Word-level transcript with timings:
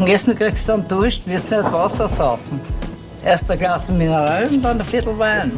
Nach 0.00 0.06
dem 0.06 0.14
Essen 0.14 0.34
kriegst 0.34 0.66
du 0.66 0.72
dann 0.72 0.88
Dusch, 0.88 1.20
wirst 1.26 1.50
nicht 1.50 1.62
Wasser 1.62 2.08
saufen. 2.08 2.58
Erst 3.22 3.50
ein 3.50 3.58
Glas 3.58 3.86
Mineral 3.90 4.46
und 4.46 4.64
dann 4.64 4.80
ein 4.80 4.86
Viertel 4.86 5.18
Wein. 5.18 5.52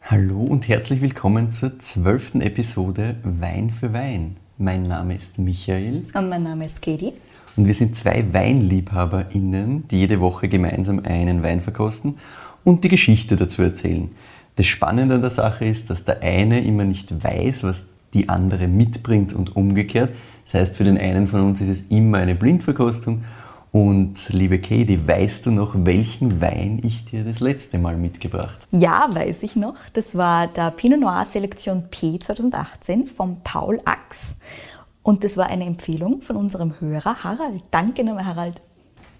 Hallo 0.00 0.40
und 0.40 0.66
herzlich 0.66 1.02
willkommen 1.02 1.52
zur 1.52 1.78
zwölften 1.80 2.40
Episode 2.40 3.16
Wein 3.24 3.68
für 3.68 3.92
Wein. 3.92 4.36
Mein 4.56 4.84
Name 4.84 5.14
ist 5.14 5.38
Michael. 5.38 6.06
Und 6.14 6.30
mein 6.30 6.44
Name 6.44 6.64
ist 6.64 6.80
Katie. 6.80 7.12
Und 7.58 7.66
wir 7.66 7.74
sind 7.74 7.98
zwei 7.98 8.24
WeinliebhaberInnen, 8.32 9.88
die 9.88 9.98
jede 9.98 10.18
Woche 10.18 10.48
gemeinsam 10.48 11.02
einen 11.04 11.42
Wein 11.42 11.60
verkosten 11.60 12.16
und 12.64 12.84
die 12.84 12.88
Geschichte 12.88 13.36
dazu 13.36 13.60
erzählen. 13.60 14.10
Das 14.56 14.64
Spannende 14.64 15.16
an 15.16 15.20
der 15.20 15.30
Sache 15.30 15.66
ist, 15.66 15.90
dass 15.90 16.06
der 16.06 16.22
eine 16.22 16.64
immer 16.64 16.84
nicht 16.84 17.22
weiß, 17.22 17.64
was 17.64 17.82
die 18.14 18.30
andere 18.30 18.66
mitbringt 18.66 19.34
und 19.34 19.56
umgekehrt. 19.56 20.10
Das 20.44 20.54
heißt, 20.54 20.76
für 20.76 20.84
den 20.84 20.98
einen 20.98 21.28
von 21.28 21.40
uns 21.40 21.60
ist 21.60 21.68
es 21.68 21.80
immer 21.88 22.18
eine 22.18 22.34
Blindverkostung 22.34 23.24
und 23.74 24.28
liebe 24.28 24.60
Katie, 24.60 25.00
weißt 25.04 25.46
du 25.46 25.50
noch, 25.50 25.74
welchen 25.76 26.40
Wein 26.40 26.80
ich 26.84 27.06
dir 27.06 27.24
das 27.24 27.40
letzte 27.40 27.76
Mal 27.76 27.96
mitgebracht 27.96 28.58
habe? 28.70 28.80
Ja, 28.80 29.08
weiß 29.10 29.42
ich 29.42 29.56
noch. 29.56 29.74
Das 29.94 30.16
war 30.16 30.46
der 30.46 30.70
Pinot 30.70 31.00
Noir 31.00 31.26
Selektion 31.28 31.82
P 31.90 32.20
2018 32.20 33.08
von 33.08 33.38
Paul 33.42 33.80
Ax. 33.84 34.38
Und 35.02 35.24
das 35.24 35.36
war 35.36 35.46
eine 35.46 35.64
Empfehlung 35.64 36.22
von 36.22 36.36
unserem 36.36 36.74
Hörer 36.80 37.24
Harald. 37.24 37.64
Danke 37.72 38.04
nochmal, 38.04 38.26
Harald. 38.26 38.62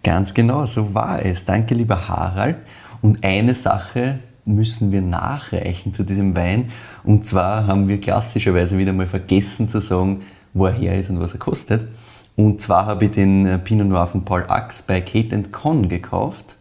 Ganz 0.04 0.32
genau, 0.32 0.66
so 0.66 0.94
war 0.94 1.24
es. 1.24 1.44
Danke, 1.44 1.74
lieber 1.74 2.06
Harald. 2.06 2.58
Und 3.02 3.24
eine 3.24 3.56
Sache 3.56 4.20
müssen 4.44 4.92
wir 4.92 5.02
nachreichen 5.02 5.92
zu 5.94 6.04
diesem 6.04 6.36
Wein. 6.36 6.70
Und 7.02 7.26
zwar 7.26 7.66
haben 7.66 7.88
wir 7.88 7.98
klassischerweise 7.98 8.78
wieder 8.78 8.92
mal 8.92 9.08
vergessen 9.08 9.68
zu 9.68 9.80
sagen, 9.80 10.22
wo 10.54 10.66
er 10.66 10.72
her 10.72 10.98
ist 10.98 11.10
und 11.10 11.20
was 11.20 11.34
er 11.34 11.40
kostet. 11.40 11.88
Und 12.36 12.60
zwar 12.60 12.86
habe 12.86 13.04
ich 13.04 13.10
den 13.12 13.46
äh, 13.46 13.58
Pinot 13.58 13.86
Noir 13.86 14.06
von 14.06 14.24
Paul 14.24 14.44
Ax 14.48 14.82
bei 14.82 15.00
Kate 15.00 15.42
Con 15.52 15.88
gekauft, 15.88 16.56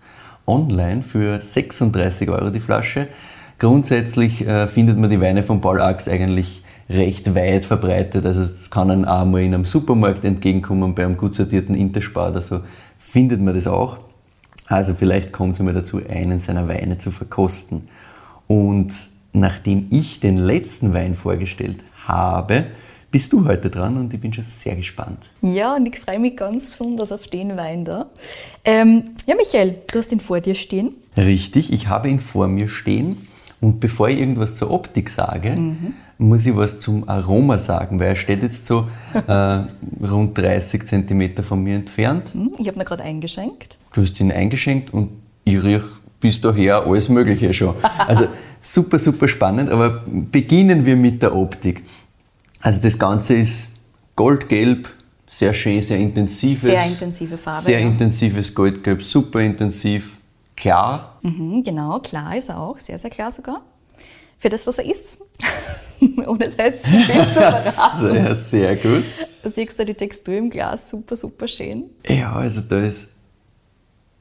online 0.45 1.02
für 1.02 1.42
36 1.42 2.30
Euro 2.30 2.50
die 2.50 2.59
Flasche. 2.59 3.08
Grundsätzlich 3.59 4.45
äh, 4.45 4.67
findet 4.67 4.98
man 4.98 5.09
die 5.09 5.22
Weine 5.22 5.42
von 5.44 5.62
Paul 5.62 5.80
Ax 5.82 6.08
eigentlich 6.08 6.64
recht 6.90 7.34
weit 7.34 7.66
verbreitet. 7.66 8.26
Also 8.26 8.42
es 8.42 8.70
kann 8.70 8.92
einem 8.92 9.06
auch 9.06 9.26
mal 9.26 9.42
in 9.42 9.54
einem 9.54 9.66
Supermarkt 9.66 10.26
entgegenkommen, 10.26 10.95
bei 10.95 11.06
einem 11.06 11.17
gut 11.17 11.36
sortierten 11.36 11.76
Interspar 11.76 12.32
oder 12.32 12.42
so 12.42 12.60
findet 13.00 13.42
man 13.42 13.56
das 13.56 13.67
auch. 13.67 13.98
Also 14.67 14.94
vielleicht 14.94 15.32
kommt 15.32 15.54
es 15.54 15.60
einmal 15.60 15.76
dazu, 15.76 16.02
einen 16.08 16.39
seiner 16.39 16.67
Weine 16.67 16.98
zu 16.98 17.12
verkosten. 17.12 17.84
Und 18.48 18.92
nachdem 19.34 19.88
ich 19.92 20.20
den 20.20 20.38
letzten 20.38 20.94
Wein 20.94 21.16
vorgestellt 21.16 21.78
habe, 22.06 22.66
bist 23.14 23.31
du 23.31 23.45
heute 23.45 23.69
dran 23.69 23.95
und 23.97 24.11
ich 24.11 24.19
bin 24.19 24.33
schon 24.33 24.44
sehr 24.44 24.75
gespannt. 24.75 25.19
Ja, 25.44 25.75
und 25.75 25.86
ich 25.86 26.00
freue 26.00 26.17
mich 26.17 26.36
ganz 26.36 26.72
besonders 26.72 27.11
auf 27.11 27.28
den 27.28 27.55
Wein 27.55 27.86
da. 27.86 28.08
Ähm, 28.66 29.11
ja, 29.28 29.36
Michael, 29.36 29.75
du 29.86 30.00
hast 30.00 30.11
ihn 30.11 30.20
vor 30.20 30.42
dir 30.42 30.55
stehen. 30.55 30.95
Richtig, 31.16 31.72
ich 31.72 31.88
habe 31.88 32.09
ihn 32.09 32.20
vor 32.20 32.47
mir 32.47 32.67
stehen. 32.67 33.28
Und 33.61 33.80
bevor 33.80 34.09
ich 34.09 34.20
irgendwas 34.20 34.55
zur 34.55 34.72
Optik 34.72 35.11
sage, 35.11 35.52
mhm. 35.52 35.94
muss 36.17 36.47
ich 36.47 36.58
was 36.58 36.80
zum 36.80 37.08
Aroma 37.08 37.59
sagen, 37.59 38.00
weil 38.00 38.08
er 38.08 38.16
steht 38.16 38.42
jetzt 38.42 38.66
so 38.66 38.88
äh, 39.27 39.59
rund 40.03 40.36
30 40.36 40.88
cm 40.88 41.44
von 41.44 41.64
mir 41.64 41.75
entfernt. 41.75 42.33
Mhm, 42.33 42.53
ich 42.58 42.67
habe 42.67 42.80
ihn 42.80 42.83
gerade 42.86 43.03
eingeschenkt. 43.03 43.77
Du 43.94 44.02
hast 44.02 44.20
ihn 44.20 44.31
eingeschenkt 44.31 44.92
und 44.92 45.09
ich 45.44 45.64
rieche 45.64 45.88
bis 46.20 46.42
daher 46.42 46.88
alles 46.88 47.09
Mögliche 47.09 47.53
schon. 47.53 47.75
Also 48.08 48.25
super, 48.59 48.98
super 48.98 49.27
spannend, 49.27 49.70
aber 49.70 50.02
beginnen 50.08 50.86
wir 50.86 50.95
mit 50.95 51.22
der 51.22 51.36
Optik. 51.36 51.83
Also 52.64 52.80
das 52.80 52.97
Ganze 52.97 53.36
ist 53.36 53.73
goldgelb, 54.16 54.88
sehr 55.28 55.53
schön, 55.53 55.81
sehr 55.81 55.97
intensives. 55.97 56.61
Sehr 56.61 56.86
intensive 56.86 57.38
Farbe. 57.38 57.61
Sehr 57.61 57.81
ja. 57.81 57.86
intensives 57.86 58.55
Goldgelb, 58.55 59.03
super 59.03 59.42
intensiv, 59.42 60.17
klar. 60.55 61.20
Mhm, 61.23 61.61
genau, 61.66 62.00
klar 62.00 62.38
ist 62.38 62.47
er 62.47 62.61
auch, 62.61 62.80
sehr, 62.80 62.97
sehr 62.97 63.09
klar 63.09 63.31
sogar. 63.31 63.64
Für 64.39 64.48
das, 64.48 64.65
was 64.65 64.77
er 64.77 64.86
ist. 64.86 65.17
Ohne 66.26 66.54
jetzt 66.58 66.88
viel 66.88 67.05
zu 67.05 67.33
verraten. 67.33 67.99
Sehr, 67.99 68.36
sehr 68.36 68.76
gut. 68.77 69.04
Da 69.43 69.49
siehst 69.49 69.77
du 69.77 69.83
die 69.83 69.93
Textur 69.93 70.36
im 70.36 70.49
Glas, 70.49 70.89
super, 70.89 71.17
super 71.17 71.49
schön. 71.49 71.89
Ja, 72.08 72.32
also 72.32 72.61
da 72.61 72.80
ist 72.80 73.14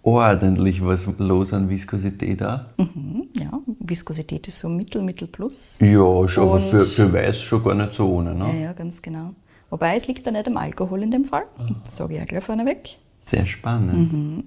ordentlich 0.03 0.85
was 0.85 1.09
los 1.19 1.53
an 1.53 1.69
Viskosität 1.69 2.41
da. 2.41 2.67
Mhm, 2.77 3.29
ja, 3.39 3.61
Viskosität 3.81 4.49
ist 4.49 4.59
so 4.59 4.69
Mittel, 4.69 5.03
Mittel 5.03 5.29
plus. 5.29 5.79
Ja, 5.81 6.29
schon, 6.29 6.49
aber 6.49 6.61
für, 6.61 6.81
für 6.81 7.13
Weiß 7.13 7.41
schon 7.41 7.63
gar 7.63 7.75
nicht 7.75 7.95
so 7.95 8.09
ohne. 8.09 8.35
Ne? 8.35 8.47
Ja, 8.47 8.61
ja, 8.61 8.73
ganz 8.73 9.01
genau. 9.01 9.35
Wobei 9.71 9.97
es 9.97 10.07
liegt 10.07 10.27
da 10.27 10.31
nicht 10.31 10.47
am 10.47 10.57
Alkohol 10.57 11.03
in 11.03 11.11
dem 11.11 11.25
Fall. 11.25 11.45
Sage 11.89 12.15
ich 12.15 12.21
ja 12.21 12.27
gleich 12.27 12.45
vorneweg. 12.45 12.99
Sehr 13.23 13.47
spannend. 13.47 14.13
Mhm. 14.13 14.45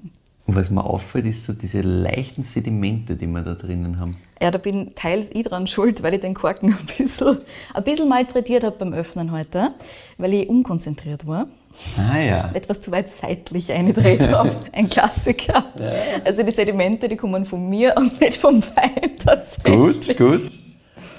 Und 0.48 0.56
was 0.56 0.70
mir 0.70 0.84
auffällt, 0.84 1.26
ist 1.26 1.44
so 1.46 1.54
diese 1.54 1.82
leichten 1.82 2.44
Sedimente, 2.44 3.16
die 3.16 3.26
wir 3.26 3.42
da 3.42 3.56
drinnen 3.56 4.00
haben. 4.00 4.18
Ja, 4.40 4.52
da 4.52 4.60
bin 4.60 4.94
teils 4.94 5.32
ich 5.34 5.44
dran 5.44 5.66
schuld, 5.66 6.04
weil 6.04 6.14
ich 6.14 6.22
den 6.22 6.36
Korken 6.36 6.70
ein 6.80 6.98
bisschen, 6.98 7.40
ein 7.74 7.84
bisschen 7.84 8.08
malträtiert 8.08 8.64
habe 8.64 8.76
beim 8.78 8.94
Öffnen 8.94 9.32
heute, 9.32 9.74
weil 10.18 10.34
ich 10.34 10.50
unkonzentriert 10.50 11.26
war. 11.26 11.48
Ah 11.97 12.19
ja. 12.19 12.52
Etwas 12.53 12.81
zu 12.81 12.91
weit 12.91 13.09
seitlich 13.09 13.72
eingedreht 13.72 14.22
habe. 14.31 14.56
Ein 14.72 14.90
Klassiker. 14.90 15.66
Ja. 15.80 15.91
Also 16.24 16.44
die 16.44 16.52
Sedimente, 16.52 17.08
die 17.08 17.18
kommen 17.18 17.46
von 17.46 17.68
mir 17.68 17.96
und 17.97 18.19
nicht 18.22 18.38
vom 18.38 18.62
Wein 18.75 19.18
tatsächlich. 19.24 20.18
Gut, 20.18 20.18
gut. 20.18 20.52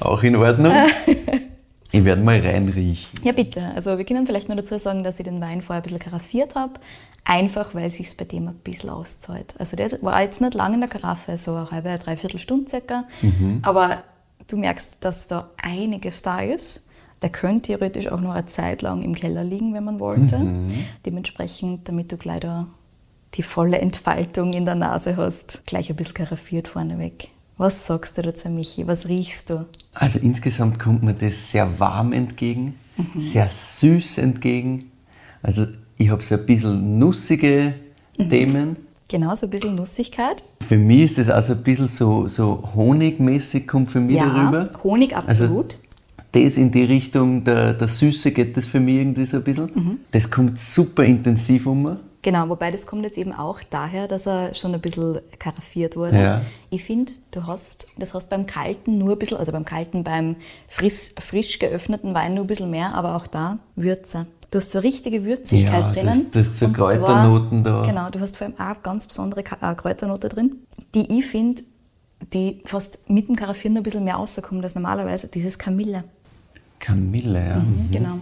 Auch 0.00 0.22
in 0.22 0.36
Ordnung. 0.36 0.74
Ich 1.92 2.04
werde 2.04 2.22
mal 2.22 2.38
reinriechen. 2.40 3.08
Ja, 3.22 3.32
bitte. 3.32 3.72
Also 3.74 3.96
wir 3.96 4.04
können 4.04 4.26
vielleicht 4.26 4.48
nur 4.48 4.56
dazu 4.56 4.76
sagen, 4.78 5.02
dass 5.02 5.18
ich 5.18 5.24
den 5.24 5.40
Wein 5.40 5.62
vorher 5.62 5.80
ein 5.80 5.82
bisschen 5.82 5.98
karaffiert 5.98 6.54
habe. 6.54 6.74
Einfach, 7.24 7.74
weil 7.74 7.86
es 7.86 7.94
sich 7.94 8.16
bei 8.16 8.24
dem 8.24 8.48
ein 8.48 8.54
bisschen 8.56 8.90
auszahlt. 8.90 9.54
Also 9.58 9.76
der 9.76 9.90
war 10.02 10.20
jetzt 10.22 10.40
nicht 10.40 10.54
lange 10.54 10.74
in 10.74 10.80
der 10.80 10.90
Karaffe, 10.90 11.36
so 11.38 11.54
eine 11.54 11.70
halbe, 11.70 11.98
dreiviertel 11.98 12.38
Stunde 12.38 12.68
circa. 12.68 13.04
Mhm. 13.22 13.60
Aber 13.62 14.02
du 14.48 14.56
merkst, 14.56 15.04
dass 15.04 15.26
da 15.26 15.50
einiges 15.60 16.22
da 16.22 16.40
ist. 16.40 16.88
Der 17.22 17.30
könnte 17.30 17.68
theoretisch 17.68 18.08
auch 18.08 18.20
noch 18.20 18.34
eine 18.34 18.46
Zeit 18.46 18.82
lang 18.82 19.02
im 19.02 19.14
Keller 19.14 19.42
liegen, 19.42 19.72
wenn 19.74 19.84
man 19.84 20.00
wollte. 20.00 20.38
Mhm. 20.38 20.84
Dementsprechend, 21.04 21.88
damit 21.88 22.12
du 22.12 22.16
gleich 22.16 22.40
da 22.40 22.66
die 23.34 23.42
volle 23.42 23.78
Entfaltung 23.78 24.52
in 24.52 24.64
der 24.64 24.74
Nase 24.74 25.16
hast, 25.16 25.66
gleich 25.66 25.90
ein 25.90 25.96
bisschen 25.96 26.14
karaffiert 26.14 26.68
vorneweg. 26.68 27.28
Was 27.58 27.86
sagst 27.86 28.18
du 28.18 28.22
dazu, 28.22 28.48
Michi? 28.50 28.86
Was 28.86 29.08
riechst 29.08 29.50
du? 29.50 29.66
Also 29.94 30.18
insgesamt 30.18 30.78
kommt 30.78 31.02
mir 31.02 31.14
das 31.14 31.50
sehr 31.50 31.80
warm 31.80 32.12
entgegen, 32.12 32.78
mhm. 32.96 33.20
sehr 33.20 33.48
süß 33.48 34.18
entgegen. 34.18 34.90
Also 35.42 35.66
ich 35.96 36.10
habe 36.10 36.22
so 36.22 36.34
ein 36.34 36.44
bisschen 36.44 36.98
nussige 36.98 37.74
mhm. 38.18 38.28
Themen. 38.28 38.76
Genau, 39.08 39.34
so 39.36 39.46
ein 39.46 39.50
bisschen 39.50 39.76
Nussigkeit. 39.76 40.44
Für 40.66 40.76
mich 40.76 41.02
ist 41.02 41.18
das 41.18 41.30
also 41.30 41.52
ein 41.52 41.62
bisschen 41.62 41.88
so, 41.88 42.26
so 42.26 42.62
honigmäßig, 42.74 43.66
kommt 43.66 43.90
für 43.90 44.00
mich 44.00 44.16
ja, 44.16 44.26
darüber. 44.26 44.68
Honig, 44.82 45.16
absolut. 45.16 45.74
Also, 45.74 45.85
das 46.44 46.56
in 46.56 46.70
die 46.70 46.84
Richtung 46.84 47.44
der, 47.44 47.74
der 47.74 47.88
Süße 47.88 48.32
geht 48.32 48.56
das 48.56 48.68
für 48.68 48.80
mich 48.80 48.96
irgendwie 48.96 49.26
so 49.26 49.38
ein 49.38 49.44
bisschen. 49.44 49.70
Mhm. 49.74 49.98
Das 50.10 50.30
kommt 50.30 50.58
super 50.58 51.04
intensiv 51.04 51.66
um. 51.66 51.98
Genau, 52.22 52.48
wobei 52.48 52.72
das 52.72 52.86
kommt 52.86 53.04
jetzt 53.04 53.18
eben 53.18 53.32
auch 53.32 53.60
daher, 53.70 54.08
dass 54.08 54.26
er 54.26 54.52
schon 54.54 54.74
ein 54.74 54.80
bisschen 54.80 55.20
karaffiert 55.38 55.96
wurde. 55.96 56.18
Ja. 56.18 56.42
Ich 56.70 56.82
finde, 56.82 57.12
du 57.30 57.46
hast, 57.46 57.86
das 57.96 58.14
hast 58.14 58.30
beim 58.30 58.46
kalten 58.46 58.98
nur 58.98 59.12
ein 59.12 59.18
bisschen, 59.18 59.36
also 59.36 59.52
beim 59.52 59.64
kalten, 59.64 60.02
beim 60.02 60.34
frisch, 60.68 61.12
frisch 61.20 61.60
geöffneten 61.60 62.14
Wein 62.14 62.34
nur 62.34 62.42
ein 62.42 62.48
bisschen 62.48 62.70
mehr, 62.70 62.94
aber 62.94 63.14
auch 63.14 63.28
da 63.28 63.58
Würze. 63.76 64.26
Du 64.50 64.58
hast 64.58 64.72
so 64.72 64.80
richtige 64.80 65.24
Würzigkeit 65.24 65.84
ja, 65.84 65.92
drinnen. 65.92 66.26
Das, 66.32 66.50
das 66.50 66.58
so 66.58 66.68
Kräuternoten 66.68 67.62
da. 67.62 67.84
Genau, 67.86 68.10
du 68.10 68.18
hast 68.18 68.36
vor 68.36 68.46
allem 68.48 68.58
auch 68.58 68.82
ganz 68.82 69.06
besondere 69.06 69.40
äh, 69.42 69.74
Kräuternote 69.76 70.28
drin, 70.28 70.66
die 70.94 71.18
ich 71.18 71.26
finde, 71.26 71.62
die 72.32 72.62
fast 72.64 73.08
mit 73.08 73.28
dem 73.28 73.36
Karaffieren 73.36 73.76
ein 73.76 73.82
bisschen 73.82 74.04
mehr 74.04 74.16
rauskommen 74.16 74.64
als 74.64 74.74
normalerweise. 74.74 75.28
Dieses 75.28 75.58
Kamille. 75.58 76.04
Kamille, 76.78 77.46
ja. 77.48 77.56
Mhm, 77.56 77.86
mhm. 77.86 77.90
Genau. 77.90 78.18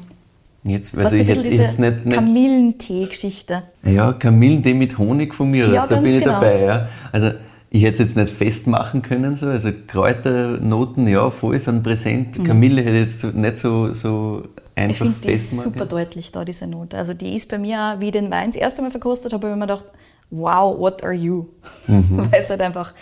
Jetzt, 0.64 0.96
also 0.96 1.14
ich 1.14 1.28
jetzt, 1.28 1.46
jetzt 1.52 1.78
nicht, 1.78 2.06
nicht 2.06 2.16
Kamillentee-Geschichte. 2.16 3.64
Ja, 3.82 4.14
Kamillentee 4.14 4.72
mit 4.72 4.96
Honig 4.96 5.34
von 5.34 5.50
mir 5.50 5.68
ja, 5.68 5.86
da 5.86 5.96
bin 5.96 6.14
ich 6.14 6.24
genau. 6.24 6.40
dabei. 6.40 6.62
Ja. 6.62 6.88
Also 7.12 7.32
ich 7.68 7.82
hätte 7.82 7.94
es 7.94 7.98
jetzt 7.98 8.16
nicht 8.16 8.30
festmachen 8.30 9.02
können, 9.02 9.36
so. 9.36 9.48
also 9.48 9.70
Kräuternoten, 9.86 11.06
ja, 11.06 11.28
voll 11.28 11.58
sind 11.58 11.82
präsent. 11.82 12.38
Mhm. 12.38 12.44
Kamille 12.44 12.80
hätte 12.80 12.96
ich 12.96 13.12
jetzt 13.12 13.34
nicht 13.34 13.58
so, 13.58 13.92
so 13.92 14.44
einfach 14.74 14.90
ich 14.92 14.98
finde, 14.98 15.16
die 15.22 15.32
ist 15.32 15.60
super 15.60 15.84
deutlich 15.84 16.32
da, 16.32 16.46
diese 16.46 16.66
Note. 16.66 16.96
Also 16.96 17.12
die 17.12 17.34
ist 17.34 17.50
bei 17.50 17.58
mir, 17.58 17.96
wie 17.98 18.06
ich 18.06 18.12
den 18.12 18.30
Wein 18.30 18.50
das 18.50 18.56
erste 18.56 18.80
Mal 18.80 18.90
verkostet 18.90 19.34
habe, 19.34 19.48
habe 19.48 19.56
ich 19.56 19.58
mir 19.58 19.66
gedacht, 19.66 19.92
wow, 20.30 20.78
what 20.78 21.04
are 21.04 21.12
you? 21.12 21.46
Mhm. 21.86 22.28
Weil 22.30 22.40
es 22.40 22.48
halt 22.48 22.62
einfach 22.62 22.94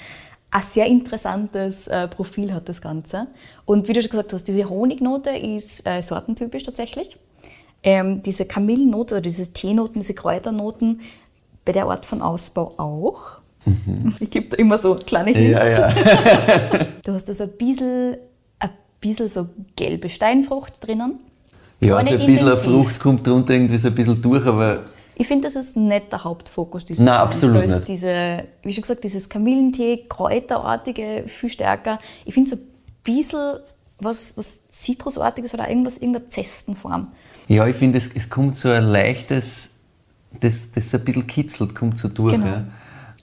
ein 0.53 0.63
sehr 0.63 0.87
interessantes 0.87 1.89
äh, 1.89 2.07
Profil 2.09 2.53
hat, 2.53 2.69
das 2.69 2.81
Ganze. 2.81 3.27
Und 3.65 3.89
wie 3.89 3.95
du 3.95 4.03
schon 4.03 4.11
gesagt 4.11 4.35
hast, 4.35 4.47
diese 4.47 4.69
Honignote 4.69 5.31
ist 5.31 5.87
äh, 5.87 6.03
sortentypisch 6.03 6.63
tatsächlich. 6.63 7.17
Ähm, 7.83 8.23
diese 8.23 8.45
Kamillennote 8.45 9.15
oder 9.17 9.23
diese 9.23 9.53
Teenoten, 9.53 10.01
diese 10.01 10.15
Kräuternoten, 10.15 11.01
bei 11.65 11.73
der 11.73 11.87
Art 11.87 12.05
von 12.05 12.21
Ausbau 12.21 12.75
auch. 12.77 13.41
Mhm. 13.65 14.15
Ich 14.21 14.31
gebe 14.31 14.49
da 14.49 14.57
immer 14.59 14.77
so 14.77 14.95
kleine 14.95 15.31
Hints. 15.31 15.59
Ja, 15.59 15.67
ja. 15.67 15.93
du 17.05 17.13
hast 17.13 17.29
also 17.29 17.45
ein 17.45 17.57
bisschen, 17.57 18.17
ein 18.59 18.71
bisschen 19.01 19.29
so 19.29 19.49
gelbe 19.75 20.11
Steinfrucht 20.11 20.87
drinnen. 20.87 21.21
Ja, 21.81 21.97
also 21.97 22.15
ein 22.15 22.27
bisschen 22.27 22.47
eine 22.47 22.57
Frucht 22.59 23.01
kommt 23.01 23.27
drunter 23.27 23.55
irgendwie 23.55 23.79
so 23.79 23.89
ein 23.89 23.95
bisschen 23.95 24.21
durch, 24.21 24.45
aber 24.45 24.85
Ich 25.15 25.27
finde, 25.29 25.47
das 25.47 25.57
ist 25.57 25.77
nicht 25.77 26.11
der 26.11 26.25
Hauptfokus 26.25 26.85
dieses 26.85 27.05
Nein, 27.05 27.15
absolut 27.19 27.57
Da 27.57 27.61
ist 27.63 27.75
nicht. 27.75 27.89
diese, 27.89 28.45
wie 28.63 28.73
schon 28.73 28.83
gesagt, 28.83 29.05
dieses 29.05 29.29
Kamillentee, 29.29 30.05
kräuterartige, 30.09 31.25
viel 31.27 31.51
stärker. 31.51 31.99
Ich 32.25 32.35
finde 32.35 32.51
so 32.51 32.57
ein 32.57 32.63
bisschen 33.05 33.59
was, 34.01 34.37
was 34.37 34.69
Zitrusartiges 34.71 35.55
oder 35.55 35.69
irgendwas, 35.69 35.99
irgendeine 35.99 36.29
Zestenform. 36.29 37.09
Ja, 37.49 37.67
ich 37.67 37.77
finde, 37.77 37.99
es, 37.99 38.11
es 38.15 38.29
kommt 38.31 38.57
so 38.57 38.69
ein 38.71 38.85
leichtes, 38.85 39.71
das, 40.41 40.73
das 40.73 40.91
so 40.91 40.99
ein 40.99 41.05
bisschen 41.05 41.27
kitzelt, 41.27 41.75
kommt 41.75 41.99
so 41.99 42.09
durch. 42.09 42.33
Genau. 42.33 42.47
Ja. 42.47 42.65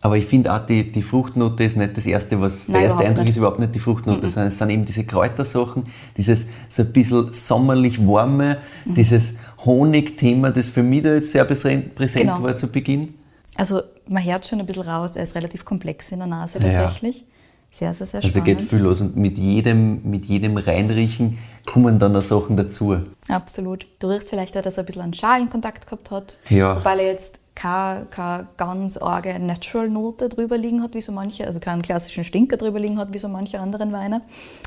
Aber 0.01 0.15
ich 0.15 0.25
finde 0.25 0.53
auch, 0.53 0.65
die, 0.65 0.89
die 0.91 1.01
Fruchtnote 1.01 1.61
ist 1.65 1.75
nicht 1.75 1.97
das 1.97 2.05
Erste, 2.05 2.39
was 2.39 2.69
Nein, 2.69 2.75
der 2.79 2.89
erste 2.89 3.03
Eindruck 3.03 3.25
nicht. 3.25 3.31
ist 3.31 3.37
überhaupt 3.37 3.59
nicht 3.59 3.75
die 3.75 3.79
Fruchtnote, 3.79 4.29
sondern 4.29 4.47
es 4.49 4.57
sind 4.57 4.69
eben 4.69 4.85
diese 4.85 5.03
Kräutersachen, 5.03 5.87
dieses 6.15 6.45
so 6.69 6.83
ein 6.83 6.93
bisschen 6.93 7.33
sommerlich 7.33 7.99
warme, 8.07 8.59
Mhm. 8.85 8.93
dieses 8.93 9.35
Honigthema, 9.65 10.51
das 10.51 10.69
für 10.69 10.83
mich 10.83 11.03
da 11.03 11.13
jetzt 11.15 11.31
sehr 11.31 11.45
präsent, 11.45 11.95
Genau. 11.95 12.41
war 12.43 12.55
zu 12.57 12.67
Beginn. 12.67 13.13
Also 13.55 13.81
man 14.07 14.23
hört 14.23 14.47
schon 14.47 14.59
ein 14.59 14.65
bisschen 14.65 14.83
raus, 14.83 15.11
er 15.15 15.23
ist 15.23 15.35
relativ 15.35 15.65
komplex 15.65 16.11
in 16.11 16.19
der 16.19 16.27
Nase 16.27 16.59
Ja. 16.59 16.65
tatsächlich. 16.71 17.25
Sehr, 17.71 17.93
sehr, 17.93 18.07
sehr 18.07 18.17
Also 18.23 18.29
spannend. 18.29 18.45
geht 18.45 18.61
viel 18.61 18.79
los 18.79 18.99
und 19.01 19.15
mit 19.15 19.37
jedem, 19.37 20.01
mit 20.09 20.25
jedem 20.25 20.57
Reinriechen 20.57 21.37
kommen 21.67 21.99
dann 21.99 22.13
noch 22.13 22.23
Sachen 22.23 22.57
dazu. 22.57 22.97
Absolut. 23.27 23.85
Du 23.99 24.07
riechst 24.07 24.29
vielleicht 24.31 24.57
auch, 24.57 24.63
dass 24.63 24.77
er 24.77 24.83
ein 24.83 24.85
bisschen 24.87 25.03
einen 25.03 25.13
Schalenkontakt 25.13 25.85
gehabt 25.85 26.09
hat. 26.09 26.39
Ja. 26.49 26.77
Wobei 26.77 26.95
er 26.97 27.05
jetzt 27.11 27.39
keine, 27.53 28.05
keine 28.09 28.47
ganz 28.57 28.97
arge 28.97 29.37
Natural-Note 29.37 30.29
drüber 30.29 30.57
liegen 30.57 30.81
hat, 30.81 30.95
wie 30.95 31.01
so 31.01 31.11
manche, 31.11 31.45
also 31.45 31.59
keinen 31.59 31.83
klassischen 31.83 32.23
Stinker 32.23 32.57
drüber 32.57 32.79
liegen 32.79 32.97
hat, 32.97 33.13
wie 33.13 33.19
so 33.19 33.27
manche 33.27 33.59
anderen 33.59 33.91
Weine. 33.93 34.21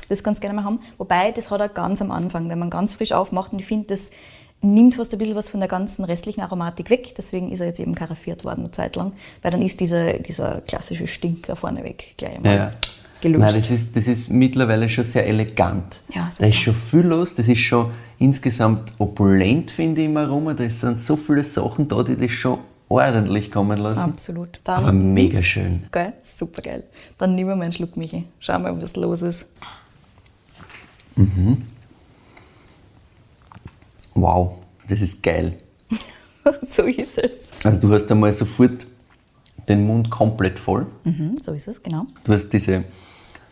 Das 0.07 0.23
ganz 0.23 0.39
gerne 0.39 0.55
mal 0.55 0.63
haben. 0.63 0.79
Wobei, 0.97 1.31
das 1.31 1.51
hat 1.51 1.59
er 1.59 1.67
ganz 1.69 2.01
am 2.01 2.11
Anfang, 2.11 2.47
wenn 2.47 2.59
man 2.59 2.69
ganz 2.69 2.93
frisch 2.93 3.11
aufmacht. 3.11 3.51
Und 3.51 3.59
ich 3.59 3.65
finde, 3.65 3.87
das 3.87 4.11
nimmt 4.63 4.95
fast 4.95 5.11
ein 5.13 5.19
bisschen 5.19 5.35
was 5.35 5.49
von 5.49 5.59
der 5.59 5.69
ganzen 5.69 6.05
restlichen 6.05 6.41
Aromatik 6.41 6.89
weg. 6.89 7.13
Deswegen 7.17 7.51
ist 7.51 7.59
er 7.59 7.67
jetzt 7.67 7.79
eben 7.79 7.93
karaffiert 7.95 8.43
worden 8.43 8.61
eine 8.61 8.71
Zeit 8.71 8.95
lang. 8.95 9.11
Weil 9.41 9.51
dann 9.51 9.61
ist 9.61 9.79
dieser, 9.79 10.13
dieser 10.19 10.61
klassische 10.61 11.05
Stinker 11.05 11.55
vorneweg 11.55 12.15
gleich 12.17 12.39
mal 12.41 12.55
Ja. 12.55 12.73
gelöst. 13.21 13.41
Nein, 13.41 13.53
das 13.55 13.71
ist, 13.71 13.95
das 13.95 14.07
ist 14.07 14.29
mittlerweile 14.29 14.87
schon 14.89 15.03
sehr 15.03 15.27
elegant. 15.27 16.01
Ja, 16.13 16.29
da 16.39 16.45
ist 16.47 16.55
schon 16.57 16.75
viel 16.75 17.01
los, 17.01 17.35
das 17.35 17.47
ist 17.47 17.59
schon 17.59 17.91
insgesamt 18.19 18.93
opulent, 18.99 19.71
finde 19.71 20.01
ich, 20.01 20.07
im 20.07 20.17
Aroma. 20.17 20.53
Da 20.53 20.69
sind 20.69 20.99
so 21.01 21.15
viele 21.17 21.43
Sachen 21.43 21.87
da, 21.87 22.01
die 22.03 22.15
das 22.15 22.31
schon 22.31 22.59
ordentlich 22.89 23.51
kommen 23.51 23.79
lassen. 23.79 24.11
Absolut. 24.11 24.59
Aber 24.65 24.87
Dann, 24.87 25.13
mega 25.13 25.41
schön. 25.43 25.87
geil, 25.91 26.13
super 26.21 26.61
geil. 26.61 26.83
Dann 27.17 27.35
nehmen 27.35 27.49
wir 27.49 27.55
mal 27.55 27.63
einen 27.63 27.73
Schluck, 27.73 27.97
Michi. 27.97 28.25
Schauen 28.39 28.61
wir 28.63 28.71
mal, 28.71 28.81
was 28.81 28.95
los 28.95 29.21
ist. 29.23 29.47
Wow, 34.15 34.53
das 34.87 35.01
ist 35.01 35.21
geil. 35.23 35.53
so 36.75 36.83
ist 36.83 37.17
es. 37.17 37.31
Also 37.63 37.79
du 37.79 37.93
hast 37.93 38.11
einmal 38.11 38.31
sofort 38.33 38.85
den 39.67 39.85
Mund 39.85 40.09
komplett 40.09 40.59
voll. 40.59 40.85
Mhm, 41.03 41.37
so 41.41 41.53
ist 41.53 41.67
es, 41.67 41.81
genau. 41.81 42.05
Du 42.23 42.33
hast 42.33 42.49
diese, 42.49 42.83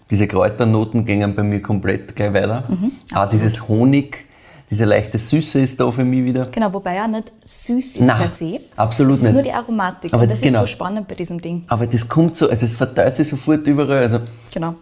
diese 0.10 0.28
Kräuternoten 0.28 1.06
gingen 1.06 1.34
bei 1.36 1.44
mir 1.44 1.62
komplett 1.62 2.16
gleich 2.16 2.34
weiter. 2.34 2.66
Mhm, 2.68 2.92
Auch 3.16 3.30
dieses 3.30 3.68
Honig, 3.68 4.26
diese 4.70 4.86
leichte 4.86 5.20
Süße 5.20 5.60
ist 5.62 5.80
da 5.80 5.90
für 5.92 6.04
mich 6.04 6.24
wieder. 6.26 6.46
Genau, 6.48 6.72
wobei 6.74 6.96
er 6.96 7.08
nicht 7.08 7.32
süß 7.46 7.96
ist 7.98 8.02
Nein, 8.02 8.18
per 8.18 8.30
se. 8.30 8.60
absolut 8.76 9.14
es 9.14 9.20
ist 9.20 9.24
nicht. 9.26 9.34
nur 9.34 9.44
die 9.44 9.52
Aromatik. 9.54 10.14
Aber 10.14 10.28
das 10.28 10.42
genau. 10.42 10.56
ist 10.64 10.70
so 10.70 10.74
spannend 10.76 11.08
bei 11.08 11.16
diesem 11.16 11.42
Ding. 11.42 11.64
Aber 11.68 11.88
das 11.88 12.08
kommt 12.08 12.36
so, 12.36 12.50
also 12.50 12.66
es 12.66 12.76
verteilt 12.76 13.16
sich 13.18 13.28
sofort 13.28 13.66
überall. 13.68 14.00
Also, 14.04 14.20
Genau. 14.54 14.76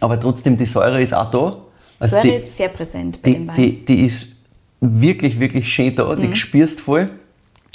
aber 0.00 0.20
trotzdem, 0.20 0.56
die 0.56 0.66
Säure 0.66 1.02
ist 1.02 1.14
auch 1.14 1.30
da. 1.30 1.56
Also 1.98 2.16
Säure 2.16 2.28
die, 2.28 2.34
ist 2.34 2.56
sehr 2.56 2.68
präsent 2.68 3.20
bei 3.22 3.30
die, 3.30 3.36
dem 3.38 3.48
Wein. 3.48 3.56
die, 3.56 3.84
die 3.84 4.04
ist 4.06 4.28
wirklich, 4.80 5.40
wirklich 5.40 5.72
schön 5.72 5.94
da, 5.94 6.14
Mhm. 6.14 6.20
die 6.20 6.36
spürst 6.36 6.80
voll. 6.80 7.10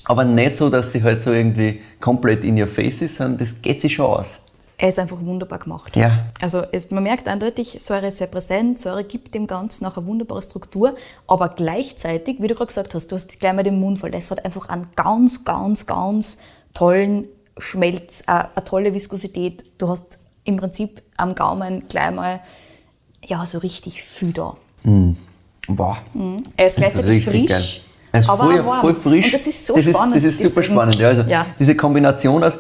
Aber 0.06 0.26
nicht 0.26 0.58
so, 0.58 0.70
dass 0.70 0.92
sie 0.92 1.02
halt 1.02 1.24
so 1.24 1.32
irgendwie 1.32 1.80
komplett 2.02 2.44
in 2.44 2.60
your 2.60 2.68
face 2.68 3.02
ist, 3.02 3.16
sondern 3.16 3.38
das 3.40 3.62
geht 3.62 3.82
sich 3.82 3.96
schon 3.96 4.06
aus. 4.08 4.40
er 4.78 4.90
ist 4.90 5.00
einfach 5.00 5.18
wunderbar 5.22 5.60
gemacht. 5.60 5.96
Ja. 5.96 6.26
Also 6.42 6.64
es, 6.74 6.92
man 6.92 7.04
merkt 7.04 7.30
eindeutig, 7.30 7.78
Säure 7.80 8.08
ist 8.08 8.18
sehr 8.18 8.28
präsent, 8.28 8.80
Säure 8.80 9.06
gibt 9.06 9.34
dem 9.34 9.48
Ganzen 9.48 9.86
auch 9.86 9.96
eine 9.96 10.06
wunderbare 10.06 10.42
Struktur, 10.42 10.96
aber 11.26 11.50
gleichzeitig, 11.50 12.42
wie 12.42 12.48
du 12.48 12.56
gerade 12.56 12.66
gesagt 12.68 12.94
hast, 12.94 13.10
du 13.10 13.16
hast 13.16 13.40
gleich 13.40 13.54
mal 13.54 13.64
den 13.64 13.80
Mund 13.80 14.00
voll, 14.00 14.12
das 14.12 14.30
hat 14.30 14.44
einfach 14.44 14.68
einen 14.68 14.88
ganz, 14.98 15.46
ganz, 15.46 15.86
ganz 15.86 16.42
tollen 16.74 17.28
Schmelz, 17.58 18.24
äh, 18.28 18.44
eine 18.56 18.66
tolle 18.66 18.94
Viskosität. 18.94 19.64
Du 19.78 19.88
hast 19.88 20.18
im 20.44 20.58
Prinzip 20.58 21.02
am 21.16 21.34
Gaumen 21.36 21.88
gleich 21.88 22.12
mal 22.12 22.42
ja, 23.24 23.46
so 23.46 23.60
richtig 23.60 24.04
viel 24.04 24.34
da. 24.34 24.58
Wow. 25.68 25.98
Er 26.58 26.68
ist 26.68 26.78
Das 26.78 26.94
gleichzeitig 26.94 27.24
frisch, 27.26 27.48
geil. 27.50 27.64
Er 28.12 28.20
ist 28.20 28.30
aber 28.30 28.44
voll, 28.44 28.66
warm. 28.66 28.82
voll 28.82 28.96
frisch. 28.96 29.26
Und 29.26 29.34
das 29.34 29.48
ist 29.48 29.66
so 29.66 29.76
das 29.76 29.86
spannend. 29.86 30.16
Ist, 30.18 30.26
das 30.28 30.36
ist 30.36 30.44
super 30.44 30.62
deswegen- 30.62 30.74
spannend. 30.76 30.96
Ja, 30.96 31.08
also 31.10 31.22
Ja. 31.24 31.46
Diese 31.60 31.76
Kombination 31.76 32.44
aus, 32.44 32.60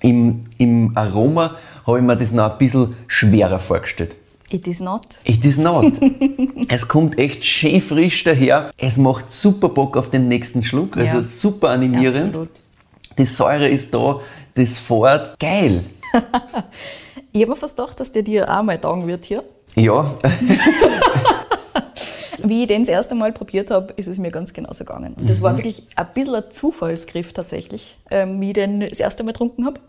im, 0.00 0.40
im 0.58 0.92
Aroma 0.96 1.54
habe 1.86 1.98
ich 1.98 2.04
mir 2.04 2.16
das 2.16 2.32
noch 2.32 2.50
ein 2.52 2.58
bisschen 2.58 2.94
schwerer 3.06 3.58
vorgestellt. 3.58 4.16
It 4.50 4.66
is 4.66 4.80
not. 4.80 5.06
It 5.24 5.44
is 5.44 5.58
not. 5.58 5.94
es 6.68 6.86
kommt 6.86 7.18
echt 7.18 7.44
schön 7.44 7.80
frisch 7.80 8.24
daher. 8.24 8.70
Es 8.78 8.96
macht 8.98 9.32
super 9.32 9.68
Bock 9.68 9.96
auf 9.96 10.10
den 10.10 10.28
nächsten 10.28 10.62
Schluck. 10.62 10.96
Also 10.96 11.16
Ja. 11.18 11.22
super 11.22 11.70
animierend. 11.70 12.24
Absolut. 12.26 12.48
Die 13.18 13.26
Säure 13.26 13.68
ist 13.68 13.92
da, 13.94 14.20
das 14.54 14.78
fährt. 14.78 15.38
Geil. 15.38 15.84
Ich 17.32 17.40
habe 17.42 17.50
mir 17.50 17.56
fast 17.56 17.76
gedacht, 17.76 17.98
dass 17.98 18.12
der 18.12 18.22
dir 18.22 18.48
auch 18.48 18.62
mal 18.62 18.78
taugen 18.78 19.08
wird 19.08 19.24
hier. 19.24 19.42
Ja, 19.74 20.14
Wie 22.46 22.62
ich 22.62 22.68
den 22.68 22.82
das 22.82 22.88
erste 22.88 23.14
Mal 23.14 23.32
probiert 23.32 23.70
habe, 23.70 23.92
ist 23.94 24.06
es 24.08 24.18
mir 24.18 24.30
ganz 24.30 24.52
genauso 24.52 24.84
gegangen. 24.84 25.14
Und 25.14 25.28
das 25.30 25.40
war 25.42 25.56
wirklich 25.56 25.86
ein 25.96 26.06
bisschen 26.14 26.34
ein 26.34 26.44
Zufallsgriff 26.50 27.32
tatsächlich, 27.32 27.96
ähm, 28.10 28.40
wie 28.40 28.48
ich 28.48 28.54
den 28.54 28.80
das 28.80 29.00
erste 29.00 29.22
Mal 29.24 29.32
getrunken 29.32 29.64
habe. 29.64 29.80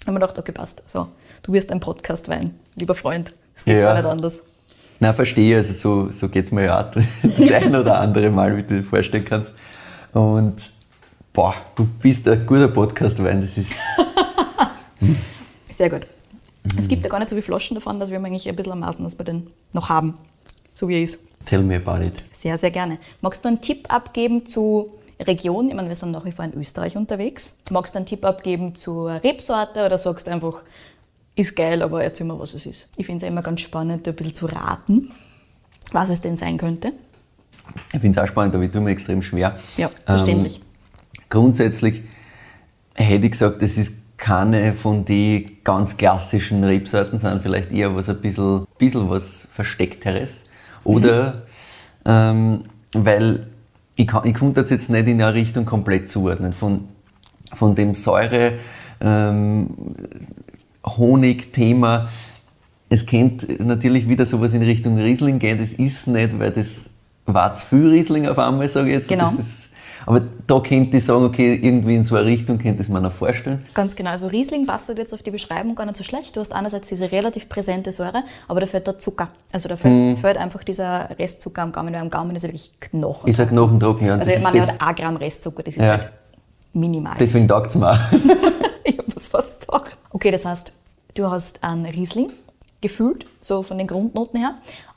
Da 0.00 0.06
habe 0.08 0.12
mir 0.12 0.20
gedacht, 0.20 0.38
okay, 0.38 0.52
passt. 0.52 0.82
So, 0.86 1.08
du 1.42 1.52
wirst 1.52 1.70
ein 1.72 1.80
Podcast-Wein, 1.80 2.54
lieber 2.74 2.94
Freund. 2.94 3.32
Es 3.56 3.64
geht 3.64 3.76
Ja. 3.76 3.82
gar 3.92 3.94
nicht 3.94 4.04
anders. 4.06 4.42
na 5.00 5.12
verstehe. 5.12 5.56
Also 5.56 5.72
so, 5.72 6.10
so 6.12 6.28
geht 6.28 6.46
es 6.46 6.52
mir 6.52 6.64
ja 6.64 6.80
auch 6.80 6.90
das 7.38 7.50
ein 7.52 7.74
oder 7.76 8.00
andere 8.00 8.30
Mal, 8.30 8.56
wie 8.56 8.62
du 8.62 8.76
dir 8.80 8.84
vorstellen 8.84 9.24
kannst. 9.24 9.54
Und 10.12 10.54
boah, 11.32 11.54
du 11.76 11.86
bist 12.02 12.26
ein 12.28 12.44
guter 12.46 12.68
Podcast-Wein. 12.68 13.40
Das 13.42 13.56
ist 13.58 13.70
Sehr 15.70 15.90
gut. 15.90 16.06
Mhm. 16.64 16.78
Es 16.78 16.88
gibt 16.88 17.04
ja 17.04 17.10
gar 17.10 17.18
nicht 17.18 17.28
so 17.28 17.34
viele 17.36 17.42
Flaschen 17.42 17.74
davon, 17.74 17.98
dass 18.00 18.10
wir 18.10 18.18
eigentlich 18.18 18.48
ein 18.48 18.56
bisschen 18.56 18.72
am 18.72 18.80
Maßen, 18.80 19.04
dass 19.04 19.18
wir 19.18 19.24
den 19.24 19.48
noch 19.72 19.88
haben. 19.88 20.14
So 20.74 20.88
wie 20.88 20.94
er 20.94 21.02
ist. 21.02 21.20
Tell 21.44 21.62
me 21.62 21.76
about 21.76 22.04
it. 22.04 22.22
Sehr, 22.34 22.58
sehr 22.58 22.70
gerne. 22.70 22.98
Magst 23.20 23.44
du 23.44 23.48
einen 23.48 23.60
Tipp 23.60 23.92
abgeben 23.92 24.46
zu 24.46 24.90
Region? 25.20 25.68
Ich 25.68 25.74
meine, 25.74 25.88
wir 25.88 25.96
sind 25.96 26.10
nach 26.10 26.24
wie 26.24 26.32
vor 26.32 26.44
in 26.44 26.54
Österreich 26.54 26.96
unterwegs. 26.96 27.58
Magst 27.70 27.94
du 27.94 27.98
einen 27.98 28.06
Tipp 28.06 28.24
abgeben 28.24 28.74
zur 28.74 29.22
Rebsorte 29.22 29.84
oder 29.84 29.98
sagst 29.98 30.26
du 30.26 30.30
einfach, 30.30 30.62
ist 31.36 31.56
geil, 31.56 31.82
aber 31.82 32.02
erzähl 32.02 32.26
mir, 32.26 32.38
was 32.38 32.54
es 32.54 32.66
ist? 32.66 32.88
Ich 32.96 33.06
finde 33.06 33.18
es 33.18 33.22
ja 33.22 33.28
immer 33.28 33.42
ganz 33.42 33.60
spannend, 33.60 34.06
ein 34.06 34.14
bisschen 34.14 34.34
zu 34.34 34.46
raten, 34.46 35.10
was 35.92 36.08
es 36.08 36.20
denn 36.20 36.36
sein 36.36 36.56
könnte. 36.56 36.92
Ich 37.92 38.00
finde 38.00 38.18
es 38.18 38.24
auch 38.24 38.28
spannend, 38.28 38.54
aber 38.54 38.64
ich 38.64 38.70
tue 38.70 38.80
mir 38.80 38.90
extrem 38.90 39.22
schwer. 39.22 39.58
Ja, 39.76 39.90
verständlich. 40.06 40.58
Ähm, 40.58 41.22
grundsätzlich 41.28 42.02
hätte 42.94 43.26
ich 43.26 43.32
gesagt, 43.32 43.62
das 43.62 43.76
ist 43.76 43.96
keine 44.16 44.74
von 44.74 45.04
den 45.04 45.58
ganz 45.64 45.96
klassischen 45.96 46.62
Rebsorten, 46.62 47.18
sondern 47.18 47.40
vielleicht 47.40 47.72
eher 47.72 47.94
was 47.96 48.08
ein 48.08 48.20
bisschen, 48.20 48.66
bisschen 48.78 49.10
was 49.10 49.48
Versteckteres. 49.52 50.44
Oder, 50.84 51.42
ähm, 52.04 52.64
weil 52.92 53.46
ich, 53.96 54.06
kann, 54.06 54.26
ich 54.26 54.34
konnte 54.34 54.62
das 54.62 54.70
jetzt 54.70 54.90
nicht 54.90 55.08
in 55.08 55.22
eine 55.22 55.34
Richtung 55.34 55.64
komplett 55.64 56.10
zuordnen. 56.10 56.52
Von, 56.52 56.88
von 57.52 57.74
dem 57.74 57.94
Säure, 57.94 58.52
ähm, 59.00 59.70
Honig-Thema. 60.84 62.08
Es 62.88 63.06
könnte 63.06 63.62
natürlich 63.62 64.08
wieder 64.08 64.26
sowas 64.26 64.52
in 64.52 64.62
Richtung 64.62 64.98
Riesling 64.98 65.38
gehen. 65.38 65.58
Das 65.58 65.72
ist 65.72 66.06
nicht, 66.06 66.38
weil 66.38 66.50
das 66.50 66.90
war 67.26 67.54
zu 67.54 67.66
viel 67.66 67.88
Riesling 67.88 68.26
auf 68.26 68.38
einmal, 68.38 68.68
sage 68.68 68.88
ich 68.88 68.94
jetzt. 68.96 69.08
Genau. 69.08 69.32
Das 69.36 69.46
ist, 69.46 69.63
aber 70.06 70.22
da 70.46 70.60
könnte 70.60 70.96
ich 70.96 71.04
sagen, 71.04 71.24
okay, 71.24 71.54
irgendwie 71.54 71.96
in 71.96 72.04
so 72.04 72.16
eine 72.16 72.26
Richtung 72.26 72.58
könnte 72.58 72.82
ich 72.82 72.88
es 72.88 72.88
mir 72.88 73.00
noch 73.00 73.12
vorstellen. 73.12 73.64
Ganz 73.74 73.96
genau. 73.96 74.10
Also 74.10 74.26
Riesling 74.26 74.66
passt 74.66 74.88
jetzt 74.88 75.14
auf 75.14 75.22
die 75.22 75.30
Beschreibung 75.30 75.74
gar 75.74 75.84
nicht 75.86 75.96
so 75.96 76.04
schlecht. 76.04 76.36
Du 76.36 76.40
hast 76.40 76.52
einerseits 76.52 76.88
diese 76.88 77.10
relativ 77.10 77.48
präsente 77.48 77.92
Säure, 77.92 78.22
aber 78.48 78.60
da 78.60 78.66
fehlt 78.66 78.86
der 78.86 78.98
Zucker. 78.98 79.28
Also 79.52 79.68
da 79.68 79.76
fehlt, 79.76 80.18
fehlt 80.18 80.36
einfach 80.36 80.62
dieser 80.64 81.10
Restzucker 81.18 81.62
am 81.62 81.72
Gaumen, 81.72 81.92
weil 81.94 82.00
am 82.00 82.10
Gaumen 82.10 82.34
ist 82.36 82.42
ja 82.42 82.48
wirklich 82.50 82.72
Knochen. 82.80 83.28
Ich 83.28 83.36
sage 83.36 83.50
Knochentrocken, 83.50 84.06
ja. 84.06 84.14
und 84.14 84.20
also 84.20 84.30
ich 84.30 84.36
ist 84.38 84.42
meine, 84.42 84.58
er 84.58 84.66
hat 84.66 84.80
ein 84.80 84.94
Gramm 84.94 85.16
Restzucker, 85.16 85.62
das 85.62 85.74
ist 85.76 85.84
Ja. 85.84 85.92
halt 85.92 86.12
minimal. 86.72 87.14
deswegen 87.18 87.48
taugt 87.48 87.70
es 87.70 87.76
mir 87.76 87.92
auch. 87.92 87.98
Ich 88.86 88.98
habe 88.98 89.10
das 89.12 89.28
fast 89.28 89.60
gedacht. 89.60 89.96
Okay, 90.10 90.30
das 90.30 90.44
heißt, 90.44 90.70
du 91.14 91.30
hast 91.30 91.64
einen 91.64 91.86
Riesling 91.86 92.30
gefühlt, 92.82 93.24
so 93.40 93.62
von 93.62 93.78
den 93.78 93.86
Grundnoten 93.86 94.38
her, 94.38 94.56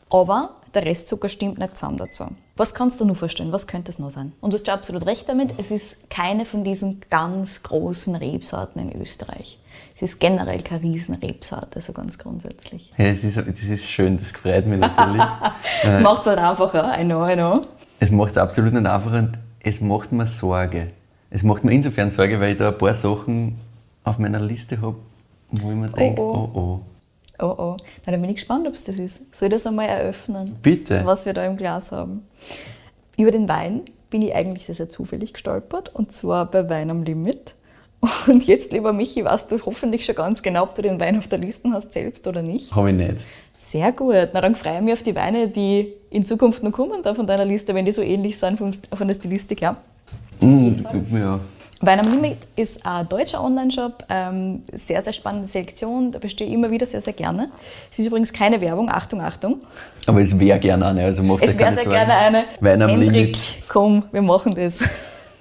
aber 0.09 0.55
der 0.73 0.83
Restzucker 0.85 1.29
stimmt 1.29 1.57
nicht 1.57 1.77
zusammen 1.77 1.97
dazu. 1.97 2.25
Was 2.57 2.73
kannst 2.73 2.99
du 2.99 3.05
nur 3.05 3.15
vorstellen? 3.15 3.51
Was 3.51 3.67
könnte 3.67 3.91
es 3.91 3.99
noch 3.99 4.09
sein? 4.09 4.33
Und 4.41 4.51
du 4.51 4.57
hast 4.57 4.65
ja 4.65 4.73
absolut 4.73 5.05
recht 5.05 5.29
damit, 5.29 5.53
es 5.59 5.69
ist 5.69 6.09
keine 6.09 6.43
von 6.43 6.63
diesen 6.63 7.01
ganz 7.11 7.61
großen 7.61 8.15
Rebsorten 8.15 8.81
in 8.81 8.99
Österreich. 8.99 9.59
Es 9.95 10.01
ist 10.01 10.19
generell 10.19 10.61
keine 10.63 10.81
Riesenrebsorte, 10.81 11.81
so 11.81 11.93
ganz 11.93 12.17
grundsätzlich. 12.17 12.91
Ja, 12.97 13.09
das, 13.09 13.23
ist, 13.23 13.37
das 13.37 13.63
ist 13.63 13.85
schön, 13.85 14.17
das 14.17 14.31
freut 14.31 14.65
mich 14.65 14.79
natürlich. 14.79 15.23
Das 15.83 16.01
macht 16.03 16.21
es 16.21 16.27
halt 16.27 16.39
einfacher, 16.39 16.99
I 16.99 17.03
know, 17.03 17.27
I 17.27 17.35
know. 17.35 17.61
es 17.99 18.09
macht 18.09 18.31
es 18.31 18.37
absolut 18.37 18.73
nicht 18.73 18.87
einfach 18.87 19.13
und 19.13 19.37
es 19.59 19.79
macht 19.79 20.11
mir 20.11 20.25
Sorge. 20.25 20.91
es 21.29 21.43
macht 21.43 21.63
mir 21.63 21.73
insofern 21.73 22.09
Sorge, 22.09 22.39
weil 22.39 22.53
ich 22.53 22.57
da 22.57 22.69
ein 22.69 22.77
paar 22.77 22.95
Sachen 22.95 23.55
auf 24.03 24.17
meiner 24.17 24.39
Liste 24.39 24.81
habe, 24.81 24.95
wo 25.51 25.69
ich 25.69 25.75
mir 25.75 25.89
denke, 25.89 26.21
oh 26.21 26.49
oh. 26.53 26.59
oh. 26.59 26.59
Oh 26.59 26.96
oh. 27.45 27.77
Na, 28.05 28.11
dann 28.11 28.21
bin 28.21 28.29
ich 28.29 28.37
gespannt, 28.37 28.67
ob 28.67 28.73
es 28.73 28.85
das 28.85 28.95
ist. 28.95 29.35
Soll 29.35 29.47
ich 29.47 29.53
das 29.53 29.67
einmal 29.67 29.87
eröffnen? 29.87 30.57
Bitte. 30.61 31.01
Was 31.05 31.25
wir 31.25 31.33
da 31.33 31.45
im 31.45 31.57
Glas 31.57 31.91
haben. 31.91 32.25
Über 33.17 33.31
den 33.31 33.47
Wein 33.47 33.81
bin 34.09 34.21
ich 34.21 34.33
eigentlich 34.33 34.65
sehr, 34.65 34.75
sehr 34.75 34.89
zufällig 34.89 35.33
gestolpert. 35.33 35.93
Und 35.93 36.11
zwar 36.11 36.49
bei 36.49 36.69
Wein 36.69 36.89
am 36.89 37.03
Limit. 37.03 37.55
Und 38.27 38.45
jetzt, 38.45 38.71
lieber 38.73 38.93
Michi, 38.93 39.25
weißt 39.25 39.51
du 39.51 39.59
hoffentlich 39.65 40.05
schon 40.05 40.15
ganz 40.15 40.41
genau, 40.41 40.63
ob 40.63 40.75
du 40.75 40.81
den 40.81 40.99
Wein 40.99 41.17
auf 41.17 41.27
der 41.27 41.39
Liste 41.39 41.71
hast 41.71 41.93
selbst 41.93 42.27
oder 42.27 42.41
nicht. 42.41 42.73
Habe 42.75 42.91
ich 42.91 42.95
nicht. 42.95 43.25
Sehr 43.57 43.91
gut. 43.91 44.29
Na, 44.33 44.41
dann 44.41 44.55
freue 44.55 44.75
ich 44.75 44.81
mich 44.81 44.93
auf 44.93 45.03
die 45.03 45.15
Weine, 45.15 45.47
die 45.47 45.93
in 46.11 46.25
Zukunft 46.25 46.61
noch 46.63 46.71
kommen 46.71 47.01
da 47.01 47.13
von 47.13 47.25
deiner 47.25 47.45
Liste, 47.45 47.73
wenn 47.73 47.85
die 47.85 47.91
so 47.91 48.01
ähnlich 48.01 48.37
sind 48.37 48.57
von, 48.59 49.07
der 49.07 49.15
Stilistik 49.15 49.61
her. 49.61 49.77
Mm, 50.39 50.73
ja. 51.11 51.39
Wein 51.81 51.99
am 51.99 52.11
Limit 52.11 52.39
ist 52.55 52.83
ein 52.85 53.07
deutscher 53.07 53.43
Online-Shop, 53.43 54.05
ähm, 54.09 54.63
sehr, 54.73 55.03
sehr 55.03 55.13
spannende 55.13 55.47
Selektion, 55.47 56.11
da 56.11 56.17
bestehe 56.17 56.47
ich 56.47 56.53
immer 56.53 56.71
wieder 56.71 56.87
sehr, 56.87 57.01
sehr 57.01 57.13
gerne. 57.13 57.49
Es 57.91 57.99
ist 57.99 58.07
übrigens 58.07 58.33
keine 58.33 58.59
Werbung, 58.61 58.89
Achtung, 58.89 59.21
Achtung. 59.21 59.61
Aber 60.07 60.21
es 60.21 60.37
wäre 60.39 60.59
gerne 60.59 60.87
eine, 60.87 61.03
also 61.03 61.21
macht 61.21 61.43
Es 61.43 61.49
wäre 61.49 61.69
keine 61.69 61.77
sehr 61.77 61.91
gerne 61.91 62.13
eine. 62.15 62.43
Wein 62.61 62.81
am 62.81 62.89
Hendrik, 62.89 63.11
Limit. 63.11 63.55
komm, 63.67 64.03
wir 64.11 64.21
machen 64.23 64.55
das. 64.55 64.79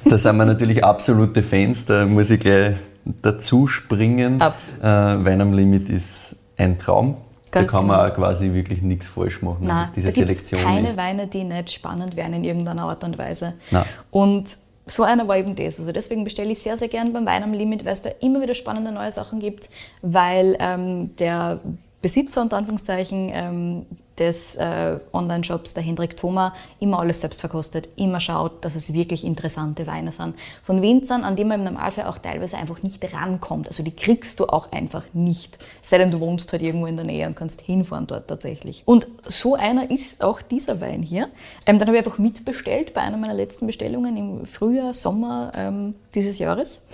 Da 0.04 0.18
sind 0.18 0.36
wir 0.36 0.44
natürlich 0.44 0.84
absolute 0.84 1.42
Fans, 1.42 1.86
da 1.86 2.04
muss 2.04 2.30
ich 2.30 2.40
gleich 2.40 2.76
dazu 3.22 3.66
springen. 3.66 4.40
Äh, 4.40 4.84
Wein 4.84 5.40
am 5.40 5.52
Limit 5.54 5.88
ist 5.88 6.36
ein 6.58 6.78
Traum. 6.78 7.16
Ganz 7.50 7.72
da 7.72 7.78
kann 7.78 7.86
man 7.86 7.98
genau. 7.98 8.10
auch 8.10 8.14
quasi 8.14 8.52
wirklich 8.52 8.82
nichts 8.82 9.08
falsch 9.08 9.40
machen. 9.40 9.66
Nein, 9.66 9.76
also 9.76 9.92
diese 9.94 10.08
da 10.08 10.14
Selektion 10.14 10.62
keine 10.62 10.88
ist. 10.88 10.98
Weine, 10.98 11.26
die 11.26 11.44
nicht 11.44 11.72
spannend 11.72 12.14
wären 12.14 12.34
in 12.34 12.44
irgendeiner 12.44 12.82
Art 12.82 13.02
und 13.04 13.16
Weise. 13.16 13.54
Nein. 13.70 13.84
Und 14.10 14.58
so 14.86 15.02
einer 15.02 15.26
war 15.26 15.36
eben 15.36 15.56
das. 15.56 15.78
Also 15.78 15.90
deswegen 15.90 16.24
bestelle 16.24 16.52
ich 16.52 16.60
sehr, 16.60 16.78
sehr 16.78 16.88
gern 16.88 17.12
beim 17.12 17.26
Wein 17.26 17.42
am 17.42 17.52
Limit, 17.52 17.84
weil 17.84 17.92
es 17.92 18.02
da 18.02 18.10
immer 18.20 18.40
wieder 18.40 18.54
spannende 18.54 18.92
neue 18.92 19.10
Sachen 19.10 19.40
gibt, 19.40 19.68
weil 20.00 20.56
ähm, 20.60 21.14
der 21.16 21.60
Besitzer 22.02 22.42
unter 22.42 22.56
Anführungszeichen 22.58 23.30
ähm, 23.32 23.86
des 24.18 24.54
äh, 24.56 24.98
Online-Shops, 25.12 25.74
der 25.74 25.82
Hendrik 25.82 26.16
Thoma, 26.16 26.54
immer 26.80 27.00
alles 27.00 27.20
selbst 27.20 27.40
verkostet, 27.40 27.88
immer 27.96 28.20
schaut, 28.20 28.64
dass 28.64 28.74
es 28.74 28.92
wirklich 28.92 29.24
interessante 29.24 29.86
Weine 29.86 30.12
sind. 30.12 30.36
Von 30.62 30.82
Winzern, 30.82 31.24
an 31.24 31.36
die 31.36 31.44
man 31.44 31.60
im 31.60 31.64
Normalfall 31.64 32.06
auch 32.06 32.18
teilweise 32.18 32.56
einfach 32.56 32.82
nicht 32.82 33.02
rankommt. 33.12 33.66
Also 33.66 33.82
die 33.82 33.94
kriegst 33.94 34.40
du 34.40 34.46
auch 34.46 34.72
einfach 34.72 35.04
nicht. 35.12 35.58
Sei 35.82 35.98
denn, 35.98 36.10
du 36.10 36.20
wohnst 36.20 36.52
halt 36.52 36.62
irgendwo 36.62 36.86
in 36.86 36.96
der 36.96 37.04
Nähe 37.04 37.26
und 37.26 37.36
kannst 37.36 37.60
hinfahren 37.60 38.06
dort 38.06 38.28
tatsächlich. 38.28 38.82
Und 38.86 39.06
so 39.26 39.54
einer 39.54 39.90
ist 39.90 40.22
auch 40.22 40.42
dieser 40.42 40.80
Wein 40.80 41.02
hier. 41.02 41.28
Ähm, 41.66 41.78
dann 41.78 41.88
habe 41.88 41.98
ich 41.98 42.04
einfach 42.04 42.18
mitbestellt 42.18 42.94
bei 42.94 43.02
einer 43.02 43.16
meiner 43.16 43.34
letzten 43.34 43.66
Bestellungen 43.66 44.16
im 44.16 44.46
Frühjahr, 44.46 44.94
Sommer 44.94 45.52
ähm, 45.54 45.94
dieses 46.14 46.38
Jahres. 46.38 46.88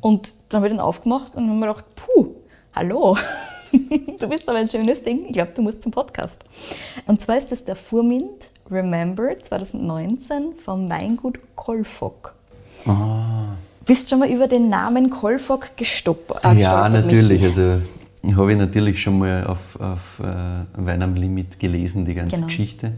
Und 0.00 0.34
dann 0.48 0.58
habe 0.58 0.68
ich 0.68 0.72
den 0.72 0.80
aufgemacht 0.80 1.36
und 1.36 1.48
habe 1.48 1.58
mir 1.58 1.66
gedacht, 1.66 1.84
puh, 1.96 2.28
hallo. 2.74 3.16
Du 4.18 4.28
bist 4.28 4.48
aber 4.48 4.58
ein 4.58 4.68
schönes 4.68 5.02
Ding. 5.02 5.26
Ich 5.26 5.32
glaube, 5.32 5.52
du 5.54 5.62
musst 5.62 5.82
zum 5.82 5.90
Podcast. 5.92 6.44
Und 7.06 7.20
zwar 7.20 7.36
ist 7.38 7.50
das 7.50 7.64
der 7.64 7.76
Furmint 7.76 8.50
Remember 8.70 9.30
2019 9.42 10.52
vom 10.64 10.88
Weingut 10.88 11.38
Kolfok. 11.56 12.34
Bist 13.86 14.08
schon 14.10 14.18
mal 14.20 14.28
über 14.30 14.46
den 14.48 14.68
Namen 14.68 15.10
Kolfok 15.10 15.76
gestolpert? 15.76 16.44
äh, 16.44 16.54
Ja, 16.54 16.88
natürlich. 16.88 17.40
Michi? 17.40 17.46
Also 17.46 17.80
habe 18.36 18.52
ich 18.52 18.58
natürlich 18.58 19.02
schon 19.02 19.18
mal 19.18 19.44
auf, 19.46 19.78
auf 19.80 20.20
äh, 20.20 20.84
Wein 20.86 21.02
am 21.02 21.14
Limit 21.16 21.58
gelesen, 21.58 22.04
die 22.04 22.14
ganze 22.14 22.36
Genau. 22.36 22.46
Geschichte. 22.46 22.92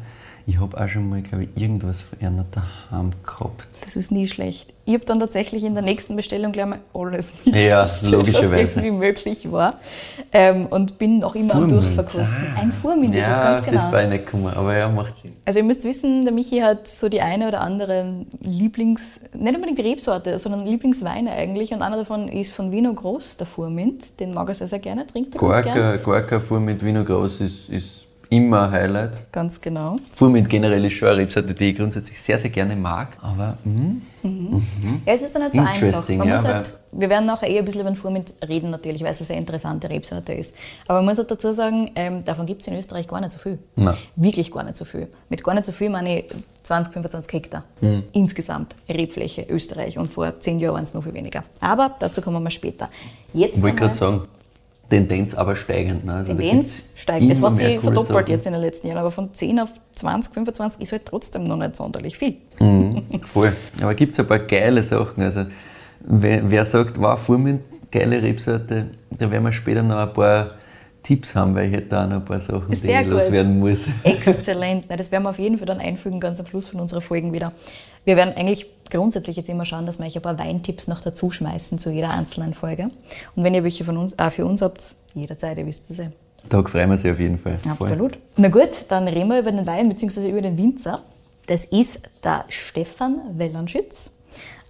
Ich 0.47 0.59
habe 0.59 0.79
auch 0.79 0.89
schon 0.89 1.09
mal, 1.09 1.23
glaube 1.23 1.45
ich, 1.45 1.63
irgendwas 1.63 2.03
von 2.03 2.19
einer 2.21 2.45
daheim 2.51 3.13
gehabt. 3.25 3.67
Das 3.83 3.97
ist 3.97 4.13
nie 4.13 4.29
schlecht. 4.29 4.75
Ich 4.85 4.93
habe 4.93 5.05
dann 5.07 5.19
tatsächlich 5.19 5.65
in 5.65 5.73
der 5.73 5.83
nächsten 5.83 6.15
Bestellung 6.17 6.53
gleich 6.53 6.67
mal 6.67 6.81
alles 6.93 7.33
Ja, 7.45 7.83
mitbestellt, 7.83 8.13
logischerweise. 8.13 8.65
was 8.65 8.77
irgendwie 8.77 8.91
möglich 8.91 9.51
war. 9.51 9.81
Ähm, 10.33 10.67
und 10.67 10.99
bin 10.99 11.21
noch 11.21 11.35
immer 11.35 11.55
am 11.55 11.69
Furmint. 11.71 11.83
Durchverkosten. 11.83 12.47
Ein 12.59 12.73
Furmint 12.73 13.15
ist 13.15 13.23
es 13.23 13.27
ja, 13.27 13.55
ganz 13.55 13.65
genau. 13.65 13.81
das 13.81 13.91
war 13.93 14.05
ich 14.05 14.11
nicht 14.11 14.27
gekommen, 14.27 14.53
aber 14.55 14.77
ja, 14.77 14.89
macht 14.91 15.17
Sinn. 15.17 15.33
Also 15.47 15.61
ihr 15.61 15.65
müsst 15.65 15.85
wissen, 15.85 16.25
der 16.25 16.35
Michi 16.35 16.59
hat 16.59 16.89
so 16.89 17.09
die 17.09 17.23
eine 17.23 17.49
oder 17.49 17.63
andere 17.63 18.27
Lieblings, 18.41 19.21
nicht 19.33 19.55
unbedingt 19.55 19.79
Rebsorte, 19.79 20.39
sondern 20.39 20.67
Lieblingsweine 20.67 21.33
eigentlich. 21.33 21.73
Und 21.73 21.81
einer 21.81 21.97
davon 21.97 22.29
ist 22.29 22.53
von 22.53 22.71
Vino 22.71 22.93
Groß, 22.93 23.39
der 23.39 23.47
Furmint. 23.47 24.21
Den 24.21 24.35
mag 24.35 24.51
er 24.51 24.55
sehr, 24.55 24.69
sehr 24.69 24.81
gerne, 24.81 25.07
trinkt 25.07 25.35
er 25.35 25.41
ganz 25.41 25.65
gerne. 25.65 25.99
Gorka, 26.01 26.37
Gorka 26.37 26.59
mit 26.61 26.85
Vino 26.85 27.03
Groß 27.03 27.41
ist, 27.41 27.71
ist 27.71 28.04
immer 28.31 28.65
ein 28.67 28.71
Highlight. 28.73 29.33
Ganz 29.33 29.61
genau. 29.61 29.99
Fuhr 30.15 30.31
mit 30.31 30.49
generell 30.49 30.85
ist 30.85 30.95
schon 30.95 31.09
eine 31.09 31.19
Rebsorte, 31.19 31.55
die 31.55 31.71
ich 31.71 31.77
grundsätzlich 31.77 32.21
sehr, 32.21 32.39
sehr 32.39 32.51
gerne 32.51 32.77
mag. 32.77 33.17
Aber 33.23 33.57
mm, 33.65 34.03
Ja, 35.05 35.13
es 35.13 35.23
ist 35.23 35.35
dann 35.35 35.43
nicht 35.43 35.55
so 35.55 35.61
einfach. 35.61 36.09
Man 36.09 36.29
ja, 36.29 36.43
halt, 36.43 36.73
wir 36.93 37.09
werden 37.11 37.27
nachher 37.27 37.49
eher 37.49 37.61
ein 37.61 37.65
bisschen 37.65 37.83
über 37.83 37.91
den 37.91 37.97
Furmint 37.97 38.33
reden 38.49 38.71
natürlich, 38.71 39.03
weil 39.03 39.11
es 39.11 39.19
eine 39.19 39.27
sehr 39.27 39.37
interessante 39.37 39.89
Rebsorte 39.91 40.33
ist. 40.33 40.57
Aber 40.87 40.99
man 40.99 41.07
muss 41.07 41.19
halt 41.19 41.31
dazu 41.31 41.53
sagen, 41.53 41.91
ähm, 41.95 42.25
davon 42.25 42.47
gibt 42.47 42.63
es 42.63 42.69
in 42.69 42.77
Österreich 42.77 43.07
gar 43.09 43.21
nicht 43.21 43.33
so 43.33 43.39
viel. 43.39 43.59
Nein. 43.77 43.97
Wirklich 44.17 44.51
gar 44.51 44.65
nicht 44.65 44.77
so 44.77 44.85
viel. 44.85 45.09
Mit 45.29 45.45
gar 45.45 45.55
nicht 45.55 45.65
so 45.67 45.73
viel 45.73 45.91
meine 45.91 46.21
ich 46.21 46.25
20, 46.63 46.93
25 46.93 47.33
Hektar 47.33 47.65
Hm. 47.81 48.05
insgesamt 48.13 48.75
Rebfläche 48.89 49.47
Österreich. 49.51 49.99
Und 49.99 50.07
vor 50.11 50.41
zehn 50.41 50.59
Jahren 50.59 50.75
waren 50.75 50.85
es 50.85 50.95
noch 50.95 51.05
viel 51.05 51.15
weniger. 51.15 51.45
Aber 51.61 51.95
dazu 52.01 52.23
kommen 52.23 52.43
wir 52.43 52.51
später. 52.51 52.89
Jetzt 53.33 53.57
ich 53.59 53.63
wollte 53.63 53.77
gerade 53.77 53.95
sagen, 53.95 54.23
Tendenz 54.91 55.35
aber 55.35 55.57
steigend. 55.57 56.05
Ne? 56.05 56.15
Also 56.15 56.35
Tendenz 56.35 56.91
steigt. 56.95 57.31
Es 57.31 57.43
hat 57.43 57.57
sich 57.57 57.81
verdoppelt 57.81 58.29
jetzt 58.29 58.47
in 58.47 58.53
den 58.53 58.63
letzten 58.63 58.89
Jahren, 58.89 58.99
aber 58.99 59.11
von 59.11 59.33
10 59.33 59.61
auf 59.61 59.71
20, 59.93 60.35
25 60.35 60.83
ist 60.83 60.93
halt 60.93 61.07
trotzdem 61.07 61.45
noch 61.45 61.57
nicht 61.57 61.77
sonderlich 61.77 62.19
viel. 62.19 62.37
Voll. 63.23 63.53
Aber 63.81 63.95
gibt 63.95 64.15
es 64.15 64.21
ein 64.21 64.27
paar 64.27 64.41
geile 64.41 64.83
Sachen. 64.83 65.23
Also, 65.23 65.45
wer, 66.01 66.51
wer 66.51 66.67
sagt, 66.67 67.01
wow, 67.01 67.19
Furmin, 67.19 67.61
geile 67.91 68.23
Rebsorte, 68.23 68.87
da 69.11 69.31
werden 69.31 69.45
wir 69.45 69.53
später 69.53 69.83
noch 69.83 69.97
ein 69.97 70.13
paar 70.13 70.51
Tipps 71.03 71.37
haben, 71.37 71.55
weil 71.55 71.69
ich 71.69 71.77
hätte 71.77 71.89
da 71.89 72.07
noch 72.07 72.17
ein 72.17 72.25
paar 72.25 72.41
Sachen, 72.41 72.69
die 72.71 72.77
Sehr 72.77 73.03
ich 73.03 73.07
gut. 73.07 73.17
loswerden 73.17 73.59
muss. 73.59 73.89
Exzellent. 74.03 74.87
Na, 74.89 74.97
das 74.97 75.13
werden 75.13 75.25
wir 75.25 75.31
auf 75.31 75.39
jeden 75.39 75.59
Fall 75.59 75.67
dann 75.67 75.81
einfügen, 75.81 76.19
ganz 76.19 76.41
am 76.41 76.47
Schluss 76.47 76.67
von 76.67 76.81
unserer 76.81 77.01
Folgen 77.03 77.33
wieder. 77.33 77.53
Wir 78.05 78.17
werden 78.17 78.35
eigentlich 78.35 78.67
grundsätzlich 78.91 79.37
jetzt 79.37 79.49
immer 79.49 79.65
schauen, 79.65 79.87
dass 79.87 79.99
wir 79.99 80.07
euch 80.07 80.17
ein 80.17 80.23
paar 80.23 80.39
Weintipps 80.39 80.89
noch 80.89 81.01
dazu 81.01 81.31
schmeißen 81.31 81.79
zu 81.79 81.91
jeder 81.91 82.11
einzelnen 82.11 82.55
Folge. 82.55 82.91
Und 83.35 83.45
wenn 83.45 83.55
ihr 83.55 83.65
welche 83.65 83.85
von 83.85 83.97
uns, 83.97 84.15
äh, 84.15 84.31
für 84.31 84.45
uns 84.45 84.63
habt, 84.63 84.95
jederzeit, 85.15 85.59
ihr 85.59 85.67
wisst 85.67 85.91
es 85.91 85.99
ja. 85.99 86.07
Da 86.49 86.63
freuen 86.63 86.91
wir 86.91 86.99
sich 86.99 87.11
auf 87.11 87.19
jeden 87.19 87.39
Fall. 87.39 87.59
Voll. 87.59 87.73
Absolut. 87.73 88.19
Na 88.37 88.49
gut, 88.49 88.85
dann 88.89 89.09
reden 89.09 89.29
wir 89.29 89.39
über 89.39 89.51
den 89.51 89.67
Wein 89.67 89.89
bzw. 89.89 90.29
über 90.29 90.43
den 90.43 90.59
Winzer. 90.59 91.01
Das 91.47 91.65
ist 91.65 92.01
der 92.23 92.45
Stefan 92.49 93.21
Wellernschitz 93.39 94.13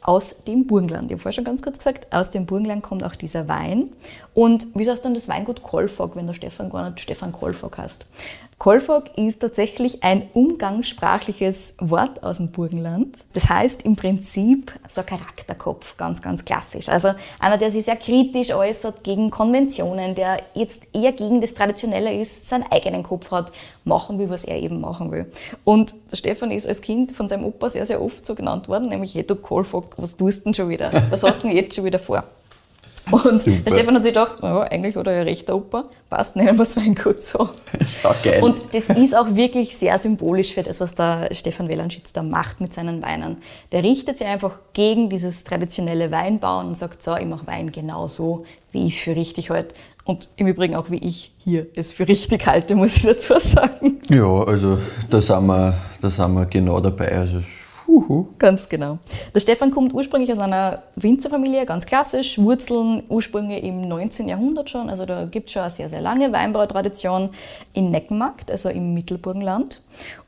aus 0.04 0.44
dem 0.44 0.66
Burgenland. 0.66 1.06
Ich 1.06 1.12
habe 1.12 1.22
vorher 1.22 1.32
schon 1.32 1.44
ganz 1.44 1.62
kurz 1.62 1.78
gesagt, 1.78 2.12
aus 2.12 2.30
dem 2.30 2.46
Burgenland 2.46 2.82
kommt 2.82 3.02
auch 3.02 3.14
dieser 3.14 3.48
Wein. 3.48 3.88
Und 4.34 4.66
wieso 4.74 4.92
heißt 4.92 5.04
dann 5.04 5.14
das 5.14 5.28
Weingut 5.28 5.62
Kolfog, 5.62 6.14
wenn 6.14 6.26
der 6.26 6.34
Stefan 6.34 6.68
gar 6.68 6.90
nicht 6.90 7.00
Stefan 7.00 7.32
Kolfog 7.32 7.78
heißt? 7.78 8.04
Kolfog 8.64 9.18
ist 9.18 9.40
tatsächlich 9.40 10.02
ein 10.02 10.22
umgangssprachliches 10.32 11.74
Wort 11.80 12.22
aus 12.22 12.38
dem 12.38 12.50
Burgenland. 12.50 13.18
Das 13.34 13.50
heißt 13.50 13.84
im 13.84 13.94
Prinzip 13.94 14.72
so 14.88 15.02
ein 15.02 15.06
Charakterkopf, 15.06 15.98
ganz, 15.98 16.22
ganz 16.22 16.46
klassisch. 16.46 16.88
Also 16.88 17.10
einer, 17.40 17.58
der 17.58 17.70
sich 17.70 17.84
sehr 17.84 17.96
kritisch 17.96 18.54
äußert 18.54 19.04
gegen 19.04 19.30
Konventionen, 19.30 20.14
der 20.14 20.40
jetzt 20.54 20.84
eher 20.94 21.12
gegen 21.12 21.42
das 21.42 21.52
Traditionelle 21.52 22.18
ist, 22.18 22.48
seinen 22.48 22.64
eigenen 22.72 23.02
Kopf 23.02 23.30
hat, 23.30 23.52
machen 23.84 24.18
will, 24.18 24.30
was 24.30 24.44
er 24.44 24.56
eben 24.56 24.80
machen 24.80 25.10
will. 25.10 25.30
Und 25.64 25.94
der 26.10 26.16
Stefan 26.16 26.50
ist 26.50 26.66
als 26.66 26.80
Kind 26.80 27.12
von 27.12 27.28
seinem 27.28 27.44
Opa 27.44 27.68
sehr, 27.68 27.84
sehr 27.84 28.00
oft 28.00 28.24
so 28.24 28.34
genannt 28.34 28.68
worden, 28.68 28.88
nämlich, 28.88 29.14
hey, 29.14 29.26
du 29.26 29.34
Kolfog, 29.36 29.92
was 29.98 30.16
tust 30.16 30.38
du 30.38 30.44
denn 30.44 30.54
schon 30.54 30.70
wieder? 30.70 30.90
Was 31.10 31.22
hast 31.22 31.42
du 31.42 31.48
denn 31.48 31.56
jetzt 31.58 31.74
schon 31.74 31.84
wieder 31.84 31.98
vor? 31.98 32.24
Und 33.10 33.42
Super. 33.42 33.58
der 33.58 33.70
Stefan 33.70 33.94
hat 33.96 34.04
sich 34.04 34.14
gedacht, 34.14 34.36
ja, 34.42 34.62
eigentlich 34.62 34.96
hat 34.96 35.06
er 35.06 35.16
ja 35.16 35.22
recht, 35.22 35.48
der 35.48 35.56
Opa, 35.56 35.84
passt, 36.08 36.36
nennen 36.36 36.56
wir 36.58 36.62
es 36.62 36.76
Weingut 36.76 37.22
so. 37.22 37.48
So 37.86 38.10
geil. 38.22 38.42
Und 38.42 38.60
das 38.72 38.88
ist 38.88 39.16
auch 39.16 39.34
wirklich 39.34 39.76
sehr 39.76 39.98
symbolisch 39.98 40.54
für 40.54 40.62
das, 40.62 40.80
was 40.80 40.94
der 40.94 41.28
Stefan 41.32 41.68
Wellernschitz 41.68 42.12
da 42.12 42.22
macht 42.22 42.60
mit 42.60 42.72
seinen 42.72 43.02
Weinen. 43.02 43.38
Der 43.72 43.82
richtet 43.82 44.18
sich 44.18 44.26
einfach 44.26 44.58
gegen 44.72 45.10
dieses 45.10 45.44
traditionelle 45.44 46.10
Weinbauen 46.10 46.68
und 46.68 46.76
sagt, 46.76 47.02
so, 47.02 47.16
ich 47.16 47.26
mache 47.26 47.46
Wein 47.46 47.70
genau 47.70 48.08
so, 48.08 48.44
wie 48.72 48.86
ich 48.86 48.96
es 48.96 49.02
für 49.02 49.16
richtig 49.16 49.50
halte. 49.50 49.74
Und 50.04 50.28
im 50.36 50.46
Übrigen 50.46 50.74
auch, 50.74 50.90
wie 50.90 50.98
ich 50.98 51.32
hier 51.38 51.66
es 51.74 51.92
für 51.92 52.06
richtig 52.06 52.46
halte, 52.46 52.74
muss 52.74 52.96
ich 52.96 53.04
dazu 53.04 53.38
sagen. 53.38 54.00
ja, 54.10 54.26
also 54.26 54.78
da 55.08 55.20
sind 55.22 55.46
wir, 55.46 55.74
da 56.00 56.10
sind 56.10 56.34
wir 56.34 56.44
genau 56.46 56.80
dabei. 56.80 57.10
Also, 57.12 57.40
huhu. 57.86 58.26
Ganz 58.38 58.68
genau. 58.68 58.98
Der 59.34 59.40
Stefan 59.40 59.70
kommt 59.70 59.94
ursprünglich 59.94 60.32
aus 60.32 60.38
einer 60.38 60.82
Winzerfamilie, 60.96 61.66
ganz 61.66 61.86
klassisch, 61.86 62.38
Wurzeln 62.38 63.02
Ursprünge 63.08 63.60
im 63.60 63.82
19. 63.82 64.28
Jahrhundert 64.28 64.70
schon, 64.70 64.90
also 64.90 65.06
da 65.06 65.24
gibt 65.24 65.48
es 65.48 65.52
schon 65.52 65.62
eine 65.62 65.70
sehr, 65.70 65.88
sehr 65.88 66.00
lange 66.00 66.32
Weinbautradition 66.32 67.30
in 67.72 67.90
Neckenmarkt, 67.90 68.50
also 68.50 68.68
im 68.68 68.94
Mittelburgenland. 68.94 69.82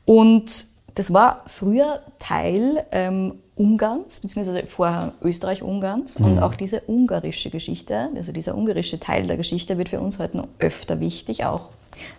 Und 0.05 0.65
das 0.95 1.13
war 1.13 1.43
früher 1.45 2.01
Teil 2.19 2.85
ähm, 2.91 3.35
Ungarns, 3.55 4.19
beziehungsweise 4.19 4.65
vorher 4.67 5.13
Österreich-Ungarns. 5.21 6.17
Und 6.17 6.39
auch 6.39 6.55
diese 6.55 6.81
ungarische 6.87 7.49
Geschichte, 7.49 8.09
also 8.15 8.31
dieser 8.31 8.55
ungarische 8.55 8.99
Teil 8.99 9.25
der 9.27 9.37
Geschichte 9.37 9.77
wird 9.77 9.89
für 9.89 9.99
uns 9.99 10.19
heute 10.19 10.37
noch 10.37 10.47
öfter 10.59 10.99
wichtig, 10.99 11.45
auch 11.45 11.69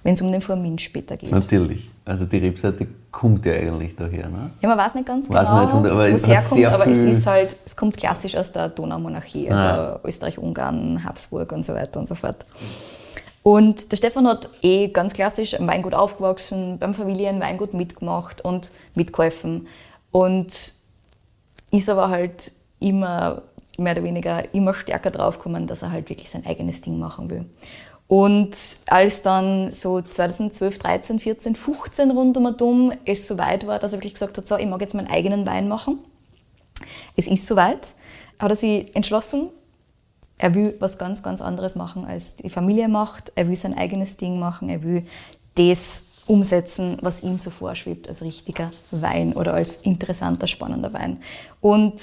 wenn 0.02 0.14
es 0.14 0.23
um 0.23 0.30
den 0.32 0.40
Formin 0.40 0.78
später 0.78 1.16
geht. 1.16 1.30
Natürlich. 1.30 1.88
Also 2.04 2.25
die 2.25 2.38
Rebsorte 2.38 2.87
kommt 3.11 3.44
ja 3.44 3.52
eigentlich 3.52 3.94
daher, 3.94 4.28
ne? 4.28 4.50
Ja, 4.61 4.68
man 4.68 4.78
weiß 4.78 4.94
nicht 4.94 5.06
ganz 5.06 5.28
Weiß 5.28 5.47
genau, 5.49 5.66
man 5.66 5.82
nicht, 5.82 5.90
aber 5.92 6.11
wo 6.11 6.16
es 6.16 6.26
herkommt, 6.26 6.64
aber 6.64 6.87
es 6.87 7.02
ist 7.02 7.26
halt, 7.26 7.56
es 7.66 7.76
kommt 7.76 7.97
klassisch 7.97 8.37
aus 8.37 8.52
der 8.52 8.68
Donaumonarchie, 8.70 9.50
also 9.50 9.62
Ah. 9.62 10.00
Österreich, 10.04 10.38
Ungarn, 10.38 11.04
Habsburg 11.04 11.52
und 11.52 11.66
so 11.66 11.75
weiter 11.75 12.00
und 12.00 12.08
so 12.08 12.14
fort. 12.14 12.44
Und 13.42 13.92
der 13.92 13.97
Stefan 13.97 14.26
hat 14.26 14.50
eh 14.62 14.88
ganz 14.88 15.14
klassisch 15.14 15.58
am 15.58 15.66
Weingut 15.66 15.94
aufgewachsen, 15.94 16.78
beim 16.78 16.94
Familienweingut 16.94 17.75
mitgemacht 17.75 18.42
und 18.42 18.70
mitgeholfen. 18.94 19.68
Und 20.11 20.73
ist 21.70 21.88
aber 21.90 22.08
halt 22.08 22.50
immer 22.80 23.42
mehr 23.78 23.92
oder 23.92 24.04
weniger 24.04 24.54
immer 24.54 24.75
stärker 24.75 25.11
draufgekommen, 25.11 25.66
dass 25.66 25.82
er 25.82 25.92
halt 25.92 26.08
wirklich 26.11 26.30
sein 26.30 26.44
eigenes 26.47 26.80
Ding 26.80 26.99
machen 26.99 27.30
will. 27.30 27.44
Und 28.09 28.57
als 28.87 29.23
dann 29.23 29.73
so 29.73 30.00
2012, 30.00 30.79
13, 30.79 31.21
14, 31.21 31.55
15 31.55 32.11
rund 32.11 32.37
um 32.38 32.47
um 32.47 32.93
es 33.05 33.27
so 33.29 33.37
weit 33.37 33.67
war, 33.67 33.79
dass 33.79 33.93
er 33.93 33.99
wirklich 33.99 34.15
gesagt 34.15 34.37
hat, 34.38 34.47
so, 34.47 34.57
ich 34.57 34.67
mag 34.67 34.81
jetzt 34.81 34.95
meinen 34.95 35.09
eigenen 35.09 35.47
Wein 35.47 35.69
machen. 35.69 35.99
Es 37.17 37.27
ist 37.27 37.47
soweit, 37.47 37.95
hat 38.38 38.50
er 38.50 38.57
sich 38.57 38.97
entschlossen, 38.97 39.50
er 40.38 40.55
will 40.55 40.77
was 40.79 40.99
ganz, 40.99 41.23
ganz 41.23 41.43
anderes 41.43 41.75
machen, 41.75 42.05
als 42.05 42.37
die 42.37 42.49
Familie 42.49 42.88
macht. 42.88 43.33
Er 43.35 43.49
will 43.49 43.57
sein 43.57 43.77
eigenes 43.77 44.17
Ding 44.17 44.38
machen. 44.38 44.69
Er 44.69 44.83
will 44.83 45.05
das 45.57 46.05
umsetzen, 46.27 46.99
was 47.03 47.23
ihm 47.23 47.38
so 47.38 47.50
vorschwebt 47.50 48.09
als 48.09 48.23
richtiger 48.23 48.71
Wein 48.91 49.33
oder 49.33 49.55
als 49.55 49.77
interessanter, 49.77 50.47
spannender 50.47 50.93
Wein. 50.93 51.21
Und 51.61 52.00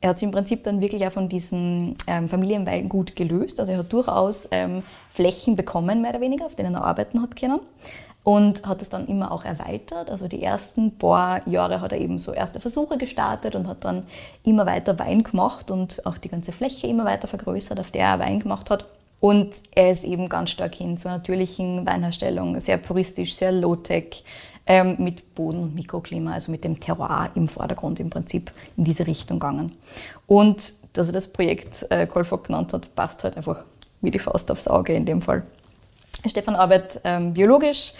er 0.00 0.10
hat 0.10 0.18
sich 0.18 0.26
im 0.26 0.32
Prinzip 0.32 0.64
dann 0.64 0.80
wirklich 0.80 1.06
auch 1.06 1.12
von 1.12 1.28
diesem 1.28 1.94
ähm, 2.06 2.28
Familienweingut 2.28 3.16
gelöst. 3.16 3.60
Also 3.60 3.72
er 3.72 3.78
hat 3.78 3.92
durchaus 3.92 4.48
ähm, 4.50 4.82
Flächen 5.12 5.56
bekommen, 5.56 6.00
mehr 6.00 6.12
oder 6.12 6.20
weniger, 6.22 6.46
auf 6.46 6.54
denen 6.54 6.74
er 6.74 6.84
arbeiten 6.84 7.20
hat 7.20 7.36
können. 7.36 7.60
Und 8.22 8.66
hat 8.66 8.82
es 8.82 8.90
dann 8.90 9.06
immer 9.06 9.32
auch 9.32 9.44
erweitert. 9.44 10.10
Also 10.10 10.28
die 10.28 10.42
ersten 10.42 10.96
paar 10.98 11.46
Jahre 11.48 11.80
hat 11.80 11.92
er 11.92 12.00
eben 12.00 12.18
so 12.18 12.32
erste 12.32 12.60
Versuche 12.60 12.98
gestartet 12.98 13.54
und 13.54 13.66
hat 13.66 13.84
dann 13.84 14.04
immer 14.44 14.66
weiter 14.66 14.98
Wein 14.98 15.22
gemacht 15.22 15.70
und 15.70 16.04
auch 16.06 16.18
die 16.18 16.28
ganze 16.28 16.52
Fläche 16.52 16.86
immer 16.86 17.04
weiter 17.04 17.28
vergrößert, 17.28 17.80
auf 17.80 17.90
der 17.90 18.06
er 18.06 18.18
Wein 18.18 18.40
gemacht 18.40 18.70
hat. 18.70 18.86
Und 19.20 19.50
er 19.74 19.90
ist 19.90 20.04
eben 20.04 20.30
ganz 20.30 20.50
stark 20.50 20.74
hin 20.74 20.96
zur 20.96 21.10
natürlichen 21.10 21.84
Weinherstellung, 21.86 22.58
sehr 22.60 22.78
puristisch, 22.78 23.34
sehr 23.34 23.52
low-tech, 23.52 24.24
ähm, 24.70 24.94
mit 24.98 25.34
Boden- 25.34 25.58
und 25.58 25.74
Mikroklima, 25.74 26.32
also 26.32 26.52
mit 26.52 26.62
dem 26.62 26.78
Terroir 26.78 27.30
im 27.34 27.48
Vordergrund 27.48 27.98
im 27.98 28.08
Prinzip 28.08 28.52
in 28.76 28.84
diese 28.84 29.04
Richtung 29.04 29.40
gegangen. 29.40 29.72
Und 30.28 30.74
dass 30.92 31.08
er 31.08 31.12
das 31.12 31.32
Projekt 31.32 31.86
äh, 31.90 32.06
Colfock 32.06 32.44
genannt 32.44 32.72
hat, 32.72 32.94
passt 32.94 33.24
halt 33.24 33.36
einfach 33.36 33.64
wie 34.00 34.12
die 34.12 34.20
Faust 34.20 34.48
aufs 34.48 34.68
Auge 34.68 34.92
in 34.92 35.06
dem 35.06 35.22
Fall. 35.22 35.42
Stefan 36.24 36.54
arbeitet 36.54 37.00
ähm, 37.02 37.34
biologisch, 37.34 37.94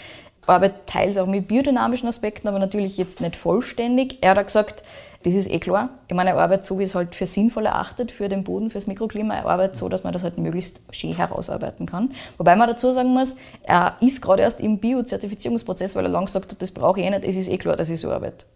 arbeitet 0.46 0.86
teils 0.86 1.16
auch 1.16 1.26
mit 1.26 1.48
biodynamischen 1.48 2.08
Aspekten, 2.08 2.46
aber 2.46 2.60
natürlich 2.60 2.96
jetzt 2.96 3.20
nicht 3.20 3.34
vollständig. 3.34 4.18
Er 4.20 4.36
hat 4.36 4.46
gesagt, 4.46 4.84
das 5.22 5.34
ist 5.34 5.50
eh 5.50 5.58
klar. 5.58 5.90
Ich 6.08 6.14
meine, 6.14 6.30
er 6.30 6.38
arbeitet 6.38 6.64
so, 6.64 6.78
wie 6.78 6.84
es 6.84 6.94
halt 6.94 7.14
für 7.14 7.26
sinnvoll 7.26 7.66
erachtet, 7.66 8.10
für 8.10 8.30
den 8.30 8.42
Boden, 8.42 8.70
fürs 8.70 8.86
Mikroklima. 8.86 9.34
Arbeitet 9.40 9.76
so, 9.76 9.88
dass 9.90 10.02
man 10.02 10.14
das 10.14 10.22
halt 10.22 10.38
möglichst 10.38 10.80
schön 10.92 11.14
herausarbeiten 11.14 11.84
kann. 11.84 12.12
Wobei 12.38 12.56
man 12.56 12.68
dazu 12.68 12.92
sagen 12.92 13.10
muss, 13.10 13.36
er 13.62 13.96
ist 14.00 14.22
gerade 14.22 14.42
erst 14.42 14.60
im 14.60 14.78
Bio-Zertifizierungsprozess, 14.78 15.94
weil 15.94 16.06
er 16.06 16.10
lang 16.10 16.24
gesagt 16.24 16.52
hat, 16.52 16.62
das 16.62 16.70
brauche 16.70 17.00
ich 17.00 17.06
eh 17.06 17.10
nicht, 17.10 17.24
es 17.24 17.36
ist 17.36 17.48
eh 17.48 17.58
klar, 17.58 17.76
dass 17.76 17.90
ich 17.90 18.00
so 18.00 18.10
arbeite. 18.10 18.46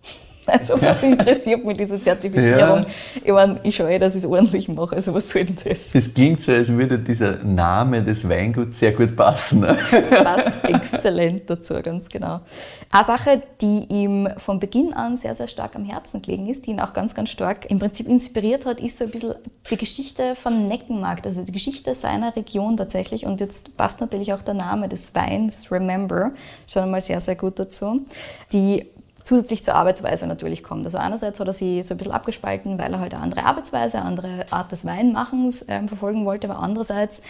Also 0.54 0.80
was 0.80 1.02
interessiert 1.02 1.64
mich 1.64 1.76
diese 1.76 2.00
Zertifizierung? 2.00 2.80
Ja. 2.80 2.86
Ich 3.24 3.32
meine, 3.32 3.60
ich 3.62 3.74
schaue 3.74 3.92
eh, 3.92 3.98
dass 3.98 4.14
ich 4.14 4.24
es 4.24 4.30
ordentlich 4.30 4.68
mache, 4.68 4.94
also 4.96 5.14
was 5.14 5.28
soll 5.30 5.44
denn 5.44 5.56
das? 5.64 5.90
Das 5.92 6.12
klingt 6.12 6.42
so, 6.42 6.52
als 6.52 6.70
würde 6.70 6.98
dieser 6.98 7.42
Name 7.42 8.02
des 8.02 8.28
Weinguts 8.28 8.78
sehr 8.78 8.92
gut 8.92 9.16
passen. 9.16 9.60
Ne? 9.60 9.76
passt 10.22 10.52
exzellent 10.64 11.48
dazu, 11.48 11.74
ganz 11.82 12.08
genau. 12.08 12.40
Eine 12.90 13.04
Sache, 13.04 13.42
die 13.60 13.86
ihm 13.88 14.28
von 14.38 14.60
Beginn 14.60 14.92
an 14.92 15.16
sehr, 15.16 15.34
sehr 15.34 15.48
stark 15.48 15.76
am 15.76 15.84
Herzen 15.84 16.22
gelegen 16.22 16.48
ist, 16.48 16.66
die 16.66 16.70
ihn 16.70 16.80
auch 16.80 16.92
ganz, 16.92 17.14
ganz 17.14 17.30
stark 17.30 17.70
im 17.70 17.78
Prinzip 17.78 18.08
inspiriert 18.08 18.66
hat, 18.66 18.80
ist 18.80 18.98
so 18.98 19.04
ein 19.04 19.10
bisschen 19.10 19.34
die 19.70 19.76
Geschichte 19.76 20.34
von 20.34 20.68
Neckenmarkt, 20.68 21.26
also 21.26 21.44
die 21.44 21.52
Geschichte 21.52 21.94
seiner 21.94 22.36
Region 22.36 22.76
tatsächlich. 22.76 23.26
Und 23.26 23.40
jetzt 23.40 23.76
passt 23.76 24.00
natürlich 24.00 24.32
auch 24.32 24.42
der 24.42 24.54
Name 24.54 24.88
des 24.88 25.14
Weins, 25.14 25.70
Remember, 25.70 26.32
schon 26.66 26.90
mal 26.90 27.00
sehr, 27.00 27.20
sehr 27.20 27.36
gut 27.36 27.58
dazu. 27.58 28.04
Die 28.52 28.86
zusätzlich 29.24 29.64
zur 29.64 29.74
Arbeitsweise 29.74 30.26
natürlich 30.26 30.62
kommt. 30.62 30.84
Also 30.84 30.98
einerseits 30.98 31.40
hat 31.40 31.48
er 31.48 31.54
sie 31.54 31.82
so 31.82 31.94
ein 31.94 31.98
bisschen 31.98 32.12
abgespalten, 32.12 32.78
weil 32.78 32.92
er 32.92 33.00
halt 33.00 33.14
eine 33.14 33.22
andere 33.22 33.44
Arbeitsweise, 33.44 33.98
eine 33.98 34.06
andere 34.06 34.46
Art 34.50 34.70
des 34.70 34.84
Weinmachens 34.84 35.66
ähm, 35.68 35.88
verfolgen 35.88 36.24
wollte, 36.24 36.48
aber 36.48 36.60
andererseits 36.60 37.22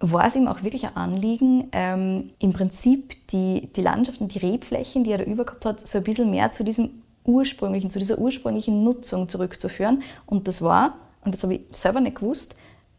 war 0.00 0.26
es 0.26 0.36
ihm 0.36 0.46
auch 0.46 0.62
wirklich 0.62 0.84
ein 0.84 0.96
Anliegen, 0.96 1.68
ähm, 1.72 2.30
im 2.38 2.52
Prinzip 2.52 3.26
die, 3.28 3.68
die 3.74 3.82
Landschaft 3.82 4.20
und 4.20 4.34
die 4.34 4.38
Rebflächen, 4.38 5.04
die 5.04 5.10
er 5.10 5.18
da 5.18 5.24
über 5.24 5.44
gehabt 5.44 5.64
hat, 5.64 5.86
so 5.86 5.98
ein 5.98 6.04
bisschen 6.04 6.30
mehr 6.30 6.52
zu 6.52 6.62
diesem 6.62 7.02
ursprünglichen, 7.24 7.90
zu 7.90 7.98
dieser 7.98 8.18
ursprünglichen 8.18 8.84
Nutzung 8.84 9.28
zurückzuführen. 9.28 10.02
Und 10.26 10.46
das 10.46 10.62
war, 10.62 10.94
und 11.24 11.34
das 11.34 11.42
habe 11.42 11.54
ich 11.54 11.60
selber 11.72 12.00
nicht 12.00 12.16
gewusst, 12.16 12.56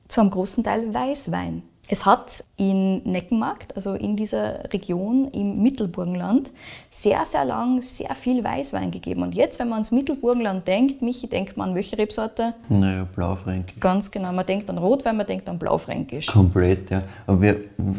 zu 0.07 0.21
einem 0.21 0.31
großen 0.31 0.63
Teil 0.63 0.93
Weißwein. 0.93 1.63
Es 1.91 2.05
hat 2.05 2.43
in 2.55 3.01
Neckenmarkt, 3.03 3.75
also 3.75 3.95
in 3.95 4.15
dieser 4.15 4.71
Region 4.71 5.27
im 5.31 5.63
Mittelburgenland, 5.63 6.51
sehr, 6.91 7.25
sehr 7.25 7.45
lang 7.45 7.81
sehr 7.81 8.13
viel 8.13 8.43
Weißwein 8.43 8.91
gegeben. 8.91 9.23
Und 9.23 9.33
jetzt, 9.33 9.57
wenn 9.59 9.69
man 9.69 9.77
ans 9.77 9.89
Mittelburgenland 9.91 10.67
denkt, 10.67 11.01
Michi, 11.01 11.25
denkt 11.27 11.57
man 11.57 11.69
an 11.69 11.75
welche 11.75 11.97
Rebsorte? 11.97 12.53
Naja, 12.69 13.07
Blaufränkisch. 13.15 13.79
Ganz 13.79 14.11
genau, 14.11 14.31
man 14.31 14.45
denkt 14.45 14.69
an 14.69 14.77
Rotwein, 14.77 15.17
man 15.17 15.25
denkt 15.25 15.49
an 15.49 15.57
Blaufränkisch. 15.57 16.27
Komplett, 16.27 16.91
ja. 16.91 17.01
Aber 17.25 17.41
wir 17.41 17.55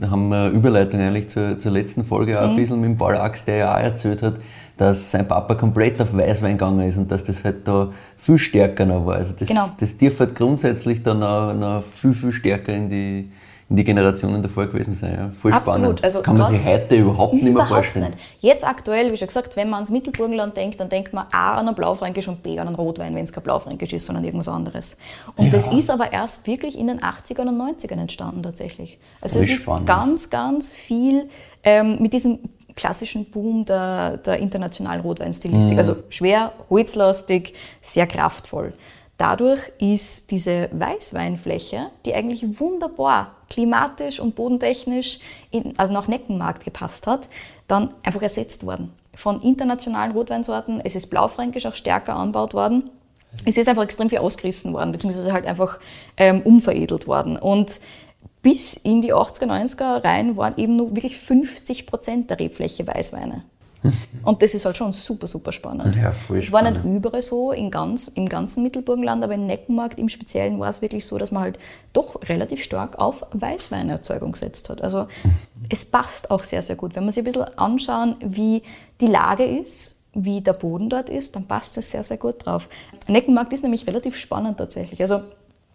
haben 0.09 0.33
eine 0.33 0.51
Überleitung 0.51 1.01
eigentlich 1.01 1.29
zur, 1.29 1.59
zur 1.59 1.73
letzten 1.73 2.05
Folge 2.05 2.33
Mhm. 2.35 2.39
auch 2.39 2.49
ein 2.51 2.55
bisschen 2.57 2.81
mit 2.81 2.91
dem 2.91 2.97
Paul 2.97 3.17
Ax, 3.17 3.45
der 3.45 3.57
ja 3.57 3.75
auch 3.75 3.81
erzählt 3.81 4.23
hat, 4.23 4.35
dass 4.77 5.11
sein 5.11 5.27
Papa 5.27 5.57
komplett 5.57 6.01
auf 6.01 6.17
Weißwein 6.17 6.53
gegangen 6.57 6.87
ist 6.87 6.97
und 6.97 7.11
dass 7.11 7.25
das 7.25 7.43
halt 7.45 7.67
da 7.67 7.89
viel 8.17 8.39
stärker 8.39 8.87
noch 8.87 9.05
war. 9.05 9.17
Also 9.17 9.35
das, 9.37 9.49
Genau. 9.49 9.69
das 9.81 9.99
darf 9.99 10.21
halt 10.21 10.37
grundsätzlich 10.37 11.03
dann 11.03 11.19
noch, 11.19 11.53
noch 11.55 11.83
viel, 11.83 12.15
viel 12.15 12.33
stärker 12.33 12.73
in 12.73 12.89
die, 12.89 13.33
in 13.71 13.77
die 13.77 13.85
Generationen 13.85 14.43
davor 14.43 14.67
gewesen 14.67 14.95
sein. 14.95 15.15
Ja. 15.17 15.31
Voll 15.41 15.53
Absolut. 15.53 15.81
spannend. 15.81 16.05
Also 16.05 16.23
Kann 16.23 16.37
man 16.37 16.51
sich 16.53 16.67
heute 16.67 16.97
überhaupt 16.97 17.35
nicht 17.35 17.55
mehr 17.55 17.65
vorstellen. 17.65 18.07
nicht. 18.11 18.19
Jetzt 18.41 18.67
aktuell, 18.67 19.13
wie 19.13 19.17
schon 19.17 19.29
gesagt, 19.29 19.57
wenn 19.57 19.71
man 19.71 19.77
ans 19.79 19.91
Mittelburgenland 19.91 20.57
denkt, 20.57 20.81
dann 20.81 20.89
denkt 20.89 21.13
man 21.13 21.27
A 21.31 21.55
an 21.55 21.69
einen 21.69 21.77
Blaufränkisch 21.77 22.27
und 22.27 22.43
B 22.43 22.59
an 22.59 22.67
einen 22.67 22.75
Rotwein, 22.75 23.15
wenn 23.15 23.23
es 23.23 23.33
kein 23.33 23.45
Blaufränkisch 23.45 23.93
ist, 23.93 24.07
sondern 24.07 24.25
irgendwas 24.25 24.49
anderes. 24.49 24.99
Und 25.37 25.55
das 25.55 25.73
ist 25.73 25.89
aber 25.89 26.13
erst 26.13 26.49
wirklich 26.49 26.77
in 26.77 26.89
den 26.89 27.01
80ern 27.01 27.47
und 27.47 27.61
90ern 27.61 28.01
entstanden 28.01 28.43
tatsächlich. 28.43 28.99
Also 29.21 29.39
Voll 29.39 29.45
es 29.45 29.51
ist 29.51 29.63
spannend. 29.63 29.87
ganz, 29.87 30.31
ganz 30.31 30.73
viel 30.73 31.29
ähm, 31.63 32.03
mit 32.03 32.13
diesem 32.13 32.41
klassischen 32.75 33.27
Boom 33.27 33.67
der, 33.67 34.17
der 34.17 34.39
internationalen 34.39 35.03
Rotweinstilistik. 35.03 35.79
Also 35.79 35.95
schwer, 36.09 36.53
holzlastig, 36.71 37.55
sehr 37.83 38.09
kraftvoll. 38.09 38.73
Dadurch 39.21 39.61
ist 39.79 40.31
diese 40.31 40.71
Weißweinfläche, 40.73 41.91
die 42.07 42.15
eigentlich 42.15 42.59
wunderbar 42.59 43.37
klimatisch 43.51 44.19
und 44.19 44.35
bodentechnisch 44.35 45.19
in, 45.51 45.79
also 45.79 45.93
nach 45.93 46.09
Neckenmarkt 46.09 46.65
gepasst 46.65 47.07
hat, 47.07 47.29
dann 47.69 47.93
einfach 48.03 48.23
ersetzt 48.23 48.65
worden. 48.65 48.95
Von 49.15 49.43
internationalen 49.43 50.13
Rotweinsorten, 50.13 50.81
es 50.83 50.95
ist 50.95 51.09
blaufränkisch 51.09 51.67
auch 51.67 51.75
stärker 51.75 52.17
angebaut 52.17 52.55
worden. 52.55 52.89
Es 53.45 53.59
ist 53.59 53.69
einfach 53.69 53.83
extrem 53.83 54.09
viel 54.09 54.21
ausgerissen 54.21 54.73
worden, 54.73 54.91
beziehungsweise 54.91 55.35
halt 55.35 55.47
einfach 55.47 55.81
ähm, 56.17 56.41
umveredelt 56.41 57.07
worden. 57.07 57.37
Und 57.37 57.79
bis 58.41 58.73
in 58.73 59.03
die 59.03 59.13
80er, 59.13 59.45
90er 59.45 60.03
rein 60.03 60.39
waren 60.39 60.55
eben 60.57 60.77
nur 60.77 60.97
wirklich 60.97 61.19
50 61.19 61.87
Prozent 61.87 62.31
der 62.31 62.41
Rebfläche 62.41 62.87
Weißweine. 62.87 63.45
Und 64.25 64.43
das 64.43 64.55
ist 64.55 64.65
halt 64.65 64.77
schon 64.77 64.93
super, 64.93 65.27
super 65.27 65.53
spannend. 65.53 65.97
Ja, 65.97 66.13
voll 66.13 66.39
es 66.39 66.53
war 66.53 66.69
nicht 66.69 66.85
überall 66.85 67.23
so, 67.23 67.53
in 67.53 67.71
ganz, 67.71 68.09
im 68.09 68.29
ganzen 68.29 68.63
Mittelburgenland, 68.63 69.25
aber 69.25 69.35
in 69.35 69.47
Neckenmarkt 69.47 69.99
im 69.99 70.09
Speziellen 70.09 70.59
war 70.61 70.69
es 70.69 70.83
wirklich 70.83 71.07
so, 71.07 71.19
dass 71.19 71.31
man 71.31 71.43
halt 71.43 71.59
doch 71.93 72.21
relativ 72.29 72.63
stark 72.63 72.99
auf 72.99 73.25
Weißweinerzeugung 73.33 74.33
gesetzt 74.33 74.69
hat. 74.69 74.83
Also 74.83 75.07
es 75.71 75.85
passt 75.85 76.31
auch 76.31 76.45
sehr, 76.45 76.63
sehr 76.63 76.77
gut. 76.77 76.95
Wenn 76.95 77.05
man 77.05 77.13
sich 77.13 77.23
ein 77.23 77.25
bisschen 77.25 77.59
anschauen, 77.59 78.17
wie 78.21 78.63
die 79.01 79.07
Lage 79.07 79.45
ist, 79.45 80.01
wie 80.13 80.41
der 80.41 80.55
Boden 80.55 80.91
dort 80.91 81.09
ist, 81.09 81.37
dann 81.37 81.47
passt 81.47 81.77
das 81.77 81.91
sehr, 81.91 82.03
sehr 82.03 82.17
gut 82.17 82.45
drauf. 82.45 82.69
Neckenmarkt 83.07 83.53
ist 83.53 83.63
nämlich 83.63 83.87
relativ 83.87 84.17
spannend 84.17 84.59
tatsächlich. 84.59 85.01
Also 85.01 85.21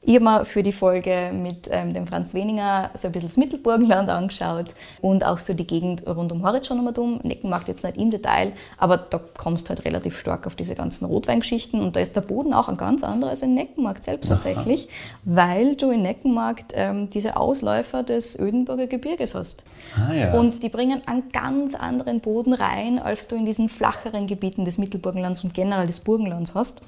ich 0.06 0.16
habe 0.16 0.26
mir 0.26 0.46
für 0.46 0.62
die 0.62 0.72
Folge 0.72 1.32
mit 1.34 1.68
ähm, 1.72 1.94
dem 1.94 2.06
Franz 2.06 2.34
Weninger 2.34 2.92
so 2.94 3.08
ein 3.08 3.12
bisschen 3.12 3.30
das 3.30 3.38
Mittelburgenland 3.38 4.10
angeschaut 4.10 4.76
und 5.02 5.26
auch 5.26 5.40
so 5.40 5.54
die 5.54 5.66
Gegend 5.66 6.06
rund 6.06 6.32
um 6.32 6.46
Horitz 6.46 6.68
schon 6.68 6.78
einmal 6.78 6.98
um. 6.98 7.20
Neckenmarkt 7.24 7.68
jetzt 7.68 7.84
nicht 7.84 7.98
im 7.98 8.12
Detail, 8.12 8.52
aber 8.78 8.98
da 8.98 9.20
kommst 9.38 9.66
du 9.66 9.70
halt 9.70 9.84
relativ 9.84 10.20
stark 10.20 10.46
auf 10.46 10.56
diese 10.56 10.76
ganzen 10.76 11.06
Rotweingeschichten 11.06 11.82
und 11.82 11.96
da 11.96 12.00
ist 12.00 12.16
der 12.16 12.22
Boden 12.22 12.54
auch 12.54 12.70
ein 12.70 12.78
ganz 12.78 13.04
anderer 13.04 13.32
als 13.32 13.42
in 13.42 13.56
Neckenmarkt 13.56 14.04
selbst 14.04 14.30
tatsächlich, 14.30 14.90
weil 15.24 15.76
du 15.76 15.90
in 15.90 16.04
Neckenmarkt 16.04 16.74
ähm, 16.76 17.10
diese 17.10 17.36
Ausläufer 17.36 18.04
des 18.04 18.40
Ödenburger 18.40 18.88
Gebirges 18.88 19.34
hast. 19.34 19.64
Ah, 19.96 20.14
ja. 20.14 20.34
Und 20.34 20.62
die 20.62 20.70
bringen 20.70 21.02
einen 21.08 21.30
ganz 21.32 21.74
anderen 21.74 22.20
Boden 22.20 22.54
rein, 22.54 23.00
als 23.00 23.28
du 23.28 23.36
in 23.36 23.46
diesen 23.46 23.70
flacheren 23.70 24.28
Gebieten 24.28 24.66
des 24.66 24.78
Mittelburgenlands 24.78 25.44
und 25.44 25.54
generell 25.54 25.88
des 25.88 26.00
Burgenlands 26.00 26.54
hast. 26.54 26.84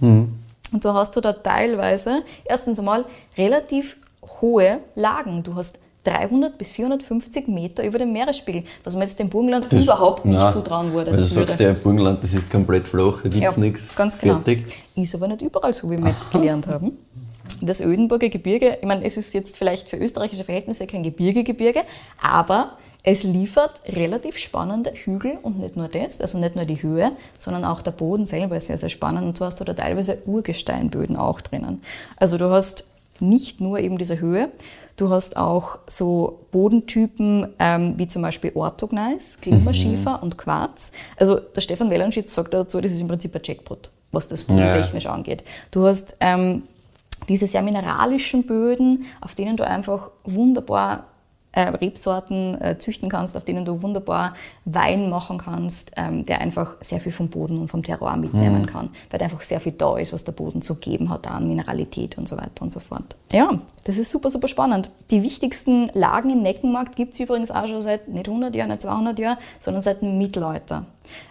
Und 0.71 0.83
so 0.83 0.93
hast 0.93 1.15
du 1.15 1.21
da 1.21 1.33
teilweise 1.33 2.23
erstens 2.45 2.79
einmal 2.79 3.05
relativ 3.37 3.97
hohe 4.41 4.79
Lagen. 4.95 5.43
Du 5.43 5.55
hast 5.55 5.79
300 6.03 6.57
bis 6.57 6.71
450 6.71 7.47
Meter 7.47 7.83
über 7.83 7.99
dem 7.99 8.13
Meeresspiegel, 8.13 8.63
was 8.83 8.93
man 8.93 9.03
jetzt 9.03 9.19
dem 9.19 9.29
Burgenland 9.29 9.71
das, 9.71 9.83
überhaupt 9.83 10.25
nicht 10.25 10.39
nein, 10.39 10.49
zutrauen 10.51 10.93
würde. 10.93 11.11
Weil 11.11 11.19
du 11.19 11.25
sagst 11.25 11.59
ja, 11.59 11.73
Burgenland, 11.73 12.23
das 12.23 12.33
ist 12.33 12.49
komplett 12.49 12.87
flach, 12.87 13.21
da 13.23 13.29
gibt 13.29 13.45
es 13.45 13.55
ja, 13.55 13.61
nichts. 13.61 13.95
Ganz 13.95 14.17
genau. 14.17 14.35
Fertig. 14.35 14.65
Ist 14.95 15.15
aber 15.15 15.27
nicht 15.27 15.41
überall 15.41 15.73
so, 15.73 15.89
wie 15.91 15.97
wir 15.97 16.07
jetzt 16.07 16.31
gelernt 16.31 16.67
haben. 16.67 16.97
Das 17.61 17.81
Ödenburger 17.81 18.29
Gebirge, 18.29 18.77
ich 18.79 18.87
meine, 18.87 19.03
es 19.05 19.17
ist 19.17 19.33
jetzt 19.33 19.57
vielleicht 19.57 19.89
für 19.89 19.97
österreichische 19.97 20.43
Verhältnisse 20.43 20.87
kein 20.87 21.03
Gebirgegebirge, 21.03 21.83
aber 22.21 22.77
es 23.09 23.23
liefert 23.23 23.79
relativ 23.87 24.37
spannende 24.37 24.91
Hügel 24.91 25.37
und 25.41 25.59
nicht 25.59 25.77
nur 25.77 25.87
das, 25.87 26.19
also 26.19 26.37
nicht 26.37 26.57
nur 26.57 26.65
die 26.65 26.83
Höhe, 26.83 27.13
sondern 27.37 27.63
auch 27.63 27.81
der 27.81 27.91
Boden 27.91 28.25
selber 28.25 28.57
ist 28.57 28.67
sehr, 28.67 28.77
sehr 28.77 28.89
spannend. 28.89 29.25
Und 29.25 29.37
zwar 29.37 29.47
hast 29.47 29.61
du 29.61 29.63
da 29.63 29.73
teilweise 29.73 30.21
Urgesteinböden 30.25 31.15
auch 31.15 31.39
drinnen. 31.39 31.81
Also 32.17 32.37
du 32.37 32.49
hast 32.49 32.91
nicht 33.21 33.61
nur 33.61 33.79
eben 33.79 33.97
diese 33.97 34.19
Höhe, 34.19 34.49
du 34.97 35.09
hast 35.09 35.37
auch 35.37 35.79
so 35.87 36.47
Bodentypen 36.51 37.47
ähm, 37.59 37.93
wie 37.95 38.09
zum 38.09 38.23
Beispiel 38.23 38.51
Orthogneis, 38.53 39.37
Klimaschiefer 39.39 40.17
mhm. 40.17 40.23
und 40.23 40.37
Quarz. 40.37 40.91
Also 41.15 41.39
der 41.39 41.61
Stefan 41.61 41.89
Wellenschitz 41.89 42.35
sagt 42.35 42.53
dazu, 42.53 42.81
das 42.81 42.91
ist 42.91 42.99
im 42.99 43.07
Prinzip 43.07 43.33
ein 43.33 43.41
Jackpot, 43.41 43.89
was 44.11 44.27
das 44.27 44.43
bodentechnisch 44.43 45.05
ja. 45.05 45.13
angeht. 45.13 45.45
Du 45.71 45.87
hast 45.87 46.17
ähm, 46.19 46.63
diese 47.29 47.47
sehr 47.47 47.61
mineralischen 47.61 48.45
Böden, 48.45 49.05
auf 49.21 49.33
denen 49.33 49.55
du 49.55 49.65
einfach 49.65 50.11
wunderbar 50.25 51.05
äh, 51.51 51.69
Rebsorten 51.69 52.61
äh, 52.61 52.77
züchten 52.77 53.09
kannst, 53.09 53.35
auf 53.35 53.43
denen 53.43 53.65
du 53.65 53.81
wunderbar 53.81 54.35
Wein 54.65 55.09
machen 55.09 55.37
kannst, 55.37 55.93
ähm, 55.97 56.25
der 56.25 56.41
einfach 56.41 56.75
sehr 56.81 56.99
viel 56.99 57.11
vom 57.11 57.29
Boden 57.29 57.59
und 57.59 57.69
vom 57.69 57.83
Terroir 57.83 58.17
mitnehmen 58.17 58.63
mhm. 58.63 58.65
kann, 58.67 58.89
weil 59.09 59.21
einfach 59.21 59.41
sehr 59.41 59.59
viel 59.59 59.71
da 59.71 59.97
ist, 59.97 60.13
was 60.13 60.23
der 60.23 60.33
Boden 60.33 60.61
zu 60.61 60.75
geben 60.75 61.09
hat 61.09 61.27
an 61.27 61.47
Mineralität 61.47 62.17
und 62.17 62.29
so 62.29 62.37
weiter 62.37 62.61
und 62.61 62.71
so 62.71 62.79
fort. 62.79 63.15
Ja, 63.31 63.59
das 63.85 63.97
ist 63.97 64.11
super, 64.11 64.29
super 64.29 64.47
spannend. 64.47 64.89
Die 65.09 65.23
wichtigsten 65.23 65.89
Lagen 65.93 66.29
im 66.29 66.41
Neckenmarkt 66.43 66.95
gibt 66.95 67.13
es 67.13 67.19
übrigens 67.19 67.49
auch 67.49 67.67
schon 67.67 67.81
seit 67.81 68.07
nicht 68.07 68.27
100 68.27 68.53
Jahren, 68.53 68.69
nicht 68.69 68.83
200 68.83 69.17
Jahren, 69.17 69.37
sondern 69.59 69.81
seit 69.81 70.01
dem 70.01 70.17
Mittelalter. 70.17 70.85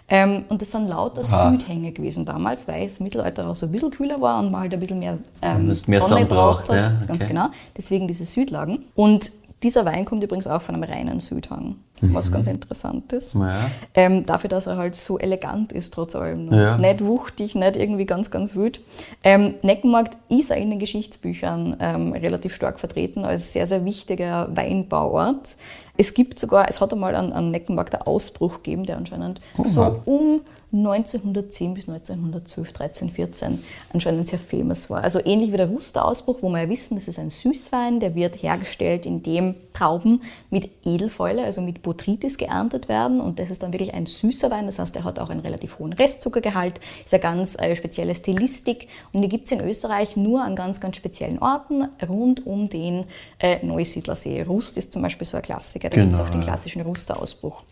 Ähm, 0.09 0.45
und 0.49 0.63
das 0.63 0.73
sind 0.73 0.89
lauter 0.89 1.21
ah. 1.21 1.51
Südhänge 1.51 1.93
gewesen 1.93 2.25
damals, 2.25 2.67
weil 2.69 2.87
das 2.89 3.01
Mittelalter 3.01 3.49
auch 3.49 3.57
so 3.57 3.67
ein 3.67 3.73
bisschen 3.73 3.91
kühler 3.91 4.21
war 4.21 4.39
und 4.39 4.51
man 4.51 4.63
halt 4.63 4.75
ein 4.75 4.81
bisschen 4.81 4.99
mehr, 4.99 5.19
ähm, 5.43 5.73
mehr 5.87 6.03
Sonne 6.03 6.27
braucht. 6.27 6.69
Ja, 6.69 6.95
okay. 6.97 7.07
Ganz 7.07 7.29
genau. 7.29 7.49
Deswegen 7.77 8.09
diese 8.09 8.25
Südlagen. 8.25 8.85
Und 8.95 9.31
dieser 9.67 9.85
Wein 9.85 10.05
kommt 10.05 10.23
übrigens 10.23 10.47
auch 10.47 10.63
von 10.63 10.77
einem 10.77 10.85
reinen 10.85 11.19
Südhang, 11.19 11.75
mhm. 12.01 12.15
was 12.15 12.31
ganz 12.31 12.47
interessant 12.47 13.13
ist. 13.13 13.35
Ja. 13.35 13.69
Ähm, 13.95 14.25
dafür, 14.25 14.49
dass 14.49 14.67
er 14.67 14.77
halt 14.77 14.95
so 14.95 15.19
elegant 15.19 15.73
ist, 15.73 15.93
trotz 15.93 16.15
allem. 16.15 16.53
Ja. 16.53 16.79
Nicht 16.79 17.05
wuchtig, 17.05 17.57
nicht 17.57 17.77
irgendwie 17.77 18.07
ganz, 18.07 18.31
ganz 18.31 18.55
wild. 18.55 18.81
Ähm, 19.25 19.55
Neckenmarkt 19.63 20.17
ist 20.29 20.53
auch 20.53 20.57
in 20.57 20.71
den 20.71 20.79
Geschichtsbüchern 20.79 21.77
ähm, 21.81 22.13
relativ 22.13 22.55
stark 22.55 22.79
vertreten 22.79 23.25
als 23.25 23.53
sehr, 23.53 23.67
sehr 23.67 23.85
wichtiger 23.85 24.49
Weinbauort. 24.55 25.57
Es 25.97 26.15
gibt 26.15 26.39
sogar, 26.39 26.69
es 26.69 26.81
hat 26.81 26.93
einmal 26.93 27.17
einen, 27.17 27.33
einen 27.33 27.51
Neckenmarkter 27.51 28.07
Ausbruch 28.07 28.63
gegeben, 28.63 28.87
der 28.87 28.99
anscheinend 28.99 29.41
oh, 29.59 29.65
so 29.65 30.01
um 30.05 30.43
1910 30.73 31.75
bis 31.75 31.89
1912, 31.89 32.73
13, 32.73 33.11
14 33.11 33.65
anscheinend 33.93 34.27
sehr 34.27 34.39
famous 34.39 34.91
war. 34.91 35.03
Also 35.03 35.21
ähnlich 35.25 35.53
wie 35.53 35.57
der 35.57 35.69
Rusterausbruch, 35.69 36.39
wo 36.43 36.49
wir 36.51 36.63
ja 36.63 36.69
wissen, 36.69 36.97
das 36.97 37.09
ist 37.09 37.19
ein 37.19 37.31
Süßwein, 37.31 38.01
der 38.01 38.15
wird 38.15 38.43
hergestellt, 38.43 39.07
indem 39.07 39.55
Trauben 39.73 40.23
mit 40.51 40.71
Edelfäule, 40.85 41.45
also 41.45 41.61
mit 41.61 41.83
Botrytis 41.83 42.37
geerntet 42.37 42.89
werden 42.89 43.21
und 43.21 43.39
das 43.39 43.51
ist 43.51 43.63
dann 43.63 43.73
wirklich 43.73 43.95
ein 43.95 44.07
süßer 44.07 44.51
Wein, 44.51 44.67
das 44.67 44.79
heißt, 44.79 44.97
er 44.97 45.05
hat 45.05 45.19
auch 45.19 45.31
einen 45.31 45.41
relativ 45.41 45.79
hohen 45.79 45.93
Restzuckergehalt, 45.93 46.81
ist 47.05 47.15
eine 47.15 47.23
ganz 47.23 47.59
äh, 47.59 47.77
spezielle 47.77 48.15
Stilistik 48.15 48.89
und 49.13 49.23
die 49.23 49.29
gibt 49.29 49.47
es 49.47 49.53
in 49.53 49.61
Österreich 49.61 50.17
nur 50.17 50.43
an 50.43 50.57
ganz, 50.57 50.81
ganz 50.81 50.97
speziellen 50.97 51.39
Orten 51.39 51.89
rund 52.09 52.45
um 52.45 52.69
den 52.69 53.05
äh, 53.39 53.65
Neusiedlersee. 53.65 54.43
Rust 54.43 54.77
ist 54.79 54.93
zum 54.93 55.03
Beispiel 55.03 55.27
so 55.27 55.37
ein 55.37 55.43
Klassiker, 55.43 55.91
da 55.91 55.95
genau, 55.95 56.07
gibt 56.07 56.19
es 56.19 56.25
auch 56.25 56.31
den 56.31 56.41
klassischen 56.41 56.83
Rusterausbruch. 56.83 57.63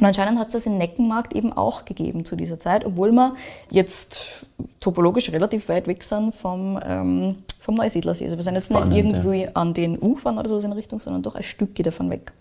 Und 0.00 0.06
anscheinend 0.06 0.38
hat 0.38 0.48
es 0.48 0.54
das 0.54 0.66
im 0.66 0.78
Neckenmarkt 0.78 1.34
eben 1.34 1.52
auch 1.52 1.84
gegeben 1.84 2.24
zu 2.24 2.36
dieser 2.36 2.58
Zeit, 2.58 2.84
obwohl 2.84 3.12
wir 3.12 3.34
jetzt 3.70 4.46
topologisch 4.80 5.30
relativ 5.32 5.68
weit 5.68 5.86
weg 5.86 6.02
sind 6.02 6.34
vom, 6.34 6.80
ähm, 6.84 7.36
vom 7.60 7.74
Neusiedlersee. 7.74 8.24
Also 8.24 8.36
wir 8.36 8.42
sind 8.42 8.54
jetzt 8.54 8.66
Spannend, 8.66 8.90
nicht 8.90 9.04
irgendwie 9.04 9.42
ja. 9.42 9.50
an 9.54 9.74
den 9.74 9.98
Ufern 9.98 10.38
oder 10.38 10.48
so 10.48 10.58
in 10.58 10.72
Richtung, 10.72 11.00
sondern 11.00 11.22
doch 11.22 11.34
ein 11.34 11.42
Stückchen 11.42 11.84
davon 11.84 12.10
weg. 12.10 12.32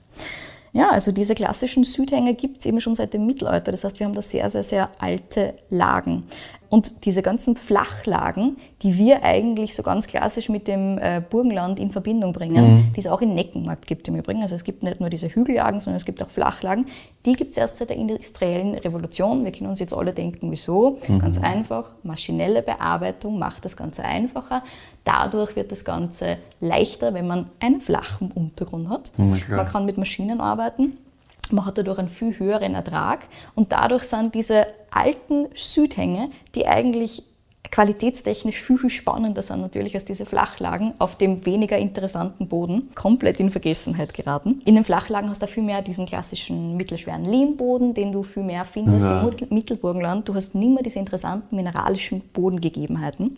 Ja, 0.74 0.90
also 0.90 1.12
diese 1.12 1.36
klassischen 1.36 1.84
Südhänge 1.84 2.34
gibt 2.34 2.60
es 2.60 2.66
eben 2.66 2.80
schon 2.80 2.96
seit 2.96 3.14
dem 3.14 3.26
Mittelalter. 3.26 3.72
Das 3.72 3.84
heißt, 3.84 4.00
wir 4.00 4.08
haben 4.08 4.16
da 4.16 4.22
sehr, 4.22 4.50
sehr, 4.50 4.64
sehr 4.64 4.90
alte 5.00 5.54
Lagen. 5.70 6.24
Und 6.72 7.04
diese 7.04 7.22
ganzen 7.22 7.58
Flachlagen, 7.58 8.56
die 8.82 8.98
wir 8.98 9.24
eigentlich 9.24 9.76
so 9.76 9.84
ganz 9.84 10.08
klassisch 10.08 10.48
mit 10.48 10.70
dem 10.70 10.98
äh, 11.00 11.22
Burgenland 11.22 11.82
in 11.82 11.92
Verbindung 11.92 12.32
bringen, 12.32 12.64
mhm. 12.64 12.94
die 12.94 13.02
es 13.02 13.08
auch 13.08 13.22
in 13.22 13.36
Neckenmarkt 13.36 13.88
gibt 13.88 14.08
im 14.08 14.16
Übrigen. 14.16 14.42
Also 14.42 14.56
es 14.56 14.64
gibt 14.64 14.82
nicht 14.82 15.02
nur 15.02 15.10
diese 15.10 15.28
Hügellagen, 15.28 15.82
sondern 15.82 15.98
es 15.98 16.06
gibt 16.06 16.24
auch 16.24 16.30
Flachlagen. 16.30 16.86
Die 17.26 17.34
gibt 17.34 17.52
es 17.52 17.58
erst 17.58 17.76
seit 17.76 17.90
der 17.90 17.98
industriellen 17.98 18.76
Revolution. 18.76 19.44
Wir 19.44 19.52
können 19.52 19.70
uns 19.70 19.82
jetzt 19.82 19.94
alle 19.94 20.14
denken, 20.14 20.50
wieso? 20.50 20.98
Mhm. 21.10 21.20
Ganz 21.20 21.44
einfach, 21.44 21.94
maschinelle 22.04 22.62
Bearbeitung 22.62 23.38
macht 23.38 23.66
das 23.66 23.76
Ganze 23.76 24.06
einfacher. 24.06 24.64
Dadurch 25.04 25.58
wird 25.58 25.74
das 25.74 25.84
Ganze 25.84 26.38
leichter, 26.62 27.14
wenn 27.14 27.28
man 27.28 27.50
einen 27.60 27.82
flachen 27.82 28.32
Untergrund 28.32 28.88
hat. 28.88 29.12
Mhm, 29.18 29.42
man 29.50 29.66
kann 29.66 29.86
mit 29.86 29.98
Maschinen 29.98 30.40
arbeiten. 30.40 30.96
Man 31.52 31.66
hat 31.66 31.78
dadurch 31.78 32.00
einen 32.00 32.10
viel 32.10 32.38
höheren 32.38 32.76
Ertrag 32.76 33.28
und 33.56 33.72
dadurch 33.72 34.04
sind 34.04 34.36
diese 34.36 34.68
alten 34.90 35.48
Südhänge, 35.54 36.30
die 36.56 36.68
eigentlich 36.68 37.24
qualitätstechnisch 37.72 38.62
viel, 38.62 38.78
viel 38.78 38.90
spannender 38.90 39.42
sind 39.42 39.62
natürlich 39.62 39.96
als 39.96 40.04
diese 40.04 40.26
Flachlagen 40.26 40.94
auf 41.00 41.16
dem 41.16 41.46
weniger 41.46 41.78
interessanten 41.78 42.48
Boden, 42.48 42.90
komplett 42.96 43.40
in 43.40 43.50
Vergessenheit 43.50 44.14
geraten. 44.14 44.62
In 44.66 44.76
den 44.76 44.84
Flachlagen 44.84 45.30
hast 45.30 45.42
du 45.42 45.48
viel 45.48 45.64
mehr 45.64 45.82
diesen 45.82 46.06
klassischen 46.06 46.76
mittelschweren 46.76 47.24
Lehmboden, 47.24 47.94
den 47.94 48.12
du 48.12 48.24
viel 48.24 48.44
mehr 48.44 48.66
findest 48.66 49.06
ja. 49.06 49.22
im 49.22 49.56
Mittelburgenland. 49.56 50.28
Du 50.28 50.36
hast 50.36 50.54
nicht 50.54 50.74
mehr 50.74 50.84
diese 50.84 51.00
interessanten 51.00 51.56
mineralischen 51.56 52.22
Bodengegebenheiten. 52.34 53.38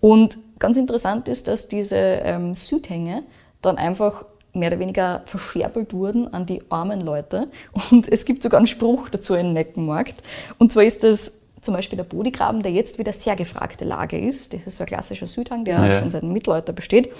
Und 0.00 0.38
ganz 0.58 0.76
interessant 0.76 1.28
ist, 1.28 1.46
dass 1.46 1.68
diese 1.68 1.96
ähm, 1.96 2.56
Südhänge 2.56 3.22
dann 3.62 3.78
einfach 3.78 4.24
mehr 4.58 4.70
oder 4.70 4.80
weniger 4.80 5.22
verscherbelt 5.26 5.92
wurden 5.92 6.32
an 6.32 6.46
die 6.46 6.62
armen 6.68 7.00
Leute. 7.00 7.48
Und 7.90 8.10
es 8.10 8.24
gibt 8.24 8.42
sogar 8.42 8.58
einen 8.58 8.66
Spruch 8.66 9.08
dazu 9.08 9.34
in 9.34 9.52
Neckenmarkt. 9.52 10.16
Und 10.58 10.72
zwar 10.72 10.84
ist 10.84 11.04
das 11.04 11.42
zum 11.60 11.74
Beispiel 11.74 11.96
der 11.96 12.04
Bodigraben, 12.04 12.62
der 12.62 12.72
jetzt 12.72 12.98
wieder 12.98 13.12
sehr 13.12 13.36
gefragte 13.36 13.84
Lage 13.84 14.18
ist. 14.18 14.52
Das 14.52 14.66
ist 14.66 14.76
so 14.76 14.84
ein 14.84 14.86
klassischer 14.86 15.26
Südhang, 15.26 15.64
der 15.64 15.84
ja. 15.84 15.98
schon 15.98 16.10
seit 16.10 16.22
dem 16.22 16.32
Mittelalter 16.32 16.72
besteht. 16.72 17.10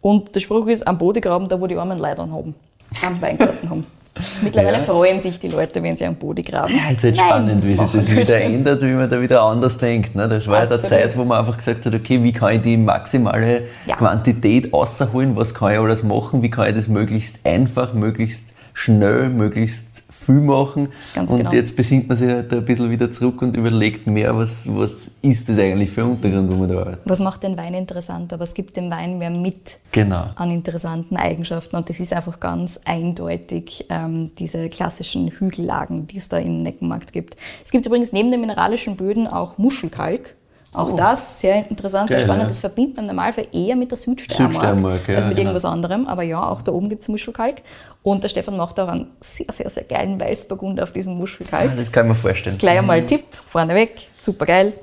Und 0.00 0.34
der 0.34 0.40
Spruch 0.40 0.66
ist, 0.66 0.86
am 0.86 0.98
Bodigraben, 0.98 1.48
da 1.48 1.60
wo 1.60 1.66
die 1.66 1.76
armen 1.76 1.98
Leute 1.98 2.30
haben, 2.30 2.54
am 3.02 3.20
Weingarten 3.20 3.70
haben. 3.70 3.86
Mittlerweile 4.42 4.78
ja. 4.78 4.82
freuen 4.82 5.20
sich 5.20 5.38
die 5.38 5.48
Leute, 5.48 5.82
wenn 5.82 5.96
sie 5.96 6.06
am 6.06 6.16
Boden 6.16 6.42
graben. 6.42 6.72
Ja, 6.74 6.84
es 6.90 7.04
ist 7.04 7.04
halt 7.04 7.18
spannend, 7.18 7.64
wie 7.64 7.74
sich 7.74 7.90
das 7.90 8.14
wieder 8.14 8.40
ändert, 8.40 8.82
wie 8.82 8.92
man 8.92 9.10
da 9.10 9.20
wieder 9.20 9.42
anders 9.42 9.78
denkt. 9.78 10.14
Ne? 10.14 10.28
Das 10.28 10.46
war 10.46 10.62
Absolut. 10.62 10.82
ja 10.82 10.88
der 10.88 11.00
Zeit, 11.10 11.16
wo 11.16 11.24
man 11.24 11.38
einfach 11.38 11.56
gesagt 11.56 11.84
hat, 11.84 11.94
okay, 11.94 12.22
wie 12.22 12.32
kann 12.32 12.54
ich 12.54 12.62
die 12.62 12.76
maximale 12.76 13.62
ja. 13.86 13.96
Quantität 13.96 14.72
rausholen, 14.72 15.36
was 15.36 15.54
kann 15.54 15.72
ich 15.72 15.78
alles 15.78 16.02
machen, 16.02 16.42
wie 16.42 16.50
kann 16.50 16.68
ich 16.68 16.74
das 16.74 16.88
möglichst 16.88 17.38
einfach, 17.44 17.92
möglichst 17.92 18.54
schnell, 18.72 19.28
möglichst 19.30 19.85
viel 20.26 20.40
machen. 20.40 20.88
Ganz 21.14 21.30
und 21.30 21.38
genau. 21.38 21.52
jetzt 21.52 21.76
besinnt 21.76 22.08
man 22.08 22.18
sich 22.18 22.28
halt 22.28 22.52
ein 22.52 22.64
bisschen 22.64 22.90
wieder 22.90 23.10
zurück 23.10 23.40
und 23.42 23.56
überlegt 23.56 24.06
mehr, 24.06 24.36
was, 24.36 24.66
was 24.68 25.10
ist 25.22 25.48
das 25.48 25.58
eigentlich 25.58 25.90
für 25.90 26.02
ein 26.02 26.10
Untergrund, 26.10 26.52
wo 26.52 26.56
man 26.56 26.68
da 26.68 26.80
arbeitet. 26.80 27.00
Was 27.04 27.20
macht 27.20 27.42
den 27.42 27.56
Wein 27.56 27.74
interessanter? 27.74 28.38
Was 28.40 28.54
gibt 28.54 28.76
dem 28.76 28.90
Wein 28.90 29.18
mehr 29.18 29.30
mit 29.30 29.78
genau. 29.92 30.26
an 30.34 30.50
interessanten 30.50 31.16
Eigenschaften? 31.16 31.76
Und 31.76 31.88
das 31.88 32.00
ist 32.00 32.12
einfach 32.12 32.40
ganz 32.40 32.80
eindeutig 32.84 33.86
ähm, 33.88 34.32
diese 34.38 34.68
klassischen 34.68 35.30
Hügellagen, 35.30 36.06
die 36.06 36.18
es 36.18 36.28
da 36.28 36.38
im 36.38 36.62
Neckenmarkt 36.62 37.12
gibt. 37.12 37.36
Es 37.64 37.70
gibt 37.70 37.86
übrigens 37.86 38.12
neben 38.12 38.30
den 38.30 38.40
mineralischen 38.40 38.96
Böden 38.96 39.26
auch 39.26 39.58
Muschelkalk. 39.58 40.34
Auch 40.72 40.92
oh. 40.92 40.96
das 40.96 41.40
sehr 41.40 41.64
interessant, 41.70 42.10
sehr 42.10 42.20
spannend. 42.20 42.42
Ja. 42.42 42.48
Das 42.48 42.60
verbindet 42.60 42.96
man 42.96 43.06
normalerweise 43.06 43.48
eher 43.52 43.76
mit 43.76 43.90
der 43.90 43.98
Südsteiermark, 43.98 44.54
Südsteiermark 44.54 45.08
ja, 45.08 45.16
als 45.16 45.26
mit 45.26 45.36
genau. 45.36 45.48
irgendwas 45.48 45.64
anderem. 45.64 46.06
Aber 46.06 46.22
ja, 46.22 46.46
auch 46.46 46.60
da 46.60 46.72
oben 46.72 46.88
gibt 46.88 47.02
es 47.02 47.08
Muschelkalk. 47.08 47.62
Und 48.02 48.22
der 48.22 48.28
Stefan 48.28 48.56
macht 48.56 48.78
auch 48.78 48.88
einen 48.88 49.08
sehr, 49.20 49.46
sehr, 49.50 49.68
sehr 49.70 49.84
geilen 49.84 50.20
Weißburgunder 50.20 50.82
auf 50.82 50.92
diesen 50.92 51.16
Muschelkalk. 51.16 51.70
Ah, 51.72 51.76
das 51.76 51.90
kann 51.90 52.06
ich 52.06 52.10
mir 52.10 52.14
vorstellen. 52.14 52.58
Gleich 52.58 52.78
einmal 52.78 53.04
Tipp, 53.04 53.24
vorneweg, 53.48 54.08
super 54.20 54.46
geil. 54.46 54.74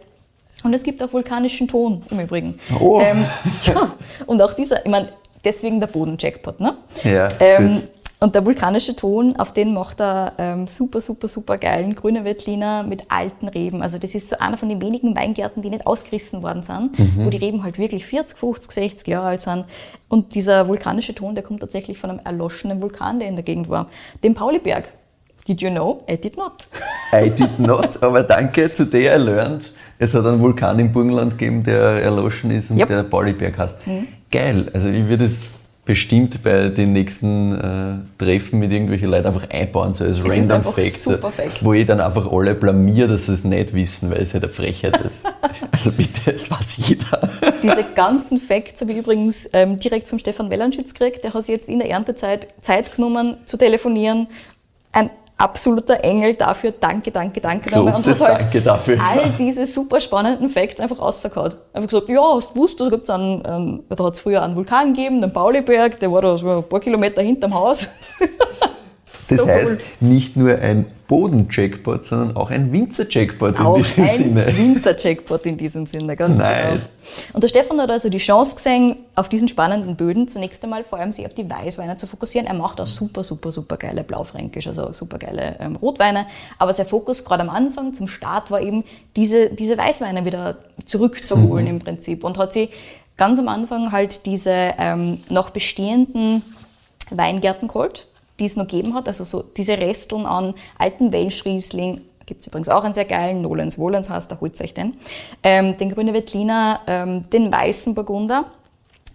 Und 0.64 0.74
es 0.74 0.84
gibt 0.84 1.04
auch 1.04 1.12
vulkanischen 1.12 1.68
Ton 1.68 2.04
im 2.10 2.20
Übrigen. 2.20 2.58
Oh. 2.80 3.02
Ähm, 3.02 3.26
ja, 3.66 3.94
und 4.26 4.42
auch 4.42 4.54
dieser, 4.54 4.86
ich 4.86 4.92
meine, 4.92 5.10
deswegen 5.44 5.80
der 5.80 5.88
Boden-Jackpot, 5.88 6.60
ne? 6.60 6.78
Ja, 7.04 7.28
ähm, 7.40 7.84
und 8.24 8.36
der 8.36 8.46
vulkanische 8.46 8.96
Ton, 8.96 9.36
auf 9.36 9.52
den 9.52 9.74
macht 9.74 10.00
er 10.00 10.32
ähm, 10.38 10.66
super, 10.66 11.02
super, 11.02 11.28
super 11.28 11.58
geilen 11.58 11.94
grüne 11.94 12.24
Veltliner 12.24 12.82
mit 12.82 13.12
alten 13.12 13.50
Reben. 13.50 13.82
Also 13.82 13.98
das 13.98 14.16
ist 14.16 14.30
so 14.30 14.38
einer 14.40 14.56
von 14.56 14.70
den 14.70 14.82
wenigen 14.82 15.14
Weingärten, 15.14 15.62
die 15.62 15.70
nicht 15.70 15.86
ausgerissen 15.86 16.42
worden 16.42 16.64
sind, 16.64 16.98
mhm. 16.98 17.26
wo 17.26 17.30
die 17.30 17.36
Reben 17.36 17.64
halt 17.64 17.78
wirklich 17.78 18.06
40, 18.06 18.38
50, 18.38 18.72
60 18.72 19.08
Jahre 19.10 19.28
alt 19.28 19.42
sind. 19.42 19.66
Und 20.08 20.36
dieser 20.36 20.70
vulkanische 20.70 21.14
Ton, 21.14 21.36
der 21.36 21.44
kommt 21.44 21.60
tatsächlich 21.60 21.98
von 21.98 22.12
einem 22.12 22.22
erloschenen 22.24 22.82
Vulkan, 22.82 23.20
der 23.20 23.28
in 23.28 23.36
der 23.36 23.44
Gegend 23.44 23.68
war, 23.68 23.90
dem 24.24 24.36
Pauliberg. 24.36 24.88
Did 25.46 25.62
you 25.62 25.70
know? 25.70 26.06
I 26.10 26.16
did 26.16 26.38
not. 26.38 26.66
I 27.14 27.30
did 27.30 27.60
not, 27.60 28.02
aber 28.02 28.24
danke, 28.24 28.72
today 28.72 29.14
I 29.14 29.20
learned. 29.22 29.70
Es 30.00 30.14
hat 30.14 30.26
einen 30.26 30.40
Vulkan 30.40 30.80
im 30.80 30.94
Burgenland 30.94 31.38
gegeben, 31.38 31.62
der 31.62 32.02
erloschen 32.02 32.52
ist 32.52 32.72
und 32.72 32.78
yep. 32.78 32.88
der 32.88 33.04
Pauliberg 33.04 33.58
heißt. 33.58 33.86
Mhm. 33.86 34.08
Geil, 34.32 34.72
also 34.74 34.88
ich 34.88 35.06
würde 35.10 35.26
es 35.26 35.50
bestimmt 35.86 36.42
bei 36.44 36.70
den 36.70 36.94
nächsten 36.94 37.54
äh, 37.56 38.24
Treffen 38.24 38.60
mit 38.60 38.72
irgendwelchen 38.72 39.10
Leuten 39.10 39.28
einfach 39.28 39.50
einbauen, 39.50 39.94
so 39.94 40.06
als 40.06 40.20
Es 40.20 40.24
Random 40.24 40.58
einfach 40.58 40.74
Fact, 40.74 41.64
wo 41.64 41.74
ich 41.74 41.86
dann 41.86 42.00
einfach 42.00 42.32
alle 42.32 42.56
blamier, 42.56 43.08
dass 43.08 43.26
sie 43.26 43.34
es 43.34 43.44
nicht 43.44 43.74
wissen, 43.74 44.10
weil 44.10 44.22
es 44.22 44.34
halt 44.34 44.44
eine 44.46 44.54
Frechheit 44.54 45.02
ist. 45.02 45.28
also 45.72 45.92
bitte, 45.92 46.34
es 46.34 46.50
weiß 46.50 46.78
jeder. 46.78 47.30
Diese 47.62 47.84
ganzen 47.96 48.40
Facts 48.40 48.80
habe 48.82 48.94
ich 48.94 49.00
übrigens 49.00 49.50
ähm, 49.52 49.78
direkt 49.78 50.08
vom 50.08 50.20
Stefan 50.20 50.50
Wellanschitz 50.50 50.94
gekriegt. 50.94 51.24
Der 51.24 51.34
hat 51.34 51.46
sich 51.46 51.54
jetzt 51.54 51.68
in 51.68 51.80
der 51.80 51.90
Erntezeit 51.90 52.48
Zeit 52.62 52.96
genommen 52.96 53.38
zu 53.46 53.58
telefonieren. 53.58 54.28
Ein 54.94 55.10
absoluter 55.44 56.04
Engel 56.04 56.36
dafür. 56.36 56.72
Danke, 56.72 57.12
danke, 57.12 57.42
danke. 57.42 57.70
Großes 57.70 58.22
halt 58.22 58.42
Danke 58.42 58.62
dafür. 58.62 58.98
all 59.06 59.30
diese 59.38 59.66
super 59.66 60.00
spannenden 60.00 60.50
Facts 60.50 60.80
einfach 60.80 61.00
rausgehauen. 61.00 61.54
Einfach 61.74 61.90
gesagt, 61.90 62.10
ja, 62.10 62.22
hast 62.36 62.52
du 62.52 62.54
gewusst, 62.54 62.80
da 62.80 62.90
gibt's 62.90 63.10
einen, 63.10 63.44
ähm, 63.46 63.84
da 63.90 64.04
hat 64.06 64.14
es 64.14 64.20
früher 64.22 64.42
einen 64.42 64.56
Vulkan 64.56 64.94
gegeben, 64.94 65.22
den 65.22 65.34
Pauliberg, 65.34 66.00
der 66.00 66.12
war 66.12 66.22
da 66.22 66.38
so 66.38 66.50
ein 66.50 66.64
paar 66.64 66.80
Kilometer 66.80 67.22
hinterm 67.22 67.54
Haus. 67.54 67.90
Das 69.30 69.40
So 69.40 69.48
heißt, 69.48 69.68
cool. 69.72 69.80
nicht 70.00 70.36
nur 70.36 70.58
ein 70.60 70.86
Boden-Jackpot, 71.08 72.06
sondern 72.06 72.36
auch 72.36 72.50
ein 72.50 72.72
Winzer-Jackpot 72.72 73.60
in 73.60 73.74
diesem 73.76 74.04
ein 74.04 74.10
Sinne. 74.10 74.48
Winzer-Jackpot 74.58 75.46
in 75.46 75.58
diesem 75.58 75.86
Sinne, 75.86 76.16
ganz 76.16 76.38
Nice. 76.38 76.74
genau. 76.74 76.82
Und 77.34 77.44
der 77.44 77.48
Stefan 77.50 77.80
hat 77.80 77.90
also 77.92 78.10
die 78.10 78.18
Chance 78.18 78.56
gesehen, 78.56 78.96
auf 79.16 79.30
diesen 79.30 79.48
spannenden 79.48 79.96
Böden 79.96 80.28
zunächst 80.28 80.64
einmal 80.64 80.84
vor 80.84 81.00
allem 81.00 81.12
sich 81.12 81.26
auf 81.26 81.34
die 81.34 81.50
Weißweine 81.50 81.98
zu 81.98 82.08
fokussieren. 82.08 82.48
Er 82.48 82.54
macht 82.54 82.82
auch 82.82 82.88
super, 82.88 83.24
super, 83.24 83.52
super 83.52 83.78
geile 83.78 84.04
Blaufränkisch, 84.04 84.68
also 84.68 84.92
super 84.94 85.20
geile 85.20 85.56
ähm, 85.60 85.76
Rotweine. 85.76 86.26
Aber 86.58 86.74
sein 86.74 86.88
Fokus 86.88 87.24
gerade 87.24 87.44
am 87.44 87.50
Anfang, 87.50 87.94
zum 87.94 88.08
Start, 88.08 88.50
war 88.52 88.62
eben 88.62 88.84
diese, 89.16 89.50
diese 89.50 89.78
Weißweine 89.78 90.26
wieder 90.26 90.58
zurückzuholen 90.86 91.68
im 91.68 91.80
Prinzip. 91.80 92.24
Und 92.24 92.38
hat 92.38 92.54
sie 92.54 92.70
ganz 93.18 93.38
am 93.38 93.48
Anfang 93.50 93.92
halt 93.92 94.26
diese 94.26 94.74
ähm, 94.80 95.20
noch 95.30 95.52
bestehenden 95.52 96.42
Weingärten 97.12 97.68
geholt, 97.68 98.08
die 98.40 98.46
es 98.46 98.56
noch 98.56 98.68
gegeben 98.68 98.96
hat, 98.96 99.08
also 99.08 99.24
so 99.24 99.44
diese 99.44 99.78
Resteln 99.78 100.26
an 100.26 100.54
alten 100.78 101.12
Welschriesling, 101.12 102.02
gibt 102.26 102.42
es 102.42 102.48
übrigens 102.48 102.70
auch 102.70 102.84
einen 102.84 102.94
sehr 102.94 103.06
geilen, 103.06 103.42
Nolens 103.42 103.78
Wohlens 103.78 104.10
heißt, 104.10 104.32
da 104.32 104.40
holt 104.40 104.60
euch 104.62 104.74
den, 104.74 104.96
ähm, 105.44 105.78
den 105.78 105.90
Grüne 105.90 106.14
Veltliner, 106.14 106.82
ähm, 106.88 107.30
den 107.30 107.52
Weißen 107.52 107.96
Burgunder, 107.96 108.46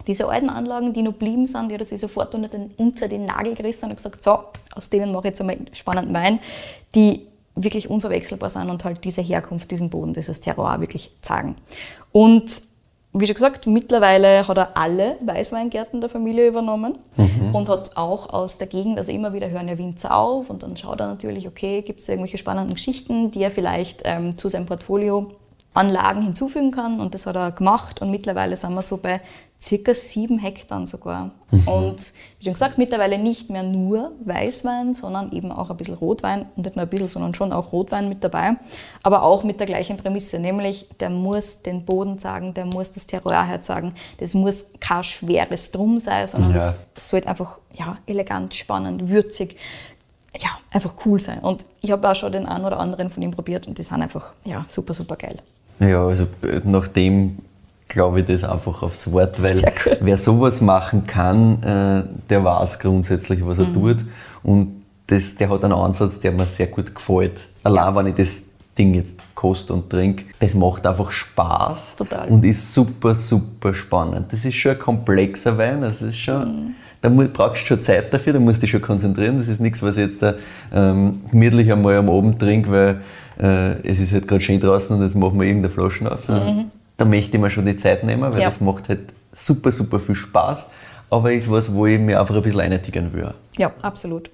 diese 0.07 0.27
alten 0.27 0.49
Anlagen, 0.49 0.93
die 0.93 1.01
noch 1.01 1.13
blieben 1.13 1.45
sind, 1.45 1.69
die 1.69 1.75
hat 1.75 1.81
er 1.81 1.85
sich 1.85 1.99
sofort 1.99 2.33
unter 2.33 2.47
den, 2.47 2.71
unter 2.77 3.07
den 3.07 3.25
Nagel 3.25 3.55
gerissen 3.55 3.89
und 3.89 3.95
gesagt, 3.95 4.23
so, 4.23 4.39
aus 4.75 4.89
denen 4.89 5.11
mache 5.11 5.27
ich 5.27 5.31
jetzt 5.31 5.41
einmal 5.41 5.55
einen 5.55 5.69
spannenden 5.73 6.13
Wein, 6.13 6.39
die 6.95 7.27
wirklich 7.55 7.89
unverwechselbar 7.89 8.49
sind 8.49 8.69
und 8.69 8.85
halt 8.85 9.03
diese 9.03 9.21
Herkunft, 9.21 9.69
diesen 9.69 9.89
Boden, 9.89 10.13
dieses 10.13 10.39
Terroir 10.39 10.79
wirklich 10.79 11.11
zeigen. 11.21 11.55
Und 12.11 12.68
wie 13.11 13.25
schon 13.25 13.33
gesagt, 13.33 13.65
mittlerweile 13.65 14.47
hat 14.47 14.57
er 14.57 14.77
alle 14.77 15.15
Weißweingärten 15.21 15.99
der 15.99 16.09
Familie 16.09 16.47
übernommen 16.47 16.99
und 17.53 17.67
hat 17.67 17.97
auch 17.97 18.29
aus 18.29 18.59
der 18.59 18.67
Gegend, 18.67 18.97
also 18.99 19.11
immer 19.11 19.33
wieder 19.33 19.49
hören 19.49 19.67
ja 19.67 19.77
Winzer 19.77 20.15
auf 20.15 20.49
und 20.49 20.61
dann 20.61 20.77
schaut 20.77 20.99
er 20.99 21.07
natürlich, 21.07 21.47
okay, 21.47 21.81
gibt 21.81 22.01
es 22.01 22.09
irgendwelche 22.09 22.37
spannenden 22.37 22.75
Geschichten, 22.75 23.31
die 23.31 23.41
er 23.41 23.51
vielleicht 23.51 24.01
ähm, 24.05 24.37
zu 24.37 24.47
seinem 24.47 24.67
Portfolio 24.67 25.31
Anlagen 25.73 26.21
hinzufügen 26.21 26.71
kann 26.71 26.99
und 26.99 27.13
das 27.13 27.25
hat 27.25 27.35
er 27.35 27.51
gemacht 27.51 28.01
und 28.01 28.11
mittlerweile 28.11 28.55
sind 28.55 28.73
wir 28.73 28.81
so 28.81 28.97
bei 28.97 29.21
circa 29.61 29.93
sieben 29.93 30.39
Hektar 30.39 30.87
sogar. 30.87 31.31
Und 31.65 32.13
wie 32.39 32.45
schon 32.45 32.53
gesagt, 32.53 32.77
mittlerweile 32.77 33.17
nicht 33.17 33.49
mehr 33.49 33.63
nur 33.63 34.13
Weißwein, 34.23 34.93
sondern 34.93 35.31
eben 35.33 35.51
auch 35.51 35.69
ein 35.69 35.75
bisschen 35.75 35.95
Rotwein 35.95 36.45
und 36.55 36.63
nicht 36.63 36.75
nur 36.77 36.83
ein 36.83 36.89
bisschen, 36.89 37.09
sondern 37.09 37.33
schon 37.33 37.51
auch 37.51 37.73
Rotwein 37.73 38.07
mit 38.07 38.23
dabei, 38.23 38.55
aber 39.03 39.23
auch 39.23 39.43
mit 39.43 39.59
der 39.59 39.67
gleichen 39.67 39.97
Prämisse, 39.97 40.39
nämlich 40.39 40.87
der 40.99 41.09
muss 41.09 41.61
den 41.61 41.83
Boden 41.83 42.19
sagen, 42.19 42.53
der 42.53 42.65
muss 42.65 42.93
das 42.93 43.07
Terroir 43.07 43.43
herzagen, 43.45 43.95
das 44.19 44.33
muss 44.33 44.65
kein 44.79 45.03
schweres 45.03 45.71
Drum 45.71 45.99
sein, 45.99 46.27
sondern 46.27 46.51
Ja. 46.51 46.73
das 46.95 47.09
sollte 47.09 47.27
einfach 47.27 47.57
ja, 47.73 47.97
elegant, 48.05 48.55
spannend, 48.55 49.09
würzig, 49.09 49.57
ja, 50.39 50.49
einfach 50.71 50.93
cool 51.05 51.19
sein. 51.19 51.39
Und 51.39 51.65
ich 51.81 51.91
habe 51.91 52.09
auch 52.09 52.15
schon 52.15 52.31
den 52.31 52.45
einen 52.45 52.63
oder 52.63 52.79
anderen 52.79 53.09
von 53.09 53.23
ihm 53.23 53.31
probiert 53.31 53.67
und 53.67 53.77
die 53.77 53.83
sind 53.83 54.01
einfach 54.01 54.31
ja, 54.45 54.65
super, 54.69 54.93
super 54.93 55.17
geil. 55.17 55.39
Ja, 55.79 56.05
also 56.05 56.25
äh, 56.43 56.61
nachdem 56.63 57.39
glaube 57.89 58.21
ich 58.21 58.25
das 58.27 58.43
einfach 58.45 58.81
aufs 58.83 59.11
Wort, 59.11 59.41
weil 59.43 59.61
wer 59.99 60.17
sowas 60.17 60.61
machen 60.61 61.05
kann, 61.05 61.61
äh, 61.63 62.03
der 62.29 62.43
weiß 62.43 62.79
grundsätzlich, 62.79 63.45
was 63.45 63.59
er 63.59 63.65
Mhm. 63.65 63.73
tut. 63.73 63.97
Und 64.43 64.83
das, 65.07 65.35
der 65.35 65.49
hat 65.49 65.63
einen 65.63 65.73
Ansatz, 65.73 66.19
der 66.19 66.31
mir 66.31 66.45
sehr 66.45 66.67
gut 66.67 66.93
gefällt. 66.95 67.41
Allein 67.63 67.93
wenn 67.95 68.07
ich 68.07 68.15
das 68.15 68.45
Ding 68.77 68.93
jetzt 68.93 69.15
koste 69.35 69.73
und 69.73 69.89
trinke, 69.89 70.25
das 70.39 70.53
macht 70.55 70.85
einfach 70.87 71.11
Spaß 71.11 71.95
Total. 71.97 72.27
und 72.29 72.45
ist 72.45 72.73
super, 72.73 73.15
super 73.15 73.73
spannend. 73.73 74.31
Das 74.31 74.45
ist 74.45 74.55
schon 74.55 74.71
ein 74.73 74.79
komplexer 74.79 75.57
Wein, 75.57 75.81
das 75.81 76.01
ist 76.01 76.15
schon, 76.17 76.41
Mhm. 76.41 76.75
da 77.01 77.09
brauchst 77.33 77.63
du 77.63 77.67
schon 77.67 77.81
Zeit 77.81 78.13
dafür, 78.13 78.33
da 78.33 78.39
musst 78.39 78.57
du 78.57 78.61
dich 78.61 78.71
schon 78.71 78.81
konzentrieren. 78.81 79.37
Das 79.39 79.47
ist 79.47 79.59
nichts, 79.59 79.81
was 79.83 79.97
ich 79.97 80.03
jetzt 80.09 80.21
da, 80.21 80.35
ähm, 80.73 81.21
gemütlich 81.31 81.71
einmal 81.71 81.97
am 81.97 82.09
Abend 82.09 82.39
trinke, 82.39 82.71
weil 82.71 83.01
äh, 83.41 83.87
es 83.87 83.99
ist 83.99 84.11
halt 84.13 84.27
gerade 84.27 84.41
schön 84.41 84.59
draußen 84.59 84.95
und 84.97 85.01
jetzt 85.03 85.15
machen 85.15 85.39
wir 85.39 85.47
irgendeine 85.47 85.73
Flaschen 85.73 86.07
auf. 86.07 86.23
sondern 86.25 86.71
Da 86.99 87.05
möchte 87.05 87.37
ich 87.37 87.41
mir 87.41 87.49
schon 87.49 87.65
die 87.65 87.77
Zeit 87.77 88.03
nehmen, 88.03 88.31
weil. 88.31 88.39
Ja. 88.41 88.45
das 88.49 88.61
macht 88.61 88.89
halt 88.89 88.99
super, 89.33 89.71
super 89.71 89.99
viel 89.99 90.15
Spaß. 90.15 90.69
Aber 91.09 91.31
ist 91.31 91.49
was, 91.49 91.73
wo 91.73 91.87
ich 91.87 91.97
mir 91.99 92.19
einfach 92.19 92.35
ein 92.35 92.41
bisschen 92.43 92.59
eintigen 92.61 93.11
will. 93.13 93.33
Ja, 93.57 93.71
absolut. 93.81 94.29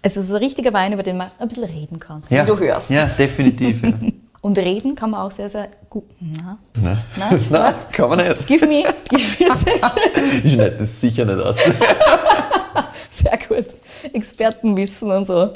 Es 0.00 0.16
ist 0.16 0.30
ein 0.30 0.36
richtiger 0.36 0.72
Wein, 0.72 0.92
über 0.92 1.02
den 1.02 1.16
man 1.18 1.30
ein 1.38 1.48
bisschen 1.48 1.64
reden 1.64 1.98
kann, 2.00 2.22
wie 2.28 2.36
du 2.36 2.58
hörst. 2.58 2.90
Ja, 2.90 3.04
definitiv. 3.18 3.82
ja. 3.82 3.92
Und 4.40 4.56
reden 4.58 4.94
kann 4.94 5.10
man 5.10 5.22
auch 5.22 5.32
sehr, 5.32 5.48
sehr 5.48 5.66
gut. 5.90 6.04
Na, 6.20 6.56
Nein, 6.80 6.98
Nein, 7.16 7.44
Nein 7.50 7.74
kann 7.90 8.08
man 8.10 8.18
nicht. 8.28 8.46
give 8.46 8.64
me, 8.64 8.84
give 9.08 9.44
me. 9.44 9.50
Ich 10.44 10.52
schneide 10.52 10.76
das 10.78 11.00
sicher 11.00 11.24
nicht 11.24 11.40
aus. 11.44 11.56
Sehr 13.10 13.38
gut. 13.48 13.64
Expertenwissen 14.12 15.10
und 15.10 15.26
so. 15.26 15.50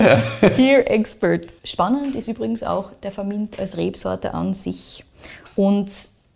Here 0.56 0.84
Expert. 0.86 1.46
Spannend 1.62 2.16
ist 2.16 2.26
übrigens 2.28 2.62
auch 2.64 2.90
der 3.02 3.12
Vermint 3.12 3.58
als 3.60 3.76
Rebsorte 3.76 4.34
an 4.34 4.54
sich. 4.54 5.04
Und 5.56 5.90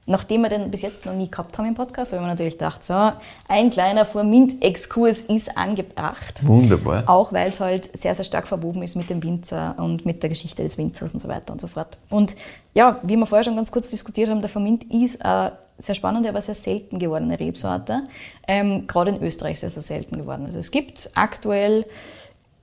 nachdem 0.07 0.43
wir 0.43 0.49
den 0.49 0.71
bis 0.71 0.83
jetzt 0.83 1.07
noch 1.07 1.15
nie 1.15 1.31
gehabt 1.31 1.57
haben 1.59 1.67
im 1.67 1.75
Podcast, 1.75 2.13
haben 2.13 2.21
wir 2.21 2.29
natürlich 2.29 2.55
gedacht, 2.55 2.85
so, 2.85 3.13
ein 3.49 3.71
kleiner 3.71 4.05
Vermint-Exkurs 4.05 5.21
ist 5.23 5.57
angebracht. 5.57 6.47
Wunderbar. 6.47 7.05
Auch 7.07 7.33
weil 7.33 7.49
es 7.49 7.61
halt 7.61 7.99
sehr, 7.99 8.15
sehr 8.15 8.25
stark 8.25 8.47
verwoben 8.47 8.83
ist 8.83 8.97
mit 8.97 9.09
dem 9.09 9.23
Winzer 9.23 9.75
und 9.79 10.05
mit 10.05 10.23
der 10.23 10.31
Geschichte 10.31 10.63
des 10.63 10.77
Winzers 10.79 11.13
und 11.15 11.21
so 11.21 11.29
weiter 11.29 11.53
und 11.53 11.61
so 11.61 11.69
fort. 11.69 11.97
Und 12.11 12.35
ja, 12.75 13.01
wie 13.03 13.17
wir 13.17 13.27
vorher 13.27 13.45
schon 13.45 13.57
ganz 13.57 13.73
kurz 13.73 13.91
diskutiert 13.91 14.29
haben, 14.29 14.41
der 14.41 14.51
Vermint 14.51 14.85
ist 14.93 15.25
eine 15.25 15.53
sehr 15.79 15.95
spannende, 15.95 16.29
aber 16.29 16.43
sehr 16.43 16.55
selten 16.55 16.99
gewordene 16.99 17.39
Rebsorte. 17.39 18.05
Ähm, 18.47 18.87
gerade 18.87 19.11
in 19.11 19.23
Österreich 19.23 19.61
sehr, 19.61 19.71
sehr 19.71 19.83
selten 19.83 20.19
geworden. 20.19 20.47
Also 20.47 20.59
es 20.59 20.71
gibt 20.71 21.11
aktuell, 21.15 21.87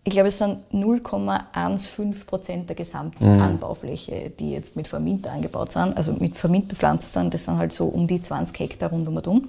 ich 0.04 0.14
glaube, 0.14 0.30
es 0.30 0.40
sind 0.40 0.58
0,15 0.74 2.26
Prozent 2.26 2.70
der 2.70 2.76
gesamten 2.76 3.24
Anbaufläche, 3.24 4.32
die 4.32 4.52
jetzt 4.52 4.76
mit 4.76 4.88
Vermint 4.88 5.28
angebaut 5.28 5.74
sind, 5.74 5.96
also 5.96 6.14
mit 6.14 6.38
Vermint 6.38 6.70
bepflanzt 6.70 7.14
sind. 7.14 7.34
Das 7.34 7.46
sind 7.46 7.58
halt 7.58 7.72
so 7.72 7.86
um 7.86 8.08
die 8.08 8.20
20 8.20 8.60
Hektar 8.60 8.90
rund 8.90 9.08
um 9.08 9.18
und 9.18 9.28
um. 9.28 9.48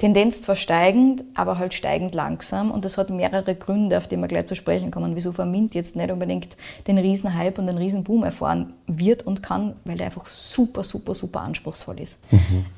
Tendenz 0.00 0.40
zwar 0.40 0.56
steigend, 0.56 1.22
aber 1.34 1.58
halt 1.58 1.74
steigend 1.74 2.14
langsam. 2.14 2.70
Und 2.70 2.86
das 2.86 2.96
hat 2.96 3.10
mehrere 3.10 3.54
Gründe, 3.54 3.98
auf 3.98 4.08
die 4.08 4.16
wir 4.16 4.28
gleich 4.28 4.46
zu 4.46 4.56
sprechen 4.56 4.90
kommen, 4.90 5.14
wieso 5.14 5.32
Vermint 5.32 5.74
jetzt 5.74 5.94
nicht 5.94 6.10
unbedingt 6.10 6.56
den 6.86 6.96
Riesenhype 6.96 7.60
und 7.60 7.66
den 7.66 7.76
Riesenboom 7.76 8.24
erfahren 8.24 8.72
wird 8.86 9.26
und 9.26 9.42
kann, 9.42 9.76
weil 9.84 9.98
der 9.98 10.06
einfach 10.06 10.26
super, 10.26 10.84
super, 10.84 11.14
super 11.14 11.42
anspruchsvoll 11.42 12.00
ist. 12.00 12.24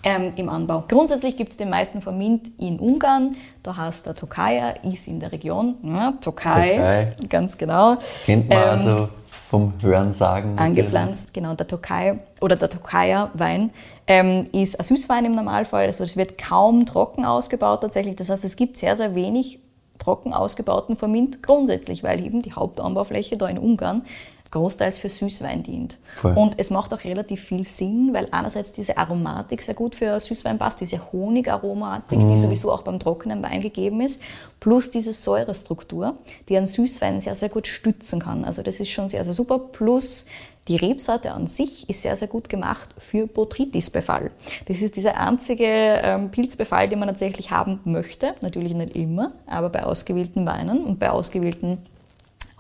Ähm, 0.02 0.32
im 0.34 0.48
Anbau. 0.48 0.82
Grundsätzlich 0.88 1.36
gibt 1.36 1.52
es 1.52 1.56
den 1.56 1.70
meisten 1.70 2.02
Vermint 2.02 2.50
in 2.58 2.80
Ungarn, 2.80 3.36
da 3.62 3.76
heißt 3.76 4.04
der 4.06 4.16
Tokaja, 4.16 4.70
ist 4.82 5.06
in 5.06 5.20
der 5.20 5.30
Region, 5.30 5.76
ja, 5.84 6.14
Tokaj, 6.20 6.70
Tokaj. 6.70 7.06
ganz 7.28 7.56
genau. 7.56 7.98
Kennt 8.26 8.48
man 8.48 8.58
Ähm, 8.58 8.68
also 8.68 9.08
vom 9.52 9.74
Hörensagen. 9.82 10.58
angepflanzt, 10.58 11.34
genau, 11.34 11.52
der 11.52 11.68
Tokai 11.68 12.20
oder 12.40 12.56
der 12.56 12.70
Tokaja 12.70 13.30
Wein 13.34 13.68
ähm, 14.06 14.46
ist 14.52 14.80
ein 14.80 14.84
Süßwein 14.86 15.26
im 15.26 15.34
Normalfall, 15.34 15.84
also 15.84 16.04
es 16.04 16.16
wird 16.16 16.38
kaum 16.38 16.86
trocken 16.86 17.26
ausgebaut 17.26 17.82
tatsächlich, 17.82 18.16
das 18.16 18.30
heißt 18.30 18.46
es 18.46 18.56
gibt 18.56 18.78
sehr, 18.78 18.96
sehr 18.96 19.14
wenig 19.14 19.58
trocken 19.98 20.32
ausgebauten 20.32 20.96
Vermint 20.96 21.42
grundsätzlich, 21.42 22.02
weil 22.02 22.24
eben 22.24 22.40
die 22.40 22.54
Hauptanbaufläche 22.54 23.36
da 23.36 23.46
in 23.46 23.58
Ungarn 23.58 24.06
großteils 24.52 24.98
für 24.98 25.08
Süßwein 25.08 25.62
dient. 25.62 25.98
Voll. 26.16 26.34
Und 26.34 26.54
es 26.58 26.70
macht 26.70 26.94
auch 26.94 27.02
relativ 27.04 27.42
viel 27.42 27.64
Sinn, 27.64 28.10
weil 28.12 28.28
einerseits 28.30 28.72
diese 28.72 28.96
Aromatik 28.98 29.62
sehr 29.62 29.74
gut 29.74 29.96
für 29.96 30.20
Süßwein 30.20 30.58
passt, 30.58 30.80
diese 30.80 31.12
Honigaromatik, 31.12 32.20
die 32.20 32.36
sowieso 32.36 32.70
auch 32.70 32.82
beim 32.82 33.00
trockenen 33.00 33.42
Wein 33.42 33.60
gegeben 33.60 34.02
ist, 34.02 34.22
plus 34.60 34.90
diese 34.90 35.14
Säurestruktur, 35.14 36.16
die 36.48 36.56
einen 36.56 36.66
Süßwein 36.66 37.20
sehr, 37.20 37.34
sehr 37.34 37.48
gut 37.48 37.66
stützen 37.66 38.20
kann. 38.20 38.44
Also 38.44 38.62
das 38.62 38.78
ist 38.78 38.90
schon 38.90 39.08
sehr, 39.08 39.24
sehr 39.24 39.34
super. 39.34 39.58
Plus 39.58 40.26
die 40.68 40.76
Rebsorte 40.76 41.32
an 41.32 41.48
sich 41.48 41.88
ist 41.90 42.02
sehr, 42.02 42.16
sehr 42.16 42.28
gut 42.28 42.48
gemacht 42.48 42.90
für 42.98 43.26
Botrytis-Befall. 43.26 44.30
Das 44.66 44.80
ist 44.80 44.94
dieser 44.94 45.16
einzige 45.16 45.64
ähm, 45.66 46.30
Pilzbefall, 46.30 46.88
den 46.88 47.00
man 47.00 47.08
tatsächlich 47.08 47.50
haben 47.50 47.80
möchte. 47.84 48.34
Natürlich 48.42 48.74
nicht 48.74 48.94
immer, 48.94 49.32
aber 49.46 49.70
bei 49.70 49.82
ausgewählten 49.82 50.46
Weinen 50.46 50.84
und 50.84 51.00
bei 51.00 51.10
ausgewählten 51.10 51.78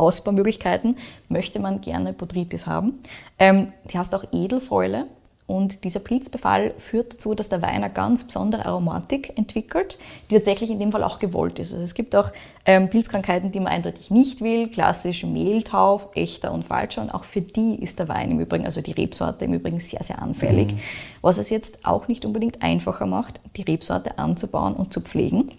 Ausbaumöglichkeiten 0.02 0.96
möchte 1.28 1.60
man 1.60 1.80
gerne 1.80 2.12
Botrytis 2.12 2.66
haben. 2.66 3.00
Ähm, 3.38 3.72
die 3.90 3.98
heißt 3.98 4.14
auch 4.14 4.24
Edelfäule 4.32 5.06
Und 5.46 5.84
dieser 5.84 6.00
Pilzbefall 6.00 6.72
führt 6.78 7.14
dazu, 7.14 7.34
dass 7.34 7.48
der 7.48 7.60
Wein 7.62 7.82
eine 7.82 7.92
ganz 7.92 8.26
besondere 8.26 8.64
Aromatik 8.64 9.36
entwickelt, 9.36 9.98
die 10.30 10.36
tatsächlich 10.36 10.70
in 10.70 10.78
dem 10.78 10.92
Fall 10.92 11.02
auch 11.02 11.18
gewollt 11.18 11.58
ist. 11.58 11.72
Also 11.72 11.84
es 11.84 11.94
gibt 11.94 12.16
auch 12.16 12.30
ähm, 12.64 12.88
Pilzkrankheiten, 12.88 13.52
die 13.52 13.60
man 13.60 13.72
eindeutig 13.72 14.10
nicht 14.10 14.40
will, 14.40 14.68
klassisch 14.68 15.24
Mehltau, 15.24 16.10
echter 16.14 16.52
und 16.52 16.64
falscher. 16.64 17.02
Und 17.02 17.10
auch 17.10 17.24
für 17.24 17.42
die 17.42 17.74
ist 17.74 17.98
der 17.98 18.08
Wein 18.08 18.30
im 18.30 18.40
Übrigen, 18.40 18.64
also 18.64 18.80
die 18.80 18.92
Rebsorte 18.92 19.44
im 19.44 19.52
Übrigen 19.52 19.80
sehr, 19.80 20.02
sehr 20.04 20.22
anfällig. 20.22 20.72
Mhm. 20.72 20.78
Was 21.22 21.38
es 21.38 21.50
jetzt 21.50 21.84
auch 21.84 22.08
nicht 22.08 22.24
unbedingt 22.24 22.62
einfacher 22.62 23.06
macht, 23.06 23.40
die 23.56 23.62
Rebsorte 23.62 24.18
anzubauen 24.18 24.74
und 24.74 24.92
zu 24.94 25.00
pflegen 25.00 25.50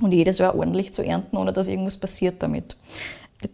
und 0.00 0.12
jedes 0.12 0.38
Jahr 0.38 0.54
ordentlich 0.54 0.94
zu 0.94 1.04
ernten, 1.04 1.36
ohne 1.36 1.52
dass 1.52 1.66
irgendwas 1.68 1.98
passiert 1.98 2.42
damit. 2.42 2.76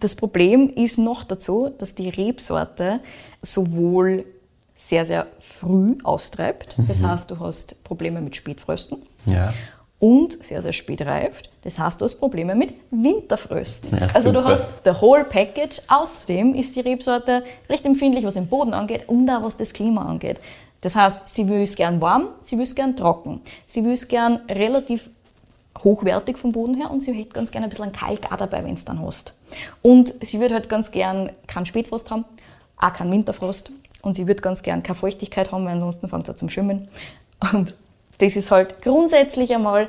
Das 0.01 0.17
Problem 0.17 0.71
ist 0.75 0.99
noch 0.99 1.25
dazu, 1.25 1.71
dass 1.77 1.95
die 1.95 2.09
Rebsorte 2.09 3.01
sowohl 3.43 4.25
sehr, 4.75 5.07
sehr 5.07 5.27
früh 5.39 5.97
austreibt. 6.03 6.77
Das 6.89 7.03
mhm. 7.03 7.11
heißt, 7.11 7.31
du 7.31 7.39
hast 7.39 7.85
Probleme 7.85 8.21
mit 8.21 8.37
Spätfrösten. 8.37 9.03
Ja. 9.27 9.53
Und 10.01 10.45
sehr, 10.45 10.61
sehr 10.61 10.73
spät 10.73 11.03
reift. 11.03 11.51
Das 11.63 11.79
heißt, 11.79 12.01
du 12.01 12.05
hast 12.05 12.17
Probleme 12.17 12.55
mit 12.55 12.75
Winterfrösten. 12.91 13.99
Ja, 13.99 14.07
also 14.13 14.33
du 14.33 14.45
hast 14.45 14.85
the 14.85 14.91
whole 14.91 15.25
package. 15.25 15.81
Außerdem 15.89 16.55
ist 16.55 16.77
die 16.77 16.81
Rebsorte 16.81 17.45
recht 17.71 17.85
empfindlich, 17.87 18.25
was 18.25 18.35
den 18.35 18.49
Boden 18.49 18.75
angeht 18.75 19.09
und 19.09 19.31
auch 19.31 19.43
was 19.43 19.57
das 19.57 19.73
Klima 19.73 20.05
angeht. 20.05 20.41
Das 20.83 20.97
heißt, 20.97 21.35
sie 21.35 21.49
will 21.49 21.63
es 21.63 21.77
gern 21.77 22.01
warm, 22.03 22.29
sie 22.43 22.59
will 22.59 22.65
es 22.65 22.75
gern 22.75 22.95
trocken. 22.95 23.41
Sie 23.67 23.83
will 23.85 23.93
es 23.93 24.07
gern 24.07 24.41
relativ 24.51 25.09
hochwertig 25.83 26.39
vom 26.39 26.53
Boden 26.53 26.75
her 26.75 26.91
und 26.91 27.03
sie 27.03 27.13
hätte 27.13 27.31
ganz 27.31 27.51
gerne 27.51 27.67
ein 27.67 27.71
bisschen 27.71 27.93
Kalk 27.93 28.31
auch 28.33 28.37
dabei, 28.37 28.65
wenn 28.65 28.75
es 28.75 28.85
dann 28.85 29.01
hast. 29.01 29.35
Und 29.83 30.15
sie 30.25 30.41
würde 30.41 30.55
halt 30.55 30.69
ganz 30.69 30.91
gern 30.91 31.31
keinen 31.47 31.67
Spätfrost 31.67 32.11
haben, 32.11 32.25
auch 32.77 32.93
keinen 32.93 33.13
Winterfrost 33.13 33.73
und 34.03 34.15
sie 34.15 34.27
würde 34.27 34.41
ganz 34.41 34.63
gern 34.63 34.83
keine 34.83 34.97
Feuchtigkeit 34.97 35.53
haben, 35.53 35.65
weil 35.65 35.73
ansonsten 35.73 36.09
fängt 36.09 36.27
sie 36.27 36.37
zum 36.37 36.49
Schwimmen. 36.49 36.89
Und 37.53 37.75
das 38.19 38.37
ist 38.37 38.51
halt 38.51 38.83
grundsätzlich 38.83 39.55
einmal, 39.55 39.89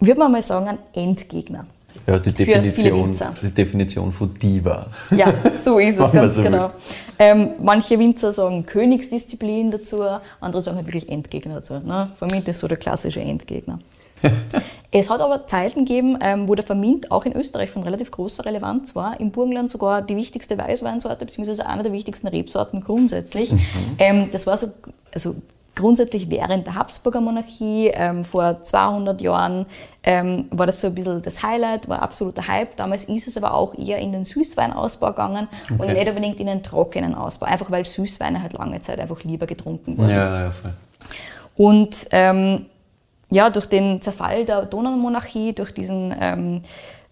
würde 0.00 0.20
man 0.20 0.32
mal 0.32 0.42
sagen, 0.42 0.68
ein 0.68 0.78
Endgegner. 0.92 1.66
Ja, 2.06 2.18
die 2.18 2.32
Definition, 2.32 3.16
die 3.42 3.50
Definition 3.50 4.12
von 4.12 4.32
Diva. 4.34 4.86
Ja, 5.10 5.26
so 5.62 5.78
ist 5.78 5.98
es 5.98 6.12
ganz 6.12 6.34
so 6.34 6.42
genau. 6.42 6.70
Ähm, 7.18 7.50
manche 7.60 7.98
Winzer 7.98 8.32
sagen 8.32 8.64
Königsdisziplin 8.64 9.70
dazu, 9.70 10.02
andere 10.40 10.62
sagen 10.62 10.76
halt 10.76 10.86
wirklich 10.86 11.08
Endgegner 11.08 11.56
dazu. 11.56 11.74
Ne? 11.74 12.10
Für 12.18 12.26
mich 12.26 12.38
ist 12.38 12.48
das 12.48 12.58
so 12.60 12.68
der 12.68 12.76
klassische 12.76 13.20
Endgegner. 13.20 13.80
es 14.90 15.10
hat 15.10 15.20
aber 15.20 15.46
Zeiten 15.46 15.84
gegeben, 15.84 16.18
ähm, 16.20 16.48
wo 16.48 16.54
der 16.54 16.64
Vermint 16.64 17.10
auch 17.10 17.24
in 17.24 17.34
Österreich 17.34 17.70
von 17.70 17.82
relativ 17.82 18.10
großer 18.10 18.44
Relevanz 18.44 18.94
war. 18.94 19.18
Im 19.20 19.30
Burgenland 19.30 19.70
sogar 19.70 20.02
die 20.02 20.16
wichtigste 20.16 20.58
Weißweinsorte, 20.58 21.24
beziehungsweise 21.24 21.66
eine 21.66 21.82
der 21.82 21.92
wichtigsten 21.92 22.28
Rebsorten 22.28 22.80
grundsätzlich. 22.80 23.52
Mhm. 23.52 23.58
Ähm, 23.98 24.28
das 24.30 24.46
war 24.46 24.56
so, 24.56 24.68
also 25.12 25.36
grundsätzlich 25.80 26.28
während 26.30 26.66
der 26.66 26.74
Habsburger 26.74 27.20
Monarchie, 27.20 27.88
ähm, 27.88 28.24
vor 28.24 28.62
200 28.62 29.20
Jahren, 29.20 29.66
ähm, 30.02 30.46
war 30.50 30.66
das 30.66 30.80
so 30.80 30.88
ein 30.88 30.94
bisschen 30.94 31.22
das 31.22 31.42
Highlight, 31.42 31.88
war 31.88 32.02
absoluter 32.02 32.46
Hype. 32.46 32.76
Damals 32.76 33.04
ist 33.04 33.28
es 33.28 33.36
aber 33.36 33.54
auch 33.54 33.74
eher 33.74 33.98
in 33.98 34.12
den 34.12 34.24
Süßweinausbau 34.24 35.08
gegangen 35.08 35.48
okay. 35.64 35.74
und 35.78 35.92
nicht 35.92 36.08
unbedingt 36.08 36.40
in 36.40 36.46
den 36.46 36.62
trockenen 36.62 37.14
Ausbau, 37.14 37.46
einfach 37.46 37.70
weil 37.70 37.84
Süßweine 37.84 38.42
halt 38.42 38.54
lange 38.54 38.80
Zeit 38.80 38.98
einfach 38.98 39.22
lieber 39.24 39.46
getrunken 39.46 39.98
wurden. 39.98 40.10
Ja, 40.10 40.44
ja, 40.44 40.50
voll. 40.50 40.72
Und 41.56 42.06
ähm, 42.12 42.66
ja, 43.30 43.50
durch 43.50 43.66
den 43.66 44.02
Zerfall 44.02 44.44
der 44.44 44.66
Donaumonarchie, 44.66 45.52
durch 45.52 45.72
diesen 45.72 46.14
ähm, 46.20 46.62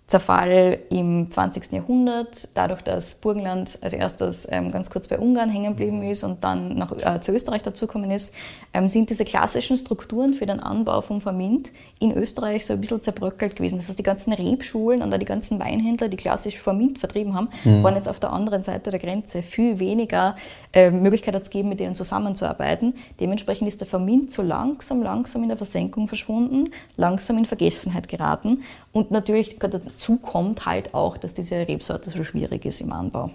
Zerfall 0.08 0.78
im 0.88 1.30
20. 1.30 1.70
Jahrhundert, 1.70 2.48
dadurch, 2.54 2.80
dass 2.80 3.16
Burgenland 3.16 3.78
als 3.82 3.92
erstes 3.92 4.48
ähm, 4.50 4.72
ganz 4.72 4.88
kurz 4.88 5.06
bei 5.06 5.18
Ungarn 5.18 5.50
hängen 5.50 5.76
geblieben 5.76 6.02
ist 6.02 6.24
und 6.24 6.42
dann 6.42 6.78
nach, 6.78 6.92
äh, 6.92 7.20
zu 7.20 7.32
Österreich 7.32 7.62
dazugekommen 7.62 8.10
ist, 8.10 8.34
ähm, 8.72 8.88
sind 8.88 9.10
diese 9.10 9.26
klassischen 9.26 9.76
Strukturen 9.76 10.32
für 10.32 10.46
den 10.46 10.60
Anbau 10.60 11.02
von 11.02 11.20
Vermint 11.20 11.68
in 12.00 12.16
Österreich 12.16 12.64
so 12.64 12.72
ein 12.72 12.80
bisschen 12.80 13.02
zerbröckelt 13.02 13.56
gewesen. 13.56 13.76
Das 13.76 13.90
heißt, 13.90 13.98
die 13.98 14.02
ganzen 14.02 14.32
Rebschulen 14.32 15.02
und 15.02 15.12
auch 15.12 15.18
die 15.18 15.26
ganzen 15.26 15.58
Weinhändler, 15.58 16.08
die 16.08 16.16
klassisch 16.16 16.58
Vermint 16.58 16.98
vertrieben 16.98 17.34
haben, 17.34 17.50
mhm. 17.64 17.82
waren 17.82 17.94
jetzt 17.94 18.08
auf 18.08 18.18
der 18.18 18.32
anderen 18.32 18.62
Seite 18.62 18.90
der 18.90 19.00
Grenze 19.00 19.42
viel 19.42 19.78
weniger 19.78 20.36
äh, 20.72 20.90
Möglichkeit 20.90 21.34
hat 21.34 21.42
es 21.42 21.50
gegeben, 21.50 21.68
mit 21.68 21.80
denen 21.80 21.94
zusammenzuarbeiten. 21.94 22.94
Dementsprechend 23.20 23.68
ist 23.68 23.82
der 23.82 23.86
Vermint 23.86 24.32
so 24.32 24.40
langsam, 24.40 25.02
langsam 25.02 25.42
in 25.42 25.48
der 25.48 25.58
Versenkung 25.58 26.08
verschwunden, 26.08 26.70
langsam 26.96 27.36
in 27.36 27.44
Vergessenheit 27.44 28.08
geraten 28.08 28.62
und 28.98 29.12
natürlich 29.12 29.60
dazu 29.60 30.16
kommt 30.16 30.66
halt 30.66 30.92
auch, 30.92 31.16
dass 31.16 31.32
diese 31.32 31.68
Rebsorte 31.68 32.10
so 32.10 32.24
schwierig 32.24 32.64
ist 32.64 32.80
im 32.80 32.92
Anbau 32.92 33.30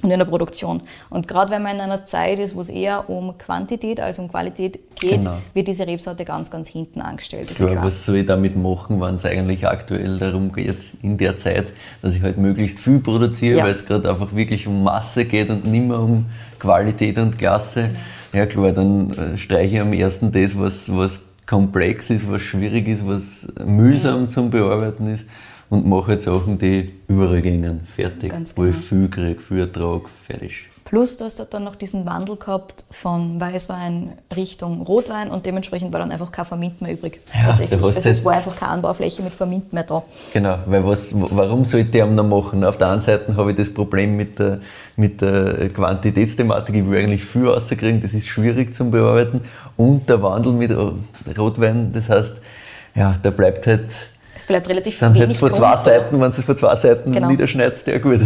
und 0.00 0.10
in 0.10 0.18
der 0.18 0.24
Produktion. 0.24 0.80
Und 1.10 1.28
gerade 1.28 1.50
wenn 1.50 1.62
man 1.62 1.74
in 1.74 1.82
einer 1.82 2.06
Zeit 2.06 2.38
ist, 2.38 2.56
wo 2.56 2.62
es 2.62 2.70
eher 2.70 3.10
um 3.10 3.36
Quantität 3.36 4.00
als 4.00 4.18
um 4.18 4.30
Qualität 4.30 4.78
geht, 4.98 5.20
genau. 5.20 5.36
wird 5.52 5.68
diese 5.68 5.86
Rebsorte 5.86 6.24
ganz, 6.24 6.50
ganz 6.50 6.68
hinten 6.68 7.02
angestellt. 7.02 7.54
Klar, 7.54 7.82
was 7.82 8.06
soll 8.06 8.16
ich 8.16 8.26
damit 8.26 8.56
machen, 8.56 8.98
wenn 8.98 9.16
es 9.16 9.26
eigentlich 9.26 9.66
aktuell 9.68 10.16
darum 10.16 10.50
geht, 10.50 10.94
in 11.02 11.18
der 11.18 11.36
Zeit, 11.36 11.74
dass 12.00 12.16
ich 12.16 12.22
halt 12.22 12.38
möglichst 12.38 12.78
viel 12.78 13.00
produziere, 13.00 13.58
ja. 13.58 13.64
weil 13.64 13.72
es 13.72 13.84
gerade 13.84 14.08
einfach 14.08 14.34
wirklich 14.34 14.66
um 14.66 14.84
Masse 14.84 15.26
geht 15.26 15.50
und 15.50 15.66
nicht 15.66 15.86
mehr 15.86 16.00
um 16.00 16.24
Qualität 16.58 17.18
und 17.18 17.36
Klasse. 17.36 17.90
Ja 18.32 18.46
klar, 18.46 18.72
dann 18.72 19.10
äh, 19.10 19.36
streiche 19.36 19.74
ich 19.74 19.80
am 19.82 19.92
ersten 19.92 20.32
das, 20.32 20.58
was, 20.58 20.90
was 20.96 21.26
komplex 21.46 22.10
ist, 22.10 22.30
was 22.30 22.42
schwierig 22.42 22.88
ist, 22.88 23.06
was 23.06 23.48
mühsam 23.64 24.30
zum 24.30 24.50
Bearbeiten 24.50 25.06
ist 25.06 25.28
und 25.70 25.86
mache 25.86 26.12
jetzt 26.12 26.24
Sachen, 26.24 26.58
die 26.58 26.90
übergehen, 27.08 27.80
fertig, 27.94 28.30
Ganz 28.30 28.56
wo 28.56 28.64
ich 28.64 28.72
genau. 28.72 28.82
viel 28.82 29.08
kriege, 29.08 29.40
viel 29.40 29.58
Ertrag, 29.60 30.08
fertig. 30.08 30.68
Plus, 30.94 31.16
du 31.16 31.24
hast 31.24 31.44
dann 31.52 31.64
noch 31.64 31.74
diesen 31.74 32.06
Wandel 32.06 32.36
gehabt 32.36 32.84
von 32.88 33.40
Weißwein 33.40 34.12
Richtung 34.36 34.82
Rotwein 34.82 35.28
und 35.28 35.44
dementsprechend 35.44 35.92
war 35.92 35.98
dann 35.98 36.12
einfach 36.12 36.30
kein 36.30 36.44
Vermint 36.44 36.80
mehr 36.82 36.92
übrig. 36.92 37.20
Ja, 37.34 37.48
tatsächlich. 37.48 37.82
Also 37.82 38.08
es 38.08 38.24
war 38.24 38.34
einfach 38.34 38.54
keine 38.54 38.70
Anbaufläche 38.70 39.20
mit 39.20 39.34
Vermint 39.34 39.72
mehr 39.72 39.82
da. 39.82 40.04
Genau, 40.32 40.56
weil 40.66 40.86
was, 40.86 41.12
warum 41.12 41.64
sollte 41.64 41.98
ich 41.98 42.04
noch 42.04 42.22
machen? 42.22 42.62
Auf 42.64 42.78
der 42.78 42.92
einen 42.92 43.00
Seite 43.00 43.34
habe 43.36 43.50
ich 43.50 43.56
das 43.56 43.74
Problem 43.74 44.16
mit 44.16 44.38
der, 44.38 44.60
mit 44.94 45.20
der 45.20 45.68
Quantitätsthematik, 45.70 46.76
ich 46.76 46.88
will 46.88 47.00
eigentlich 47.00 47.24
viel 47.24 47.48
rauskriegen, 47.48 48.00
das 48.00 48.14
ist 48.14 48.28
schwierig 48.28 48.72
zu 48.72 48.88
bearbeiten 48.88 49.40
und 49.76 50.08
der 50.08 50.22
Wandel 50.22 50.52
mit 50.52 50.70
Rotwein, 51.36 51.92
das 51.92 52.08
heißt, 52.08 52.34
ja, 52.94 53.16
da 53.20 53.30
bleibt 53.30 53.66
halt 53.66 54.10
es 54.36 54.46
bleibt 54.46 54.68
relativ 54.68 54.96
sind 54.96 55.14
wenig 55.14 55.28
jetzt 55.30 55.38
vor 55.38 55.52
zwei 55.52 55.76
Seiten, 55.76 56.20
wenn 56.20 56.30
du 56.30 56.38
es 56.38 56.44
vor 56.44 56.56
zwei 56.56 56.76
Seiten 56.76 57.10
genau. 57.10 57.26
niederschneidest, 57.26 57.84
ja 57.88 57.98
gut. 57.98 58.20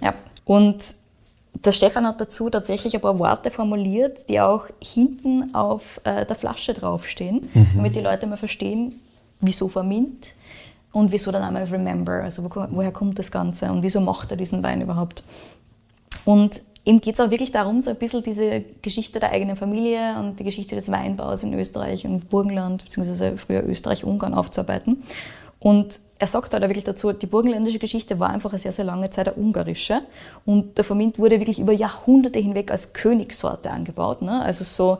Ja, 0.00 0.14
und 0.44 0.76
der 1.54 1.72
Stefan 1.72 2.06
hat 2.06 2.20
dazu 2.20 2.50
tatsächlich 2.50 2.94
ein 2.94 3.00
paar 3.00 3.18
Worte 3.18 3.50
formuliert, 3.50 4.28
die 4.28 4.40
auch 4.40 4.66
hinten 4.82 5.54
auf 5.54 6.00
äh, 6.04 6.26
der 6.26 6.36
Flasche 6.36 6.74
draufstehen, 6.74 7.48
mhm. 7.54 7.68
damit 7.76 7.94
die 7.94 8.00
Leute 8.00 8.26
mal 8.26 8.36
verstehen, 8.36 9.00
wieso 9.40 9.68
Vermint 9.68 10.34
und 10.92 11.12
wieso 11.12 11.30
der 11.30 11.40
Name 11.40 11.70
Remember, 11.70 12.12
also 12.12 12.44
wo, 12.44 12.50
woher 12.70 12.92
kommt 12.92 13.18
das 13.18 13.30
Ganze 13.30 13.70
und 13.70 13.82
wieso 13.82 14.00
macht 14.00 14.30
er 14.30 14.36
diesen 14.36 14.62
Wein 14.62 14.80
überhaupt. 14.80 15.24
Und 16.24 16.60
ihm 16.84 17.00
geht 17.00 17.14
es 17.14 17.20
auch 17.20 17.30
wirklich 17.30 17.52
darum, 17.52 17.80
so 17.80 17.90
ein 17.90 17.96
bisschen 17.96 18.22
diese 18.22 18.64
Geschichte 18.82 19.20
der 19.20 19.30
eigenen 19.30 19.56
Familie 19.56 20.18
und 20.18 20.38
die 20.40 20.44
Geschichte 20.44 20.74
des 20.74 20.90
Weinbaus 20.90 21.42
in 21.42 21.54
Österreich 21.54 22.06
und 22.06 22.30
Burgenland, 22.30 22.84
beziehungsweise 22.84 23.36
früher 23.36 23.64
Österreich-Ungarn 23.64 24.34
aufzuarbeiten. 24.34 25.02
Und 25.64 25.98
er 26.18 26.26
sagt 26.26 26.52
halt 26.52 26.62
wirklich 26.64 26.84
dazu, 26.84 27.10
die 27.14 27.24
burgenländische 27.24 27.78
Geschichte 27.78 28.20
war 28.20 28.28
einfach 28.28 28.50
eine 28.50 28.58
sehr, 28.58 28.72
sehr 28.72 28.84
lange 28.84 29.08
Zeit 29.08 29.28
eine 29.28 29.36
ungarische. 29.38 30.02
Und 30.44 30.76
der 30.76 30.84
Vermint 30.84 31.18
wurde 31.18 31.40
wirklich 31.40 31.58
über 31.58 31.72
Jahrhunderte 31.72 32.38
hinweg 32.38 32.70
als 32.70 32.92
Königssorte 32.92 33.70
angebaut. 33.70 34.20
Ne? 34.20 34.42
Also 34.42 34.62
so 34.62 34.98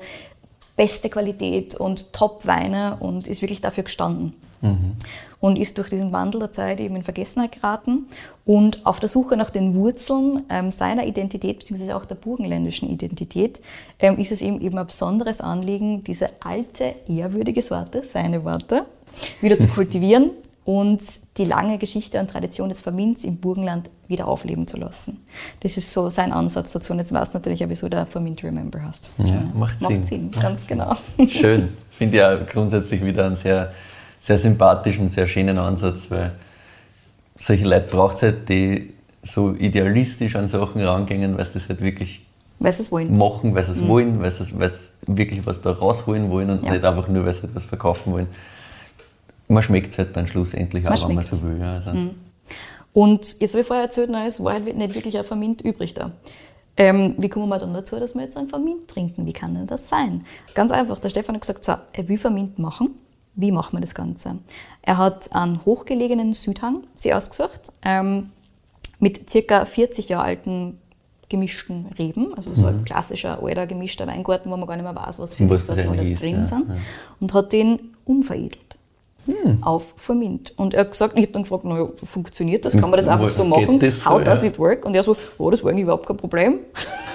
beste 0.74 1.11
Qualität 1.11 1.74
und 1.74 2.14
Top-Weine 2.14 2.96
und 2.98 3.27
ist 3.27 3.42
wirklich 3.42 3.61
dafür 3.61 3.85
gestanden. 3.85 4.33
Mhm. 4.62 4.92
Und 5.38 5.59
ist 5.59 5.77
durch 5.77 5.90
diesen 5.90 6.12
Wandel 6.12 6.40
der 6.40 6.53
Zeit 6.53 6.81
eben 6.81 6.96
in 6.96 7.03
Vergessenheit 7.03 7.53
geraten. 7.53 8.07
Und 8.46 8.87
auf 8.87 9.00
der 9.00 9.11
Suche 9.11 9.37
nach 9.37 9.50
den 9.50 9.74
Wurzeln 9.74 10.44
ähm, 10.48 10.70
seiner 10.70 11.07
Identität, 11.07 11.59
beziehungsweise 11.59 11.94
auch 11.94 12.07
der 12.07 12.14
burgenländischen 12.14 12.88
Identität, 12.88 13.61
ähm, 13.98 14.18
ist 14.18 14.33
es 14.33 14.40
eben, 14.40 14.62
eben 14.62 14.79
ein 14.79 14.87
besonderes 14.87 15.42
Anliegen, 15.42 16.05
diese 16.05 16.31
alte, 16.40 16.94
ehrwürdige 17.07 17.61
Sorte, 17.61 18.03
seine 18.03 18.44
Worte, 18.46 18.87
wieder 19.42 19.59
zu 19.59 19.68
kultivieren 19.74 20.31
und 20.64 21.03
die 21.37 21.44
lange 21.44 21.77
Geschichte 21.79 22.18
und 22.18 22.31
Tradition 22.31 22.70
des 22.70 22.81
Vermints 22.81 23.24
im 23.24 23.37
Burgenland 23.37 23.90
wieder 24.09 24.27
aufleben 24.27 24.66
zu 24.66 24.79
lassen. 24.79 25.18
Das 25.61 25.77
ist 25.77 25.92
so 25.92 26.09
sein 26.09 26.33
Ansatz 26.33 26.72
dazu. 26.72 26.93
Und 26.93 27.01
jetzt 27.01 27.12
weißt 27.12 27.34
du 27.34 27.38
natürlich 27.38 27.62
auch, 27.64 27.68
wieso 27.68 27.88
der 27.88 28.07
Vermint 28.07 28.43
Remember 28.43 28.82
hast. 28.82 29.11
Ja, 29.18 29.43
macht, 29.55 29.80
macht 29.82 29.93
Sinn. 29.93 30.07
Sinn. 30.07 30.30
Ganz 30.30 30.66
genau. 30.66 30.97
Schön. 31.28 31.68
Finde 31.91 32.16
ich 32.16 32.20
ja 32.20 32.36
grundsätzlich 32.36 33.05
wieder 33.05 33.26
einen 33.26 33.36
sehr, 33.36 33.72
sehr 34.18 34.38
sympathischen, 34.38 35.09
sehr 35.09 35.26
schönen 35.26 35.59
Ansatz, 35.59 36.11
weil 36.11 36.32
solche 37.38 37.64
Leute 37.64 37.88
braucht 37.88 38.16
es 38.16 38.22
halt, 38.22 38.49
die 38.49 38.91
so 39.22 39.55
idealistisch 39.55 40.34
an 40.36 40.49
Sachen 40.49 40.80
rangehen, 40.82 41.36
weil 41.36 41.45
sie 41.45 41.53
das 41.55 41.68
halt 41.68 41.82
wirklich 41.82 42.26
machen, 42.59 43.55
weil 43.55 43.64
sie 43.64 43.72
es 43.72 43.80
mhm. 43.82 43.88
wollen, 43.88 44.22
weil 44.22 44.32
sie, 44.32 44.59
weil 44.59 44.70
sie 44.70 44.78
wirklich 45.07 45.45
was 45.47 45.61
da 45.61 45.72
rausholen 45.72 46.30
wollen 46.30 46.51
und 46.51 46.64
ja. 46.64 46.72
nicht 46.72 46.84
einfach 46.84 47.09
nur, 47.09 47.26
weil 47.26 47.34
sie 47.34 47.45
etwas 47.45 47.66
verkaufen 47.66 48.12
wollen 48.12 48.28
man 49.49 49.62
schmeckt 49.62 49.92
es 49.92 49.99
halt 49.99 50.16
dann 50.16 50.26
schlussendlich 50.26 50.86
auch, 50.88 51.09
wenn 51.09 51.14
man 51.16 51.24
so 51.24 51.42
will. 51.47 51.62
Also. 51.62 51.90
Mhm. 51.90 52.11
Und 52.92 53.40
jetzt 53.40 53.53
habe 53.53 53.62
ich 53.62 53.66
vorher 53.66 53.84
erzählt, 53.84 54.11
es 54.26 54.42
war 54.42 54.53
halt 54.53 54.76
nicht 54.76 54.95
wirklich 54.95 55.18
ein 55.18 55.24
Vermint 55.24 55.62
übrig 55.62 55.95
da. 55.95 56.12
Ähm, 56.76 57.14
wie 57.18 57.28
kommen 57.28 57.49
wir 57.49 57.59
dann 57.59 57.74
dazu, 57.74 57.99
dass 58.01 58.14
wir 58.14 58.22
jetzt 58.22 58.36
ein 58.36 58.49
Vermint 58.49 58.88
trinken? 58.88 59.26
Wie 59.26 59.32
kann 59.32 59.55
denn 59.55 59.66
das 59.66 59.88
sein? 59.88 60.24
Ganz 60.55 60.72
einfach, 60.72 60.99
der 60.99 61.09
Stefan 61.09 61.34
hat 61.36 61.42
gesagt, 61.42 61.64
so, 61.64 61.74
er 61.92 62.09
will 62.09 62.18
Vermint 62.18 62.59
machen. 62.59 62.90
Wie 63.36 63.53
machen 63.53 63.76
wir 63.76 63.80
das 63.80 63.95
Ganze? 63.95 64.38
Er 64.82 64.99
hat 64.99 65.32
einen 65.34 65.64
hochgelegenen 65.64 66.32
Südhang 66.34 66.84
sie 66.95 67.12
ausgesucht, 67.12 67.72
ähm, 67.82 68.30
mit 69.01 69.28
circa 69.28 69.64
40 69.64 70.09
Jahre 70.09 70.24
alten 70.24 70.78
gemischten 71.28 71.86
Reben, 71.99 72.34
also 72.36 72.55
so 72.55 72.66
ein 72.66 72.78
Mhm. 72.78 72.84
klassischer 72.84 73.42
alter 73.42 73.66
gemischter 73.66 74.07
Weingarten, 74.07 74.51
wo 74.51 74.57
man 74.57 74.68
gar 74.68 74.76
nicht 74.76 74.84
mehr 74.84 74.95
weiß, 74.95 75.18
was 75.18 75.34
für 75.34 75.49
Was 75.51 75.66
das 75.66 75.76
Rebsorten 75.76 75.99
alles 76.01 76.20
drin 76.20 76.34
ja, 76.34 76.47
sind, 76.47 76.68
ja. 76.68 76.76
und 77.18 77.34
hat 77.34 77.53
den 77.53 77.80
umveredelt 78.05 78.74
Hm. 79.27 79.62
auf 79.62 79.95
Vermint. 79.97 80.53
Und 80.57 80.75
er 80.75 80.81
hat 80.81 80.91
gesagt, 80.91 81.16
ich 81.16 81.22
habe 81.22 81.33
dann 81.33 81.43
gefragt, 81.43 81.64
naja, 81.64 81.89
funktioniert 82.05 82.64
das? 82.64 82.75
Kann 82.75 82.91
man 82.91 82.99
das 82.99 83.09
einfach 83.09 83.31
so 83.31 83.45
machen? 83.45 83.79
das 83.79 84.03
so, 84.03 84.11
How 84.11 84.22
does 84.22 84.43
ja? 84.43 84.51
it 84.51 84.59
work? 84.59 84.85
Und 84.85 84.95
er 84.95 85.03
so, 85.03 85.16
oh, 85.39 85.51
das 85.51 85.62
war 85.62 85.70
eigentlich 85.70 85.85
überhaupt 85.85 86.07
kein 86.07 86.16
Problem. 86.16 86.59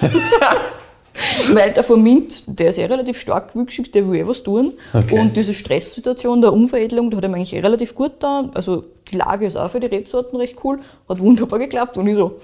Weil 1.52 1.72
der 1.72 1.84
Vermint, 1.84 2.44
der 2.58 2.70
ist 2.70 2.78
eh 2.78 2.84
relativ 2.84 3.20
stark 3.20 3.54
wüchsig, 3.54 3.92
der 3.92 4.08
will 4.08 4.20
eh 4.20 4.26
was 4.26 4.42
tun. 4.42 4.72
Okay. 4.92 5.18
Und 5.18 5.36
diese 5.36 5.54
Stresssituation 5.54 6.40
der 6.40 6.52
Umveredelung, 6.52 7.10
die 7.10 7.16
hat 7.16 7.24
ihm 7.24 7.34
eigentlich 7.34 7.54
eh 7.54 7.60
relativ 7.60 7.94
gut 7.94 8.12
da. 8.20 8.48
Also 8.54 8.84
die 9.10 9.16
Lage 9.16 9.46
ist 9.46 9.56
auch 9.56 9.70
für 9.70 9.80
die 9.80 9.86
Rebsorten 9.86 10.36
recht 10.38 10.56
cool, 10.64 10.80
hat 11.08 11.20
wunderbar 11.20 11.58
geklappt. 11.58 11.98
Und 11.98 12.06
ich 12.06 12.14
so, 12.14 12.40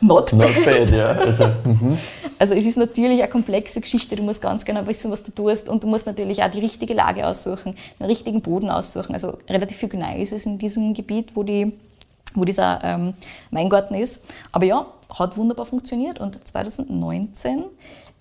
not 0.00 0.30
bad. 0.30 0.56
Not 0.56 0.64
bad, 0.64 0.90
ja. 0.90 1.06
Also, 1.12 1.46
mhm. 1.64 1.96
Also 2.40 2.54
es 2.54 2.64
ist 2.64 2.78
natürlich 2.78 3.20
eine 3.20 3.28
komplexe 3.28 3.82
Geschichte, 3.82 4.16
du 4.16 4.22
musst 4.22 4.40
ganz 4.40 4.64
genau 4.64 4.86
wissen, 4.86 5.10
was 5.10 5.22
du 5.22 5.30
tust 5.30 5.68
und 5.68 5.84
du 5.84 5.86
musst 5.86 6.06
natürlich 6.06 6.42
auch 6.42 6.50
die 6.50 6.60
richtige 6.60 6.94
Lage 6.94 7.26
aussuchen, 7.26 7.74
den 7.98 8.06
richtigen 8.06 8.40
Boden 8.40 8.70
aussuchen. 8.70 9.12
Also 9.12 9.36
relativ 9.46 9.76
viel 9.76 9.90
Gneis 9.90 10.32
ist 10.32 10.46
in 10.46 10.56
diesem 10.56 10.94
Gebiet, 10.94 11.36
wo, 11.36 11.42
die, 11.42 11.74
wo 12.34 12.46
dieser 12.46 12.80
ähm, 12.82 13.12
Weingarten 13.50 13.94
ist. 13.94 14.26
Aber 14.52 14.64
ja, 14.64 14.86
hat 15.18 15.36
wunderbar 15.36 15.66
funktioniert 15.66 16.18
und 16.18 16.48
2019 16.48 17.64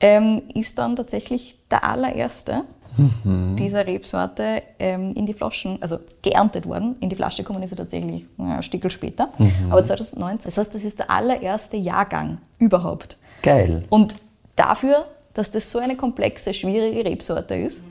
ähm, 0.01 0.41
ist 0.53 0.77
dann 0.77 0.97
tatsächlich 0.97 1.57
der 1.71 1.85
allererste 1.85 2.65
dieser 2.97 3.85
Rebsorte 3.87 4.61
ähm, 4.79 5.13
in 5.13 5.25
die 5.25 5.33
Flaschen, 5.33 5.77
also 5.81 5.97
geerntet 6.21 6.67
worden. 6.67 6.95
In 6.99 7.09
die 7.09 7.15
Flasche 7.15 7.43
kommen 7.43 7.63
ist 7.63 7.71
er 7.71 7.77
tatsächlich 7.77 8.25
ja, 8.37 8.57
ein 8.57 8.63
Stückel 8.63 8.91
später, 8.91 9.29
aber 9.69 9.83
2019. 9.85 10.49
Das 10.49 10.57
heißt, 10.57 10.75
das 10.75 10.83
ist 10.83 10.99
der 10.99 11.09
allererste 11.09 11.77
Jahrgang 11.77 12.39
überhaupt. 12.57 13.17
Geil. 13.41 13.83
Und 13.89 14.15
dafür, 14.55 15.05
dass 15.33 15.51
das 15.51 15.71
so 15.71 15.79
eine 15.79 15.95
komplexe, 15.95 16.53
schwierige 16.53 17.05
Rebsorte 17.09 17.55
ist 17.55 17.83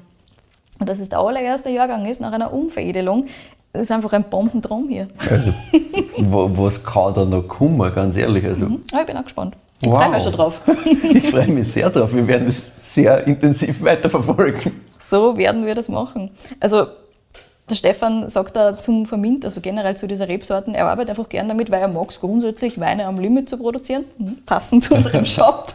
und 0.78 0.88
dass 0.88 0.98
es 0.98 1.08
der 1.08 1.20
allererste 1.20 1.70
Jahrgang 1.70 2.04
ist 2.06 2.20
nach 2.20 2.32
einer 2.32 2.52
Umveredelung, 2.52 3.26
das 3.72 3.82
ist 3.82 3.90
einfach 3.92 4.12
ein 4.12 4.24
Bombendrum 4.24 4.88
hier. 4.88 5.08
Also, 5.30 5.52
was 6.16 6.82
kann 6.84 7.14
da 7.14 7.24
noch 7.24 7.46
kommen, 7.46 7.94
ganz 7.94 8.16
ehrlich? 8.16 8.44
Also, 8.44 8.66
Ja, 8.92 9.00
ich 9.00 9.06
bin 9.06 9.16
auch 9.16 9.24
gespannt. 9.24 9.56
Ich 9.80 9.88
Wow. 9.88 9.98
freue 9.98 10.10
mich 10.10 10.22
schon 10.24 10.32
drauf. 10.32 10.60
ich 11.14 11.30
freue 11.30 11.46
mich 11.48 11.68
sehr 11.68 11.88
drauf. 11.90 12.12
Wir 12.12 12.26
werden 12.26 12.46
das 12.46 12.72
sehr 12.94 13.24
intensiv 13.26 13.80
weiterverfolgen. 13.82 14.72
So 15.08 15.36
werden 15.36 15.64
wir 15.66 15.74
das 15.74 15.88
machen. 15.88 16.30
Also, 16.60 16.86
der 17.70 17.74
Stefan 17.74 18.28
sagt 18.30 18.56
da 18.56 18.78
zum 18.78 19.04
Vermint, 19.04 19.44
also 19.44 19.60
generell 19.60 19.94
zu 19.96 20.06
dieser 20.06 20.26
Rebsorten, 20.26 20.74
er 20.74 20.86
arbeitet 20.86 21.10
einfach 21.10 21.28
gern 21.28 21.48
damit, 21.48 21.70
weil 21.70 21.82
er 21.82 21.88
mag 21.88 22.08
es 22.10 22.18
grundsätzlich, 22.20 22.80
Weine 22.80 23.04
am 23.06 23.18
Limit 23.18 23.48
zu 23.48 23.58
produzieren, 23.58 24.04
Mhm, 24.16 24.38
passend 24.46 24.84
zu 24.84 24.94
unserem 24.94 25.24
Shop. 25.26 25.72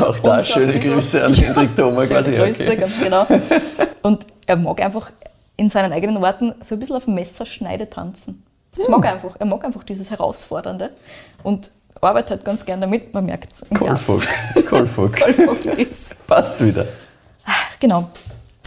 Auch 0.00 0.18
da 0.18 0.38
Und 0.38 0.44
so 0.46 0.52
schöne 0.54 0.72
bisschen- 0.72 0.92
Grüße 0.94 1.24
an 1.24 1.32
Hendrik 1.34 1.76
Thoma 1.76 2.04
Schöne 2.06 2.22
quasi. 2.22 2.32
Grüße, 2.32 2.62
Okay. 2.64 2.76
ganz 2.76 3.00
genau. 3.00 3.26
Und 4.02 4.26
er 4.46 4.56
mag 4.56 4.80
einfach 4.82 5.10
in 5.56 5.68
seinen 5.68 5.92
eigenen 5.92 6.20
Worten 6.20 6.52
so 6.62 6.74
ein 6.74 6.78
bisschen 6.80 6.96
auf 6.96 7.06
Messerschneide 7.06 7.88
tanzen. 7.88 8.42
Das 8.76 8.88
mag 8.88 9.04
er 9.04 9.12
einfach. 9.12 9.36
Er 9.38 9.46
mag 9.46 9.64
einfach 9.64 9.84
dieses 9.84 10.10
Herausfordernde 10.10 10.90
und 11.44 11.70
arbeitet 12.00 12.30
halt 12.30 12.44
ganz 12.44 12.64
gern 12.64 12.80
damit, 12.80 13.12
man 13.14 13.26
merkt 13.26 13.52
es. 13.52 13.64
Kolfog. 13.78 14.22
Kolfog. 14.68 15.16
ist. 15.76 16.26
Passt 16.26 16.64
wieder. 16.64 16.86
Genau. 17.78 18.08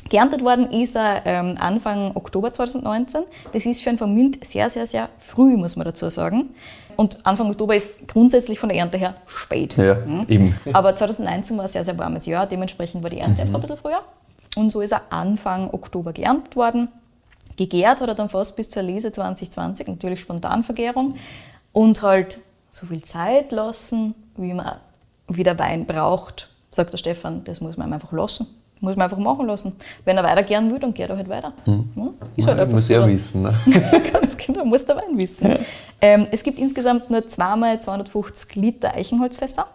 Geerntet 0.09 0.43
worden 0.43 0.71
ist 0.71 0.95
er 0.95 1.25
ähm, 1.25 1.55
Anfang 1.59 2.15
Oktober 2.15 2.53
2019. 2.53 3.23
Das 3.51 3.65
ist 3.65 3.81
für 3.81 3.89
ein 3.89 3.97
Vermint 3.97 4.43
sehr, 4.45 4.69
sehr, 4.69 4.85
sehr 4.85 5.09
früh, 5.17 5.55
muss 5.57 5.75
man 5.75 5.85
dazu 5.85 6.09
sagen. 6.09 6.49
Und 6.95 7.25
Anfang 7.25 7.49
Oktober 7.49 7.75
ist 7.75 8.07
grundsätzlich 8.07 8.59
von 8.59 8.69
der 8.69 8.77
Ernte 8.77 8.97
her 8.97 9.15
spät. 9.25 9.77
Ja, 9.77 9.97
eben. 10.27 10.55
Aber 10.73 10.95
2019 10.95 11.57
war 11.57 11.65
ein 11.65 11.69
sehr, 11.69 11.83
sehr 11.83 11.97
warmes 11.97 12.25
Jahr, 12.25 12.45
dementsprechend 12.45 13.03
war 13.03 13.09
die 13.09 13.19
Ernte 13.19 13.41
einfach 13.41 13.55
ein 13.55 13.61
bisschen 13.61 13.77
früher. 13.77 14.01
Und 14.55 14.71
so 14.71 14.81
ist 14.81 14.91
er 14.91 15.01
Anfang 15.09 15.69
Oktober 15.71 16.13
geerntet 16.13 16.55
worden. 16.55 16.89
Gegärt 17.55 18.01
hat 18.01 18.07
er 18.07 18.15
dann 18.15 18.29
fast 18.29 18.55
bis 18.55 18.69
zur 18.69 18.83
Lese 18.83 19.11
2020, 19.11 19.87
natürlich 19.87 20.19
Spontanvergärung. 20.21 21.15
Und 21.71 22.01
halt 22.03 22.39
so 22.69 22.85
viel 22.85 23.03
Zeit 23.03 23.51
lassen, 23.51 24.13
wie 24.37 24.53
man 24.53 24.77
wie 25.27 25.43
der 25.43 25.57
Wein 25.57 25.85
braucht, 25.85 26.49
sagt 26.69 26.93
der 26.93 26.97
Stefan, 26.97 27.43
das 27.43 27.61
muss 27.61 27.77
man 27.77 27.93
einfach 27.93 28.11
lassen. 28.11 28.47
Muss 28.83 28.97
man 28.97 29.05
einfach 29.05 29.17
machen 29.17 29.47
lassen. 29.47 29.77
Wenn 30.03 30.17
er 30.17 30.25
weiter 30.25 30.43
gern 30.43 30.69
will, 30.69 30.77
dann 30.77 30.93
geht 30.93 31.09
er 31.09 31.15
halt 31.15 31.29
weiter. 31.29 31.53
Ja, 31.65 31.73
Ist 32.35 32.47
halt 32.47 32.57
Ja, 32.57 32.63
einfach 32.63 32.75
muss 32.75 32.87
so. 32.87 32.93
ja 32.93 33.07
wissen. 33.07 33.41
Ne? 33.43 33.53
Ganz 34.11 34.35
genau, 34.35 34.65
muss 34.65 34.85
der 34.85 34.97
Wein 34.97 35.17
wissen. 35.17 35.57
Ähm, 36.01 36.27
es 36.31 36.43
gibt 36.43 36.59
insgesamt 36.59 37.09
nur 37.09 37.25
zweimal 37.25 37.79
250 37.81 38.55
Liter 38.57 38.93
Eichenholzfässer. 38.93 39.67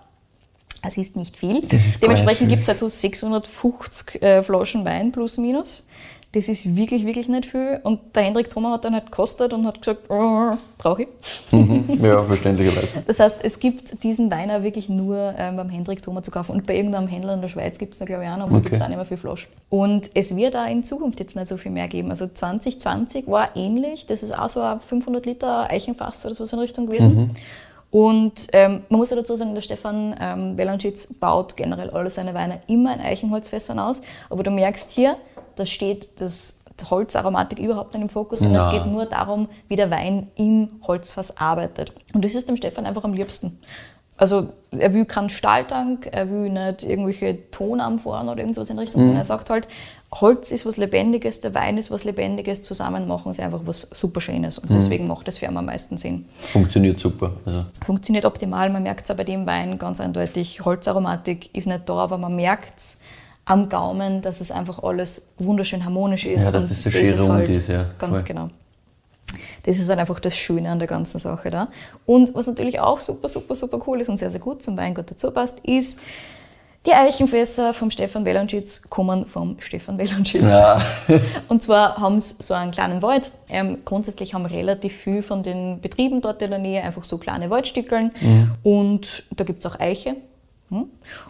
Das 0.83 0.99
ist 0.99 1.17
nicht 1.17 1.39
viel. 1.39 1.65
ist 1.65 2.03
Dementsprechend 2.03 2.51
gibt 2.51 2.63
es 2.63 2.69
halt 2.69 2.79
so 2.79 2.87
650 2.87 4.23
äh, 4.23 4.43
Flaschen 4.43 4.85
Wein 4.85 5.11
plus 5.11 5.39
minus. 5.39 5.88
Das 6.33 6.47
ist 6.49 6.77
wirklich, 6.77 7.07
wirklich 7.07 7.27
nicht 7.27 7.47
viel. 7.47 7.81
Und 7.85 8.15
der 8.15 8.25
Hendrik 8.25 8.51
Thoma 8.51 8.73
hat 8.73 8.85
dann 8.85 8.93
halt 8.93 9.07
gekostet 9.07 9.55
und 9.55 9.67
hat 9.67 9.81
gesagt, 9.81 10.11
oh, 10.11 10.51
brauche 10.77 11.05
ich. 11.05 11.09
Mhm. 11.51 11.99
Ja, 12.03 12.23
verständlicherweise. 12.23 13.03
Das 13.07 13.19
heißt, 13.19 13.37
es 13.43 13.59
gibt 13.59 14.03
diesen 14.05 14.31
Wein 14.31 14.51
auch 14.51 14.63
wirklich 14.63 14.91
nur 14.91 15.35
ähm, 15.39 15.57
beim 15.57 15.71
Hendrik 15.71 16.03
Thoma 16.03 16.23
zu 16.23 16.31
kaufen. 16.31 16.53
Und 16.53 16.67
bei 16.67 16.77
irgendeinem 16.77 17.09
Händler 17.09 17.33
in 17.33 17.41
der 17.41 17.49
Schweiz 17.49 17.79
gibt 17.79 17.95
es 17.95 17.99
da, 17.99 18.05
glaube 18.05 18.25
ich, 18.25 18.29
auch 18.31 18.37
noch, 18.37 18.45
aber 18.45 18.53
da 18.53 18.59
Okay. 18.59 18.69
gibt 18.69 18.75
es 18.77 18.83
auch 18.83 18.89
nicht 18.89 18.97
mehr 18.99 19.07
viel 19.07 19.17
Flaschen. 19.17 19.49
Und 19.71 20.11
es 20.13 20.37
wird 20.37 20.55
auch 20.55 20.69
in 20.69 20.85
Zukunft 20.85 21.19
jetzt 21.21 21.35
nicht 21.35 21.49
so 21.49 21.57
viel 21.57 21.73
mehr 21.73 21.89
geben. 21.89 22.11
Also 22.11 22.27
2020 22.27 23.27
war 23.27 23.57
ähnlich. 23.57 24.05
Das 24.07 24.23
ist 24.23 24.39
auch 24.39 24.51
so 24.51 24.61
ein 24.61 24.81
500 24.81 25.25
Liter 25.25 25.71
Eichenfass 25.71 26.27
oder 26.27 26.35
sowas 26.35 26.53
in 26.53 26.59
Richtung 26.59 26.87
gewesen. 26.87 27.31
Und 27.91 28.49
ähm, 28.53 28.83
man 28.91 28.99
muss 29.01 29.09
ja 29.09 29.17
dazu 29.17 29.35
sagen, 29.35 29.55
der 29.55 29.63
Stefan 29.63 30.15
ähm, 30.21 30.57
Belanschitz 30.57 31.11
baut 31.15 31.57
generell 31.57 31.89
alle 31.89 32.11
seine 32.11 32.35
Weine 32.35 32.61
immer 32.67 32.93
in 32.95 33.01
Eichenholzfässern 33.01 33.79
aus. 33.79 34.03
Aber 34.29 34.43
du 34.43 34.51
merkst 34.51 34.91
hier, 34.91 35.17
da 35.59 35.67
steht 35.67 36.21
das 36.21 36.59
Holzaromatik 36.91 37.59
überhaupt 37.59 37.95
nicht 37.95 38.03
im 38.03 38.09
Fokus, 38.09 38.41
sondern 38.41 38.67
es 38.67 38.73
geht 38.73 38.87
nur 38.87 39.07
darum, 39.07 39.49
wie 39.69 39.77
der 39.77 39.91
Wein 39.91 40.29
im 40.37 40.69
Holzfass 40.87 41.37
arbeitet. 41.37 41.93
Und 42.15 42.25
das 42.25 42.35
ist 42.35 42.49
dem 42.49 42.57
Stefan 42.57 42.87
einfach 42.87 43.05
am 43.05 43.13
liebsten. 43.13 43.59
Also 44.17 44.49
er 44.73 44.93
will 44.95 45.05
keinen 45.05 45.29
Stahltank, 45.29 46.09
er 46.11 46.29
will 46.29 46.51
nicht 46.51 46.83
irgendwelche 46.83 47.51
Tonamphoren 47.53 48.29
oder 48.29 48.41
irgendwas 48.41 48.69
in 48.69 48.79
Richtung, 48.79 49.03
sondern 49.03 49.19
er 49.19 49.25
sagt 49.25 49.49
halt, 49.49 49.69
Holz 50.13 50.51
ist 50.51 50.67
was 50.67 50.77
Lebendiges, 50.77 51.41
der 51.41 51.55
Wein 51.55 51.79
ist 51.79 51.91
was 51.91 52.03
Lebendiges, 52.03 52.63
zusammen 52.63 53.07
machen 53.07 53.33
sie 53.33 53.43
einfach 53.43 53.61
was 53.65 53.83
super 53.93 54.21
Schönes. 54.21 54.59
Und 54.59 54.71
deswegen 54.71 55.07
macht 55.07 55.29
das 55.29 55.39
für 55.39 55.47
ihn 55.47 55.57
am 55.57 55.67
meisten 55.67 55.99
Sinn. 55.99 56.25
Funktioniert 56.41 56.99
super. 56.99 57.33
Also, 57.45 57.65
Funktioniert 57.85 58.25
optimal, 58.25 58.71
man 58.71 58.83
merkt 58.83 59.05
es 59.05 59.11
auch 59.11 59.17
bei 59.17 59.25
dem 59.25 59.47
Wein 59.47 59.79
ganz 59.79 60.01
eindeutig. 60.01 60.65
Holzaromatik 60.65 61.55
ist 61.55 61.67
nicht 61.67 61.89
da, 61.89 61.95
aber 61.95 62.19
man 62.19 62.35
merkt 62.35 62.79
es 62.79 62.99
am 63.49 63.71
Gaumen, 63.71 64.21
dass 64.21 64.43
es 64.43 64.51
einfach 64.51 64.83
alles 64.83 65.29
wunderschön 65.39 65.83
harmonisch 65.83 66.27
ist. 66.27 66.45
Ja, 66.45 66.51
dass 66.51 66.69
das 66.69 66.83
so 66.83 66.91
schön 66.91 67.19
rund 67.19 67.49
ist, 67.49 67.69
ja, 67.69 67.87
Ganz 67.99 68.19
voll. 68.19 68.23
genau. 68.25 68.51
Das 69.63 69.79
ist 69.79 69.89
halt 69.89 69.99
einfach 69.99 70.21
das 70.21 70.37
Schöne 70.37 70.71
an 70.71 70.79
der 70.79 70.87
ganzen 70.89 71.19
Sache 71.19 71.51
da. 71.51 71.69
Und 72.05 72.35
was 72.35 72.47
natürlich 72.47 72.79
auch 72.79 73.01
super, 73.01 73.29
super, 73.29 73.55
super 73.55 73.81
cool 73.87 74.01
ist 74.03 74.09
und 74.11 74.19
sehr, 74.19 74.31
sehr 74.31 74.41
gut 74.41 74.63
zum 74.63 74.77
Weingut 74.77 75.11
dazu 75.11 75.31
passt, 75.31 75.61
ist, 75.61 76.01
die 76.87 76.93
Eichenfässer 76.93 77.75
vom 77.75 77.91
Stefan 77.91 78.23
Belanschitz 78.25 78.89
kommen 78.89 79.27
vom 79.27 79.57
Stefan 79.61 79.97
Belanschitz. 79.97 80.43
ja. 80.43 80.81
Und 81.49 81.63
zwar 81.63 81.97
haben 81.97 82.21
sie 82.21 82.37
so 82.41 82.55
einen 82.55 82.71
kleinen 82.71 83.03
Wald. 83.03 83.31
Ähm, 83.49 83.79
grundsätzlich 83.85 84.33
haben 84.33 84.47
relativ 84.47 84.95
viel 84.95 85.23
von 85.23 85.43
den 85.43 85.81
Betrieben 85.81 86.21
dort 86.21 86.41
in 86.41 86.51
der 86.51 86.59
Nähe 86.61 86.83
einfach 86.83 87.05
so 87.05 87.19
kleine 87.19 87.51
Waldstückeln. 87.51 88.13
Und 88.63 89.25
da 89.35 89.45
gibt 89.45 89.65
es 89.65 89.71
auch 89.71 89.81
Eiche. 89.81 90.17
Hm? 90.71 90.87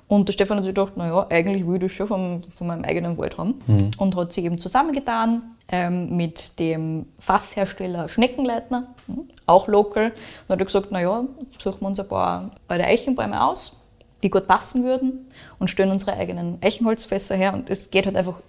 Und 0.09 0.28
der 0.28 0.32
Stefan 0.32 0.59
hat 0.59 0.64
sich 0.64 0.74
gedacht, 0.74 0.97
naja, 0.97 1.26
eigentlich 1.30 1.66
will 1.66 1.76
ich 1.76 1.82
das 1.82 1.93
schon 1.93 2.07
vom, 2.09 2.43
von 2.43 2.66
meinem 2.66 2.84
eigenen 2.84 3.16
Wald 3.18 3.39
haben. 3.39 3.55
Und 3.99 4.16
hat 4.16 4.32
sich 4.32 4.45
eben 4.45 4.59
zusammengetan 4.59 5.43
ähm, 5.68 6.16
mit 6.16 6.59
dem 6.59 7.07
Fasshersteller 7.18 8.09
Schneckenleitner, 8.09 8.89
hm? 9.07 9.28
auch 9.47 9.68
local. 9.68 10.12
Und 10.47 10.53
hat 10.53 10.66
gesagt, 10.66 10.91
naja, 10.91 11.24
suchen 11.59 11.80
wir 11.80 11.89
uns 11.89 12.01
ein 12.01 12.09
paar 12.09 12.51
alte 12.68 12.84
Eichenbäume 12.84 13.43
aus, 13.45 13.84
die 14.22 14.30
gut 14.30 14.47
passen 14.47 14.84
würden 14.84 15.28
und 15.59 15.68
stellen 15.68 15.93
unsere 15.93 16.14
eigenen 16.14 16.59
Eichenholzfässer 16.61 17.36
her. 17.36 17.55
Und 17.55 17.70
es 17.70 17.91
geht 17.91 18.07
halt 18.07 18.16
einfach, 18.16 18.41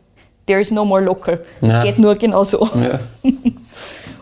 there 0.48 0.60
is 0.60 0.72
no 0.72 0.86
more 0.86 1.02
local. 1.02 1.44
Es 1.62 1.84
geht 1.84 2.00
nur 2.00 2.16
genauso. 2.16 2.68
ja. 2.76 3.00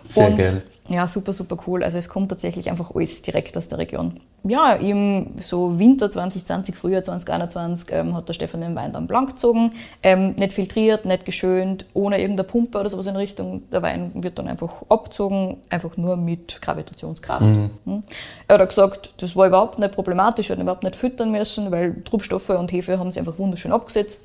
Sehr 0.10 0.28
Und 0.28 0.38
geil. 0.38 0.64
Ja, 0.90 1.08
super, 1.08 1.34
super 1.34 1.58
cool. 1.68 1.84
Also 1.84 1.98
es 1.98 2.08
kommt 2.08 2.30
tatsächlich 2.30 2.70
einfach 2.70 2.96
alles 2.96 3.22
direkt 3.22 3.58
aus 3.58 3.68
der 3.68 3.78
Region. 3.78 4.20
ja, 4.44 4.74
im 4.74 5.32
so 5.42 5.78
Winter 5.78 6.10
2020, 6.10 6.76
Frühjahr 6.76 7.04
2021 7.04 7.90
ähm, 7.92 8.16
hat 8.16 8.30
der 8.30 8.34
Stefan 8.34 8.62
den 8.62 8.76
Wein 8.76 8.94
dann 8.94 9.08
blank 9.08 9.32
gezogen, 9.32 9.74
ähm, 10.02 10.36
nicht 10.36 10.54
filtriert, 10.54 11.06
nicht 11.06 11.26
geschönt, 11.26 11.86
ohne 11.94 12.20
irgendeine 12.20 12.48
Pumpe 12.48 12.80
oder 12.80 12.90
sowas 12.90 13.08
in 13.08 13.18
Richtung. 13.18 13.70
Der 13.72 13.82
Wein 13.82 14.12
wird 14.16 14.40
dann 14.40 14.48
einfach 14.48 14.84
abgezogen, 14.88 15.58
einfach 15.70 15.98
nur 15.98 16.16
mit 16.16 16.62
Gravitationskraft. 16.62 17.42
Mhm. 17.42 17.70
Hm. 17.86 18.04
Er 18.48 18.60
hat 18.60 18.70
gesagt, 18.70 19.14
das 19.18 19.36
war 19.36 19.48
überhaupt 19.48 19.80
nicht 19.80 19.94
problematisch, 19.94 20.50
er 20.50 20.56
hat 20.56 20.64
überhaupt 20.64 20.84
nicht 20.84 20.96
füttern 20.96 21.32
müssen, 21.32 21.70
weil 21.72 22.02
Trubstoffe 22.04 22.50
und 22.50 22.72
Hefe 22.72 22.98
haben 22.98 23.12
sie 23.12 23.20
einfach 23.20 23.38
wunderschön 23.38 23.74
abgesetzt. 23.74 24.24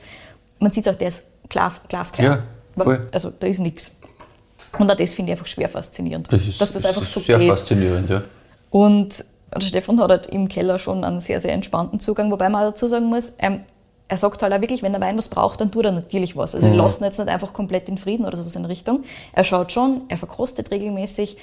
Man 0.60 0.70
sieht 0.70 0.88
auch, 0.88 0.94
der 0.94 1.08
ist 1.08 1.26
glas, 1.48 1.80
glasklar. 1.88 2.38
Ja, 2.76 2.82
voll. 2.84 3.08
Also 3.10 3.30
da 3.30 3.48
ist 3.48 3.58
nichts. 3.58 3.96
Und 4.78 4.90
auch 4.90 4.96
das 4.96 5.14
finde 5.14 5.32
ich 5.32 5.38
einfach 5.38 5.46
schwer 5.46 5.68
faszinierend. 5.68 6.32
Das 6.32 6.46
ist, 6.46 6.60
dass 6.60 6.72
das 6.72 6.84
einfach 6.84 7.04
so 7.04 7.20
sehr 7.20 7.38
geht. 7.38 7.48
faszinierend, 7.48 8.08
ja. 8.10 8.22
Und 8.70 9.24
der 9.54 9.60
Stefan 9.60 10.00
hat 10.00 10.10
halt 10.10 10.26
im 10.26 10.48
Keller 10.48 10.78
schon 10.78 11.04
einen 11.04 11.20
sehr, 11.20 11.40
sehr 11.40 11.52
entspannten 11.52 12.00
Zugang, 12.00 12.30
wobei 12.30 12.48
man 12.48 12.62
dazu 12.62 12.86
sagen 12.86 13.06
muss, 13.06 13.34
ähm, 13.38 13.60
er 14.08 14.18
sagt 14.18 14.42
halt 14.42 14.52
auch 14.52 14.60
wirklich, 14.60 14.82
wenn 14.82 14.92
der 14.92 15.00
Wein 15.00 15.16
was 15.16 15.28
braucht, 15.28 15.60
dann 15.60 15.70
tut 15.70 15.84
er 15.84 15.92
natürlich 15.92 16.36
was. 16.36 16.54
Also 16.54 16.66
mhm. 16.66 16.74
er 16.78 16.84
lässt 16.84 17.00
ihn 17.00 17.04
jetzt 17.04 17.18
nicht 17.18 17.28
einfach 17.28 17.52
komplett 17.52 17.88
in 17.88 17.98
Frieden 17.98 18.26
oder 18.26 18.36
sowas 18.36 18.56
in 18.56 18.64
Richtung. 18.64 19.04
Er 19.32 19.44
schaut 19.44 19.72
schon, 19.72 20.02
er 20.08 20.18
verkostet 20.18 20.70
regelmäßig, 20.70 21.38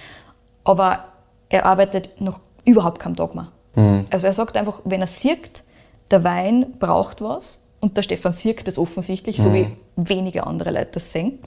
aber 0.63 1.05
er 1.49 1.65
arbeitet 1.65 2.21
noch 2.21 2.39
überhaupt 2.65 2.99
kein 2.99 3.15
Dogma. 3.15 3.51
Mhm. 3.75 4.05
Also 4.09 4.27
er 4.27 4.34
sagt 4.34 4.55
einfach, 4.55 4.82
wenn 4.86 5.01
er 5.01 5.07
sieht, 5.07 5.63
der 6.11 6.23
Wein 6.23 6.73
braucht 6.80 7.21
was 7.21 7.71
und 7.80 7.97
der 7.97 8.03
Stefan 8.03 8.32
sieht 8.32 8.67
das 8.67 8.77
offensichtlich, 8.77 9.38
mhm. 9.39 9.43
so 9.43 9.53
wie 9.53 9.67
wenige 9.95 10.45
andere 10.45 10.71
Leute 10.71 10.89
das 10.93 11.11
sehen, 11.11 11.39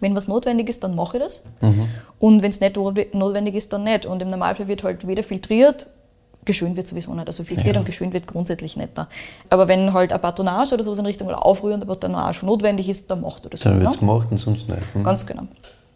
wenn 0.00 0.14
was 0.14 0.28
notwendig 0.28 0.68
ist, 0.68 0.84
dann 0.84 0.94
mache 0.94 1.16
ich 1.16 1.22
das. 1.22 1.46
Mhm. 1.60 1.88
Und 2.18 2.42
wenn 2.42 2.50
es 2.50 2.60
nicht 2.60 2.76
notwendig 2.76 3.54
ist, 3.54 3.72
dann 3.72 3.84
nicht. 3.84 4.06
Und 4.06 4.22
im 4.22 4.28
Normalfall 4.28 4.68
wird 4.68 4.82
halt 4.82 5.06
weder 5.06 5.22
filtriert, 5.22 5.88
geschönt 6.44 6.76
wird 6.76 6.86
sowieso 6.86 7.14
nicht. 7.14 7.26
Also 7.26 7.44
filtriert 7.44 7.74
ja. 7.74 7.80
und 7.80 7.86
geschönt 7.86 8.12
wird 8.12 8.26
grundsätzlich 8.26 8.76
nicht 8.76 8.90
da. 8.94 9.08
Aber 9.50 9.68
wenn 9.68 9.92
halt 9.92 10.12
ein 10.12 10.20
Patronage 10.20 10.74
oder 10.74 10.84
sowas 10.84 10.98
in 10.98 11.06
Richtung 11.06 11.28
oder 11.28 11.44
aufrührende 11.44 11.86
Patronage 11.86 12.44
notwendig 12.44 12.88
ist, 12.88 13.10
dann 13.10 13.20
macht 13.20 13.44
er 13.46 13.50
das. 13.50 13.60
Dann 13.60 13.80
wird 13.80 13.92
es 13.92 13.98
gemacht 13.98 14.28
und 14.30 14.38
sonst 14.38 14.68
nicht. 14.68 14.94
Mhm. 14.94 15.04
Ganz 15.04 15.26
genau. 15.26 15.44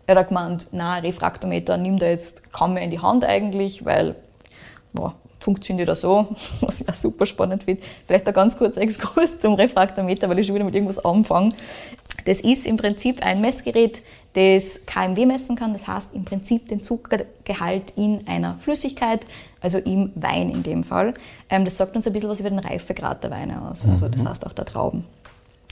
Er 0.06 0.16
hat 0.16 0.28
gemeint, 0.28 0.68
na 0.72 0.96
Refraktometer 0.96 1.76
nimmt 1.76 2.02
er 2.02 2.10
jetzt 2.10 2.52
kaum 2.52 2.74
mehr 2.74 2.82
in 2.82 2.90
die 2.90 3.00
Hand 3.00 3.24
eigentlich, 3.24 3.84
weil 3.84 4.16
boah, 4.92 5.14
funktioniert 5.42 5.88
er 5.88 5.96
so, 5.96 6.28
was 6.60 6.80
ich 6.80 6.88
auch 6.88 6.94
super 6.94 7.26
spannend 7.26 7.64
finde. 7.64 7.82
Vielleicht 8.06 8.26
ein 8.26 8.34
ganz 8.34 8.56
kurzer 8.56 8.80
Exkurs 8.80 9.38
zum 9.40 9.54
Refraktometer, 9.54 10.28
weil 10.28 10.38
ich 10.38 10.46
schon 10.46 10.54
wieder 10.54 10.64
mit 10.64 10.74
irgendwas 10.74 11.04
anfange. 11.04 11.50
Das 12.24 12.40
ist 12.40 12.66
im 12.66 12.76
Prinzip 12.76 13.24
ein 13.24 13.40
Messgerät, 13.40 14.02
das 14.34 14.86
KMW 14.86 15.26
messen 15.26 15.56
kann, 15.56 15.72
das 15.72 15.86
heißt 15.86 16.14
im 16.14 16.24
Prinzip 16.24 16.68
den 16.68 16.82
Zuckergehalt 16.82 17.92
in 17.96 18.26
einer 18.26 18.56
Flüssigkeit, 18.56 19.26
also 19.60 19.78
im 19.78 20.10
Wein 20.14 20.50
in 20.50 20.62
dem 20.62 20.84
Fall. 20.84 21.14
Ähm, 21.50 21.64
das 21.64 21.76
sagt 21.76 21.94
uns 21.96 22.06
ein 22.06 22.12
bisschen 22.12 22.30
was 22.30 22.40
über 22.40 22.48
den 22.48 22.58
Reifegrad 22.58 23.22
der 23.22 23.30
Weine 23.30 23.60
aus, 23.70 23.86
also 23.86 24.08
das 24.08 24.22
mhm. 24.22 24.28
heißt 24.30 24.46
auch 24.46 24.54
der 24.54 24.64
Trauben. 24.64 25.04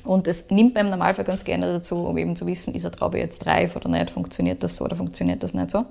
Und 0.04 0.26
das 0.26 0.50
nimmt 0.50 0.74
man 0.74 0.86
im 0.86 0.90
Normalfall 0.90 1.24
ganz 1.24 1.44
gerne 1.44 1.66
dazu, 1.66 2.06
um 2.06 2.16
eben 2.16 2.36
zu 2.36 2.46
wissen, 2.46 2.74
ist 2.74 2.84
eine 2.84 2.94
Traube 2.94 3.18
jetzt 3.18 3.46
reif 3.46 3.76
oder 3.76 3.88
nicht, 3.88 4.10
funktioniert 4.10 4.62
das 4.62 4.76
so 4.76 4.84
oder 4.84 4.96
funktioniert 4.96 5.42
das 5.42 5.54
nicht 5.54 5.70
so. 5.70 5.86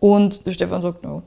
Und 0.00 0.46
der 0.46 0.52
Stefan 0.52 0.80
sagt, 0.80 1.02
no, 1.02 1.22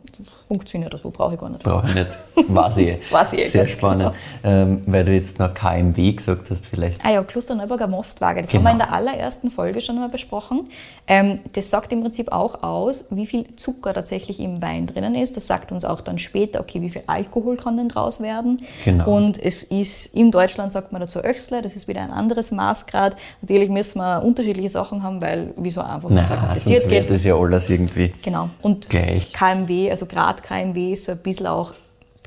funktioniert 0.48 0.92
das 0.92 1.04
so, 1.04 1.12
brauche 1.12 1.36
ich 1.36 1.40
gar 1.40 1.50
nicht. 1.50 1.62
Brauche 1.62 1.88
ich 1.88 1.94
nicht. 1.94 2.18
Weiß 2.48 2.78
ich. 2.78 3.12
Weiß 3.12 3.34
ich 3.34 3.52
Sehr 3.52 3.68
spannend. 3.68 4.14
Genau. 4.42 4.54
Ähm, 4.56 4.82
weil 4.88 5.06
du 5.06 5.14
jetzt 5.14 5.38
noch 5.38 5.54
KMW 5.54 6.12
gesagt 6.12 6.50
hast, 6.50 6.66
vielleicht. 6.66 7.06
Ah 7.06 7.12
ja, 7.12 7.24
Klosterneuburger 7.24 7.86
Mostwaage. 7.86 8.42
Das 8.42 8.52
genau. 8.52 8.64
haben 8.64 8.80
wir 8.80 8.84
in 8.84 8.90
der 8.90 8.94
allerersten 8.94 9.52
Folge 9.52 9.80
schon 9.80 9.98
mal 9.98 10.10
besprochen. 10.10 10.70
Ähm, 11.06 11.40
das 11.54 11.70
sagt 11.70 11.92
im 11.92 12.02
Prinzip 12.02 12.32
auch 12.32 12.64
aus, 12.64 13.08
wie 13.12 13.28
viel 13.28 13.46
Zucker 13.58 13.94
tatsächlich 13.94 14.40
im 14.40 14.60
Wein 14.62 14.88
drinnen 14.88 15.14
ist. 15.14 15.38
Das 15.38 15.46
sagt 15.46 15.72
uns 15.72 15.86
auch 15.86 16.02
dann 16.02 16.18
später, 16.18 16.60
okay, 16.60 16.82
wie 16.82 16.90
viel 16.90 17.04
Alkohol 17.06 17.58
kann 17.58 17.78
denn 17.78 17.90
draus 17.90 18.22
werden. 18.22 18.64
Genau. 18.86 19.08
Und 19.08 19.42
es 19.42 19.62
ist, 19.62 20.16
in 20.16 20.32
Deutschland 20.32 20.74
sagt 20.74 20.92
man 20.92 21.02
dazu 21.02 21.24
Öchsle, 21.24 21.62
das 21.62 21.76
ist 21.76 21.88
wieder 21.88 22.02
ein 22.02 22.12
anderes 22.12 22.52
Maßgrad. 22.52 23.18
Natürlich 23.42 23.70
müssen 23.70 24.00
wir 24.00 24.24
unterschiedliche 24.24 24.70
Sachen 24.70 25.04
haben, 25.04 25.22
weil 25.22 25.54
wieso 25.58 25.82
einfach 25.82 26.10
nicht 26.10 26.28
so 26.28 26.34
kompliziert 26.36 26.82
sonst 26.82 26.92
geht. 26.92 27.10
das 27.12 27.24
ja 27.24 27.36
alles 27.36 27.70
irgendwie. 27.70 28.14
Genau. 28.24 28.50
Und 28.64 28.90
Gleich. 28.90 29.32
KMW, 29.34 29.92
also 29.92 30.06
Grad 30.06 30.42
KMW 30.42 30.94
ist 30.94 31.06
so 31.06 31.12
ein 31.12 31.20
bisschen 31.20 31.48
auch 31.48 31.74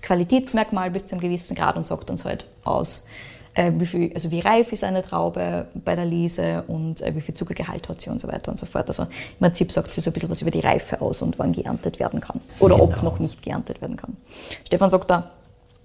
Qualitätsmerkmal 0.02 0.90
bis 0.90 1.06
zu 1.06 1.14
einem 1.14 1.22
gewissen 1.22 1.56
Grad 1.56 1.76
und 1.76 1.86
sagt 1.86 2.10
uns 2.10 2.24
halt 2.24 2.46
aus, 2.62 3.06
äh, 3.54 3.72
wie, 3.74 3.86
viel, 3.86 4.12
also 4.12 4.30
wie 4.30 4.40
reif 4.40 4.70
ist 4.70 4.84
eine 4.84 5.02
Traube 5.02 5.66
bei 5.74 5.96
der 5.96 6.04
Lese 6.04 6.64
und 6.68 7.00
äh, 7.00 7.16
wie 7.16 7.22
viel 7.22 7.34
Zuckergehalt 7.34 7.88
hat 7.88 8.02
sie 8.02 8.10
und 8.10 8.20
so 8.20 8.28
weiter 8.28 8.52
und 8.52 8.58
so 8.58 8.66
fort. 8.66 8.86
Also 8.88 9.04
im 9.04 9.08
Prinzip 9.40 9.72
sagt 9.72 9.94
sie 9.94 10.02
so 10.02 10.10
ein 10.10 10.12
bisschen 10.12 10.28
was 10.28 10.42
über 10.42 10.50
die 10.50 10.60
Reife 10.60 11.00
aus 11.00 11.22
und 11.22 11.38
wann 11.38 11.52
geerntet 11.52 11.98
werden 11.98 12.20
kann 12.20 12.40
oder 12.60 12.76
genau. 12.76 12.84
ob 12.84 13.02
noch 13.02 13.18
nicht 13.18 13.42
geerntet 13.42 13.80
werden 13.80 13.96
kann. 13.96 14.16
Stefan 14.66 14.90
sagt 14.90 15.10
da, 15.10 15.30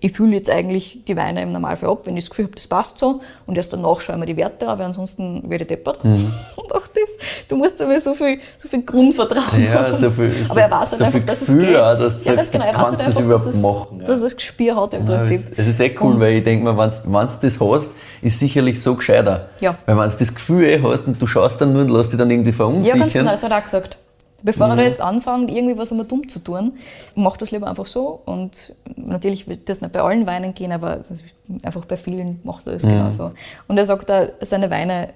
ich 0.02 0.12
fühle 0.12 0.36
jetzt 0.36 0.50
eigentlich 0.50 1.06
die 1.08 1.16
Weine 1.16 1.44
im 1.44 1.52
Normalfall 1.52 1.90
ab, 1.90 2.06
wenn 2.06 2.18
ich 2.18 2.26
das 2.26 2.32
Gefühl 2.32 2.46
habe, 2.46 2.56
das 2.56 2.68
passt 2.68 2.98
so. 2.98 3.22
Und 3.46 3.56
erst 3.56 3.72
danach 3.72 4.02
schauen 4.02 4.20
wir 4.20 4.26
die 4.26 4.36
Werte 4.36 4.68
an, 4.68 4.80
weil 4.80 4.88
ansonsten 4.88 5.48
werde 5.48 5.64
ich 5.64 5.68
deppert. 5.68 6.04
Mhm. 6.04 6.34
Und 6.56 6.76
auch 6.76 6.88
das, 6.88 7.01
du 7.48 7.56
musst 7.56 7.82
aber 7.82 8.00
so 8.00 8.14
viel, 8.14 8.40
so 8.58 8.68
viel 8.68 8.84
Grundvertrauen 8.84 9.64
ja, 9.64 9.74
haben. 9.74 9.94
So 9.94 10.12
viel, 10.12 10.46
aber 10.50 10.62
er 10.62 10.72
weiß 10.72 10.90
halt 10.92 11.00
so 11.00 11.04
einfach, 11.06 11.24
dass 11.24 11.40
Gefühl, 11.40 11.64
es 11.64 11.68
geht. 11.68 11.78
Auch, 11.78 11.98
dass 11.98 12.26
ja, 12.26 12.36
sagst, 12.36 12.52
genau, 12.52 12.66
er 12.66 12.74
kannst 12.74 13.08
das 13.08 13.20
überhaupt 13.20 13.48
dass 13.48 13.56
machen. 13.62 14.00
Ja. 14.02 14.08
Dass 14.08 14.22
das 14.22 14.36
Gespür 14.36 14.76
hat 14.76 14.94
im 14.94 15.06
Prinzip. 15.06 15.42
Es 15.58 15.68
ist 15.68 15.80
echt 15.80 16.02
cool, 16.02 16.14
und 16.14 16.20
weil 16.20 16.34
ich 16.34 16.44
denke 16.44 16.64
mir, 16.64 16.78
wenn 16.78 16.90
du 16.90 17.38
das 17.42 17.60
hast, 17.60 17.92
ist 18.22 18.40
sicherlich 18.40 18.82
so 18.82 18.96
gescheiter. 18.96 19.50
Ja. 19.60 19.76
Weil 19.86 19.98
wenn 19.98 20.10
du 20.10 20.16
das 20.18 20.34
Gefühl 20.34 20.64
eh 20.64 20.82
hast 20.82 21.08
und 21.08 21.22
du 21.22 21.28
schaust 21.28 21.62
dann 21.62 21.74
nur 21.74 21.82
und 21.82 21.90
lässt 21.90 22.12
dich 22.12 22.20
dann 22.20 22.30
irgendwie 22.30 22.52
verunsichern. 22.52 23.00
Ja, 23.00 23.04
ganz 23.04 23.14
genau, 23.14 23.32
das 23.32 23.44
hat 23.44 23.52
er 23.52 23.58
auch 23.58 23.64
gesagt. 23.64 23.98
Bevor 24.44 24.68
mhm. 24.70 24.80
er 24.80 24.86
jetzt 24.86 25.02
anfängt, 25.02 25.52
irgendwie 25.52 25.78
was 25.78 25.92
immer 25.92 26.04
dumm 26.04 26.28
zu 26.28 26.40
tun, 26.40 26.74
macht 27.16 27.42
das 27.42 27.52
lieber 27.52 27.68
einfach 27.68 27.86
so. 27.86 28.22
Und 28.26 28.74
natürlich 28.96 29.48
wird 29.48 29.70
das 29.70 29.82
nicht 29.82 29.94
bei 29.94 30.02
allen 30.02 30.26
Weinen 30.26 30.54
gehen, 30.54 30.72
aber 30.72 31.00
einfach 31.64 31.86
bei 31.86 31.98
vielen 31.98 32.40
macht 32.44 32.66
er 32.66 32.74
das 32.74 32.84
mhm. 32.84 32.90
genauso. 32.90 33.32
Und 33.68 33.78
er 33.78 33.86
sagt 33.86 34.10
da, 34.10 34.28
seine 34.42 34.70
Weine 34.72 35.10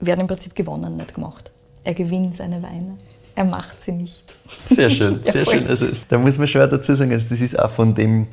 werden 0.00 0.20
im 0.20 0.26
Prinzip 0.26 0.54
gewonnen, 0.54 0.96
nicht 0.96 1.14
gemacht. 1.14 1.50
Er 1.84 1.94
gewinnt 1.94 2.36
seine 2.36 2.62
Weine. 2.62 2.98
Er 3.34 3.44
macht 3.44 3.82
sie 3.82 3.92
nicht. 3.92 4.24
Sehr 4.68 4.90
schön, 4.90 5.20
sehr 5.24 5.44
schön. 5.44 5.66
Also, 5.66 5.86
da 6.08 6.18
muss 6.18 6.38
man 6.38 6.48
schon 6.48 6.68
dazu 6.68 6.94
sagen, 6.94 7.12
also 7.12 7.26
das 7.30 7.40
ist 7.40 7.58
auch 7.58 7.70
von 7.70 7.94
dem 7.94 8.26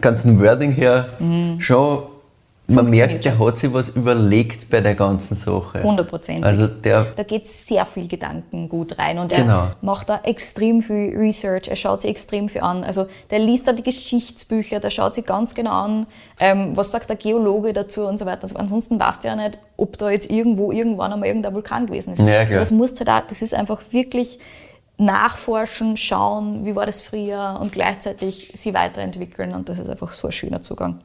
ganzen 0.00 0.38
Wording 0.40 0.72
her 0.72 1.08
mhm. 1.18 1.60
schon 1.60 2.04
man 2.66 2.88
merkt, 2.88 3.24
der 3.24 3.38
hat 3.38 3.58
sich 3.58 3.72
was 3.72 3.90
überlegt 3.90 4.70
bei 4.70 4.80
der 4.80 4.94
ganzen 4.94 5.36
Sache. 5.36 5.78
100 5.78 6.08
Prozent. 6.08 6.44
Also 6.44 6.66
da 6.66 7.04
geht 7.26 7.46
sehr 7.46 7.84
viel 7.84 8.08
Gedanken 8.08 8.68
gut 8.68 8.98
rein 8.98 9.18
und 9.18 9.30
genau. 9.30 9.64
er 9.64 9.76
macht 9.82 10.08
da 10.08 10.20
extrem 10.22 10.80
viel 10.82 11.14
Research, 11.16 11.68
er 11.68 11.76
schaut 11.76 12.02
sich 12.02 12.10
extrem 12.10 12.48
viel 12.48 12.62
an. 12.62 12.82
Also 12.82 13.06
der 13.30 13.40
liest 13.40 13.68
da 13.68 13.72
die 13.72 13.82
Geschichtsbücher, 13.82 14.80
der 14.80 14.90
schaut 14.90 15.14
sich 15.14 15.26
ganz 15.26 15.54
genau 15.54 15.72
an, 15.72 16.06
ähm, 16.40 16.74
was 16.74 16.90
sagt 16.90 17.10
der 17.10 17.16
Geologe 17.16 17.74
dazu 17.74 18.06
und 18.06 18.18
so 18.18 18.24
weiter. 18.24 18.44
Also 18.44 18.56
ansonsten 18.56 18.98
weißt 18.98 19.24
du 19.24 19.28
ja 19.28 19.36
nicht, 19.36 19.58
ob 19.76 19.98
da 19.98 20.10
jetzt 20.10 20.30
irgendwo 20.30 20.72
irgendwann 20.72 21.12
einmal 21.12 21.28
irgendein 21.28 21.54
Vulkan 21.54 21.86
gewesen 21.86 22.14
ist. 22.14 22.20
Ja, 22.20 22.26
klar. 22.26 22.46
Also 22.46 22.58
das 22.60 22.70
musst 22.70 22.98
du 22.98 23.04
da, 23.04 23.20
das 23.20 23.42
ist 23.42 23.52
einfach 23.52 23.82
wirklich 23.90 24.38
nachforschen, 24.96 25.96
schauen, 25.96 26.64
wie 26.64 26.76
war 26.76 26.86
das 26.86 27.02
früher 27.02 27.58
und 27.60 27.72
gleichzeitig 27.72 28.52
sie 28.54 28.74
weiterentwickeln 28.74 29.52
und 29.52 29.68
das 29.68 29.78
ist 29.78 29.88
einfach 29.88 30.12
so 30.12 30.28
ein 30.28 30.32
schöner 30.32 30.62
Zugang. 30.62 31.00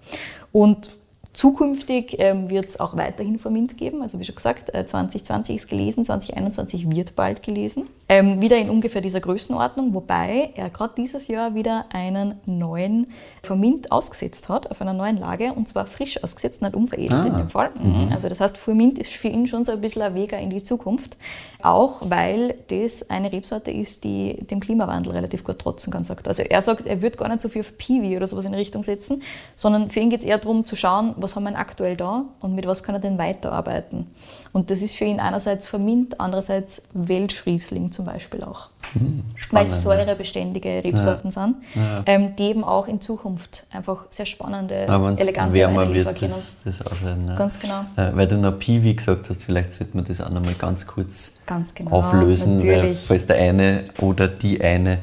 Und 0.52 0.99
Zukünftig 1.40 2.18
ähm, 2.20 2.50
wird 2.50 2.66
es 2.66 2.82
auch 2.82 2.98
weiterhin 2.98 3.40
Formint 3.40 3.78
geben. 3.78 4.02
Also 4.02 4.20
wie 4.20 4.26
schon 4.26 4.36
gesagt, 4.36 4.76
äh, 4.76 4.86
2020 4.86 5.56
ist 5.56 5.70
gelesen, 5.70 6.04
2021 6.04 6.92
wird 6.92 7.16
bald 7.16 7.44
gelesen. 7.44 7.88
Ähm, 8.10 8.42
wieder 8.42 8.58
in 8.58 8.70
ungefähr 8.70 9.00
dieser 9.00 9.22
Größenordnung, 9.22 9.94
wobei 9.94 10.50
er 10.56 10.70
gerade 10.70 10.96
dieses 10.98 11.30
Jahr 11.30 11.56
wieder 11.56 11.86
einen 11.92 12.42
neuen 12.46 13.08
Formint 13.42 13.90
ausgesetzt 13.90 14.50
hat, 14.50 14.70
auf 14.70 14.82
einer 14.82 14.92
neuen 14.92 15.16
Lage, 15.16 15.54
und 15.54 15.70
zwar 15.70 15.86
frisch 15.86 16.22
ausgesetzt, 16.22 16.62
nicht 16.62 16.74
unveredelt 16.74 17.22
ah. 17.24 17.28
in 17.28 17.38
dem 17.38 17.50
Fall. 17.50 17.70
Mhm. 17.82 18.12
Also 18.12 18.28
das 18.28 18.42
heißt, 18.42 18.58
Formint 18.58 19.00
ist 19.00 19.14
für 19.14 19.30
ihn 19.30 19.48
schon 19.48 19.64
so 19.64 19.72
ein 19.72 19.80
bisschen 19.80 20.02
ein 20.02 20.16
Weg 20.16 20.34
in 20.34 20.50
die 20.50 20.64
Zukunft, 20.64 21.16
auch 21.62 22.02
weil 22.02 22.56
das 22.70 23.10
eine 23.10 23.32
Rebsorte 23.32 23.70
ist, 23.70 24.04
die 24.04 24.44
dem 24.48 24.60
Klimawandel 24.60 25.14
relativ 25.14 25.44
gut 25.44 25.60
trotzen 25.60 25.94
kann, 25.94 26.04
sagt 26.04 26.28
Also 26.28 26.44
er 26.44 26.62
sagt, 26.62 26.88
er 26.88 27.02
wird 27.02 27.18
gar 27.18 27.30
nicht 27.30 27.42
so 27.42 27.48
viel 27.48 27.62
auf 27.62 27.78
Piwi 27.78 28.18
oder 28.18 28.28
sowas 28.28 28.46
in 28.46 28.54
die 28.54 28.58
Richtung 28.58 28.84
setzen, 28.84 29.22
sondern 29.56 29.90
für 29.90 30.00
ihn 30.00 30.10
geht 30.10 30.22
es 30.22 30.26
eher 30.26 30.40
darum 30.40 30.66
zu 30.66 30.76
schauen, 30.76 31.14
was 31.18 31.29
haben 31.36 31.44
wir 31.44 31.58
aktuell 31.58 31.96
da 31.96 32.26
und 32.40 32.56
mit 32.56 32.68
was 32.68 32.84
kann 32.84 32.96
er 32.96 33.02
denn 33.02 33.18
weiterarbeiten. 33.18 34.08
Und 34.52 34.72
das 34.72 34.82
ist 34.82 34.96
für 34.96 35.06
ihn 35.06 35.20
einerseits 35.20 35.68
Vermint, 35.68 36.20
andererseits 36.20 36.84
Welschriesling 36.94 37.92
zum 37.92 38.06
Beispiel 38.06 38.44
auch. 38.44 38.70
Hm, 38.94 39.24
Weil 39.52 39.68
es 39.68 39.84
säurebeständige 39.84 40.84
Rebsorten 40.84 41.32
ja. 41.32 41.44
sind, 41.44 41.56
ja. 41.76 42.04
Ähm, 42.06 42.36
die 42.36 42.44
eben 42.44 42.64
auch 42.64 42.88
in 42.88 43.02
Zukunft 43.02 43.66
einfach 43.72 44.06
sehr 44.10 44.26
spannende, 44.26 44.86
elegante 45.18 45.54
wärmer 45.54 45.82
Weine 45.82 46.06
wird 46.06 46.22
das, 46.22 46.58
das. 46.64 46.80
Ja. 46.80 47.36
Ganz 47.36 47.60
genau. 47.60 47.82
Äh, 47.96 48.16
weil 48.16 48.28
du 48.28 48.38
noch 48.38 48.58
Piwi 48.58 48.96
gesagt 48.96 49.30
hast, 49.30 49.44
vielleicht 49.44 49.74
sollte 49.74 49.96
man 49.96 50.06
das 50.06 50.22
auch 50.22 50.30
noch 50.30 50.44
mal 50.44 50.56
ganz 50.56 50.88
kurz 50.88 51.38
ganz 51.46 51.76
genau, 51.76 51.92
auflösen, 51.92 52.66
weil 52.66 52.96
falls 52.96 53.28
der 53.28 53.38
eine 53.38 53.84
oder 54.00 54.28
die 54.28 54.62
eine 54.62 55.00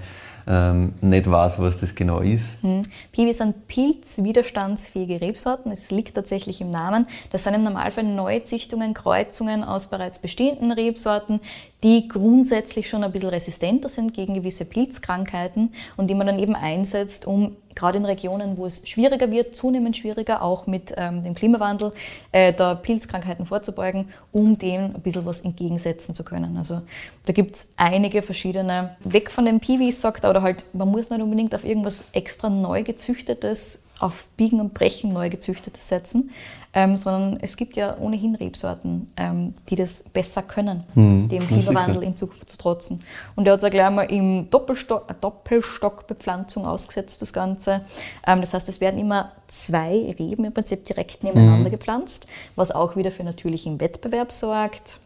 ähm, 0.47 0.95
nicht 1.01 1.31
weiß, 1.31 1.59
was 1.61 1.79
das 1.79 1.95
genau 1.95 2.21
ist. 2.21 2.63
Mhm. 2.63 2.83
Piwi 3.13 3.33
sind 3.33 3.67
pilzwiderstandsfähige 3.67 5.21
Rebsorten. 5.21 5.73
Es 5.73 5.91
liegt 5.91 6.15
tatsächlich 6.15 6.61
im 6.61 6.71
Namen. 6.71 7.07
Das 7.33 7.45
sind 7.45 7.55
im 7.55 7.65
Normalfall 7.65 8.05
Neuzüchtungen, 8.05 8.95
Kreuzungen 8.95 9.65
aus 9.65 9.89
bereits 9.89 10.21
bestehenden 10.21 10.71
Rebsorten, 10.71 11.41
die 11.83 12.09
grundsätzlich 12.09 12.89
schon 12.89 13.05
ein 13.05 13.13
bisschen 13.13 13.29
resistenter 13.29 13.89
sind 13.89 14.15
gegen 14.15 14.35
gewisse 14.35 14.65
Pilzkrankheiten 14.65 15.75
und 15.97 16.09
die 16.09 16.15
man 16.15 16.27
dann 16.27 16.39
eben 16.39 16.57
einsetzt, 16.57 17.27
um 17.27 17.57
gerade 17.75 17.99
in 17.99 18.07
Regionen, 18.07 18.57
wo 18.57 18.65
es 18.65 18.89
schwieriger 18.89 19.31
wird, 19.31 19.55
zunehmend 19.55 19.97
schwieriger, 19.97 20.43
auch 20.43 20.67
mit 20.67 20.95
ähm, 20.97 21.23
dem 21.23 21.35
Klimawandel, 21.35 21.93
äh, 22.33 22.55
da 22.55 22.75
Pilzkrankheiten 22.75 23.45
vorzubeugen, 23.45 24.09
um 24.33 24.59
dem 24.59 24.97
ein 24.97 25.03
bisschen 25.03 25.27
was 25.27 25.43
entgegensetzen 25.43 26.15
zu 26.15 26.25
können. 26.25 26.57
Also 26.57 26.81
da 27.27 27.35
gibt 27.35 27.57
es 27.57 27.73
einige 27.77 28.23
verschiedene, 28.23 28.97
weg 29.05 29.31
von 29.31 29.45
den 29.45 29.61
Piwis 29.61 30.01
sagt 30.01 30.25
er, 30.25 30.31
oder 30.31 30.41
halt, 30.41 30.65
man 30.73 30.91
muss 30.91 31.11
nicht 31.11 31.21
unbedingt 31.21 31.55
auf 31.55 31.65
irgendwas 31.65 32.09
extra 32.13 32.49
neu 32.49 32.83
gezüchtetes 32.83 33.87
auf 33.99 34.27
Biegen 34.37 34.61
und 34.61 34.75
Brechen 34.75 35.13
neu 35.13 35.31
gezüchtetes 35.31 35.89
setzen, 35.89 36.31
ähm, 36.77 36.99
sondern 36.99 37.39
es 37.41 37.57
gibt 37.57 37.75
ja 37.75 37.97
ohnehin 37.99 38.35
Rebsorten, 38.35 39.11
ähm, 39.17 39.55
die 39.71 39.77
das 39.77 40.11
besser 40.11 40.43
können, 40.43 40.85
mhm, 40.95 41.27
dem 41.31 41.49
Klimawandel 41.49 42.03
in 42.03 42.19
Zukunft 42.19 42.51
zu 42.51 42.59
trotzen. 42.59 43.03
Und 43.35 43.47
er 43.47 43.55
hat 43.55 43.61
es 43.61 43.63
ja 43.63 43.71
gleich 43.71 43.91
mal 43.91 44.03
im 44.03 44.51
Doppelstock, 44.51 45.09
Doppelstockbepflanzung 45.23 46.67
ausgesetzt, 46.67 47.23
das 47.23 47.33
Ganze. 47.33 47.81
Ähm, 48.27 48.43
das 48.43 48.53
heißt, 48.53 48.69
es 48.69 48.83
werden 48.83 49.01
immer 49.01 49.33
zwei 49.49 50.15
Reben 50.19 50.45
im 50.45 50.53
Prinzip 50.53 50.85
direkt 50.85 51.25
nebeneinander 51.25 51.71
mhm. 51.71 51.73
gepflanzt, 51.73 52.27
was 52.57 52.71
auch 52.73 52.95
wieder 52.95 53.11
für 53.11 53.25
natürlichen 53.25 53.81
Wettbewerb 53.81 54.31
sorgt 54.31 55.01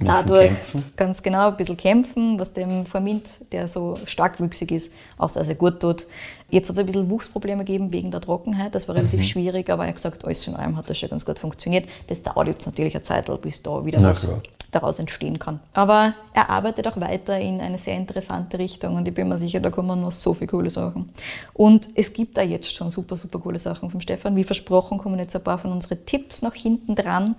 dadurch 0.00 0.48
kämpfen. 0.48 0.84
ganz 0.96 1.22
genau 1.22 1.48
ein 1.48 1.56
bisschen 1.56 1.76
kämpfen, 1.76 2.38
was 2.38 2.52
dem 2.52 2.84
Formint, 2.84 3.40
der 3.52 3.68
so 3.68 3.96
starkwüchsig 4.04 4.72
ist, 4.72 4.92
auch 5.18 5.28
sehr, 5.28 5.44
sehr 5.44 5.54
gut 5.54 5.80
tut. 5.80 6.06
Jetzt 6.54 6.68
hat 6.68 6.76
es 6.76 6.78
ein 6.78 6.86
bisschen 6.86 7.10
Wuchsprobleme 7.10 7.64
gegeben 7.64 7.92
wegen 7.92 8.12
der 8.12 8.20
Trockenheit. 8.20 8.76
Das 8.76 8.86
war 8.86 8.94
relativ 8.94 9.18
mhm. 9.18 9.24
schwierig, 9.24 9.70
aber 9.70 9.82
er 9.82 9.88
hat 9.88 9.96
gesagt, 9.96 10.24
alles 10.24 10.46
in 10.46 10.54
allem 10.54 10.76
hat 10.76 10.88
das 10.88 10.96
schon 10.96 11.10
ganz 11.10 11.24
gut 11.24 11.40
funktioniert. 11.40 11.88
Das 12.06 12.22
dauert 12.22 12.46
jetzt 12.46 12.64
natürlich 12.64 12.94
eine 12.94 13.02
Zeit, 13.02 13.28
bis 13.42 13.60
da 13.60 13.84
wieder 13.84 13.98
Na, 13.98 14.10
was 14.10 14.28
klar. 14.28 14.40
daraus 14.70 15.00
entstehen 15.00 15.40
kann. 15.40 15.58
Aber 15.72 16.14
er 16.32 16.50
arbeitet 16.50 16.86
auch 16.86 17.00
weiter 17.00 17.40
in 17.40 17.60
eine 17.60 17.76
sehr 17.76 17.96
interessante 17.96 18.56
Richtung 18.56 18.94
und 18.94 19.08
ich 19.08 19.14
bin 19.14 19.28
mir 19.28 19.36
sicher, 19.36 19.58
da 19.58 19.70
kommen 19.70 20.00
noch 20.00 20.12
so 20.12 20.32
viele 20.32 20.46
coole 20.46 20.70
Sachen. 20.70 21.08
Und 21.54 21.88
es 21.96 22.12
gibt 22.12 22.38
da 22.38 22.42
jetzt 22.42 22.76
schon 22.76 22.88
super, 22.88 23.16
super 23.16 23.40
coole 23.40 23.58
Sachen 23.58 23.90
vom 23.90 24.00
Stefan. 24.00 24.36
Wie 24.36 24.44
versprochen 24.44 24.98
kommen 24.98 25.18
jetzt 25.18 25.34
ein 25.34 25.42
paar 25.42 25.58
von 25.58 25.72
unseren 25.72 26.06
Tipps 26.06 26.42
noch 26.42 26.54
hinten 26.54 26.94
dran. 26.94 27.34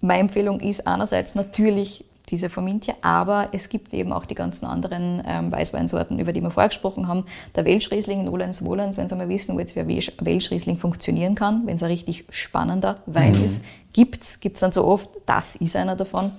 Meine 0.00 0.20
Empfehlung 0.20 0.60
ist 0.60 0.86
einerseits 0.86 1.34
natürlich 1.34 2.04
diese 2.30 2.48
Formintia, 2.48 2.94
aber 3.02 3.48
es 3.52 3.68
gibt 3.68 3.92
eben 3.92 4.12
auch 4.12 4.24
die 4.24 4.34
ganzen 4.34 4.66
anderen 4.66 5.22
ähm, 5.26 5.50
Weißweinsorten, 5.52 6.18
über 6.18 6.32
die 6.32 6.42
wir 6.42 6.50
vorher 6.50 6.68
gesprochen 6.68 7.08
haben. 7.08 7.24
Der 7.54 7.64
Welschriesling, 7.64 8.24
Nolens 8.24 8.64
Wohlens, 8.64 8.98
wenn 8.98 9.08
Sie 9.08 9.16
mal 9.16 9.28
wissen 9.28 9.56
wollt, 9.56 9.74
wie 9.74 10.06
Welschriesling 10.20 10.76
funktionieren 10.78 11.34
kann, 11.34 11.66
wenn 11.66 11.76
es 11.76 11.82
ein 11.82 11.90
richtig 11.90 12.24
spannender 12.30 12.98
Wein 13.06 13.38
mhm. 13.38 13.44
ist, 13.44 13.64
gibt 13.92 14.22
es 14.22 14.40
Gibt 14.40 14.56
es 14.56 14.60
dann 14.60 14.72
so 14.72 14.84
oft, 14.86 15.10
das 15.26 15.56
ist 15.56 15.76
einer 15.76 15.96
davon. 15.96 16.32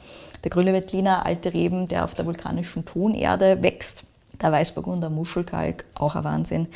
Der 0.43 0.49
grüne 0.49 0.73
Veltliner, 0.73 1.25
alte 1.25 1.53
Reben, 1.53 1.87
der 1.87 2.03
auf 2.03 2.15
der 2.15 2.25
vulkanischen 2.25 2.85
Tonerde 2.85 3.61
wächst. 3.61 4.05
Der 4.41 4.51
Weißburgunder, 4.51 5.09
Muschelkalk, 5.09 5.85
auch 5.93 6.15
ein 6.15 6.23
Wahnsinn 6.23 6.67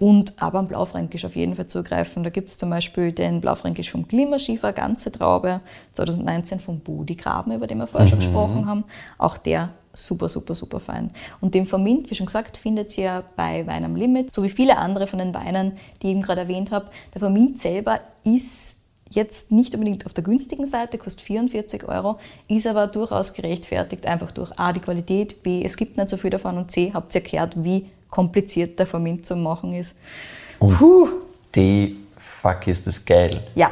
und 0.00 0.42
aber 0.42 0.58
am 0.58 0.66
Blaufränkisch 0.66 1.24
auf 1.26 1.36
jeden 1.36 1.54
Fall 1.54 1.66
zugreifen. 1.66 2.24
Da 2.24 2.30
gibt 2.30 2.48
es 2.48 2.58
zum 2.58 2.70
Beispiel 2.70 3.12
den 3.12 3.40
Blaufränkisch 3.40 3.90
vom 3.90 4.08
Klimaschiefer, 4.08 4.72
ganze 4.72 5.12
Traube, 5.12 5.60
2019 5.92 6.58
vom 6.58 6.80
Budi 6.80 7.14
Graben, 7.14 7.52
über 7.52 7.66
den 7.66 7.78
wir 7.78 7.86
vorher 7.86 8.06
mhm. 8.06 8.10
schon 8.10 8.18
gesprochen 8.20 8.66
haben. 8.66 8.84
Auch 9.18 9.36
der 9.36 9.70
super, 9.92 10.30
super, 10.30 10.54
super 10.54 10.80
fein. 10.80 11.10
Und 11.42 11.54
den 11.54 11.66
Vermint, 11.66 12.10
wie 12.10 12.14
schon 12.14 12.26
gesagt, 12.26 12.56
findet 12.56 12.96
ihr 12.96 13.24
bei 13.36 13.66
Wein 13.66 13.84
am 13.84 13.94
Limit, 13.94 14.32
so 14.32 14.42
wie 14.42 14.48
viele 14.48 14.78
andere 14.78 15.06
von 15.06 15.18
den 15.18 15.34
Weinen, 15.34 15.72
die 16.02 16.06
ich 16.06 16.12
eben 16.12 16.22
gerade 16.22 16.42
erwähnt 16.42 16.72
habe. 16.72 16.90
Der 17.12 17.20
Vermint 17.20 17.60
selber 17.60 18.00
ist 18.24 18.78
jetzt 19.10 19.52
nicht 19.52 19.74
unbedingt 19.74 20.06
auf 20.06 20.14
der 20.14 20.24
günstigen 20.24 20.66
Seite, 20.66 20.96
kostet 20.96 21.24
44 21.24 21.86
Euro, 21.88 22.18
ist 22.48 22.66
aber 22.66 22.86
durchaus 22.86 23.34
gerechtfertigt, 23.34 24.06
einfach 24.06 24.30
durch 24.30 24.58
A, 24.58 24.72
die 24.72 24.80
Qualität, 24.80 25.42
B, 25.42 25.62
es 25.62 25.76
gibt 25.76 25.96
nicht 25.96 26.08
so 26.08 26.16
viel 26.16 26.30
davon 26.30 26.56
und 26.56 26.70
C, 26.70 26.92
habt 26.94 27.14
ihr 27.14 27.20
gehört, 27.20 27.62
wie 27.62 27.90
kompliziert 28.10 28.78
der 28.78 28.86
Vermint 28.86 29.26
zu 29.26 29.36
machen 29.36 29.72
ist. 29.74 29.96
Und 30.58 30.76
Puh. 30.76 31.08
die 31.54 31.96
fuck 32.18 32.66
ist 32.66 32.86
das 32.86 33.04
geil. 33.04 33.30
Ja. 33.54 33.70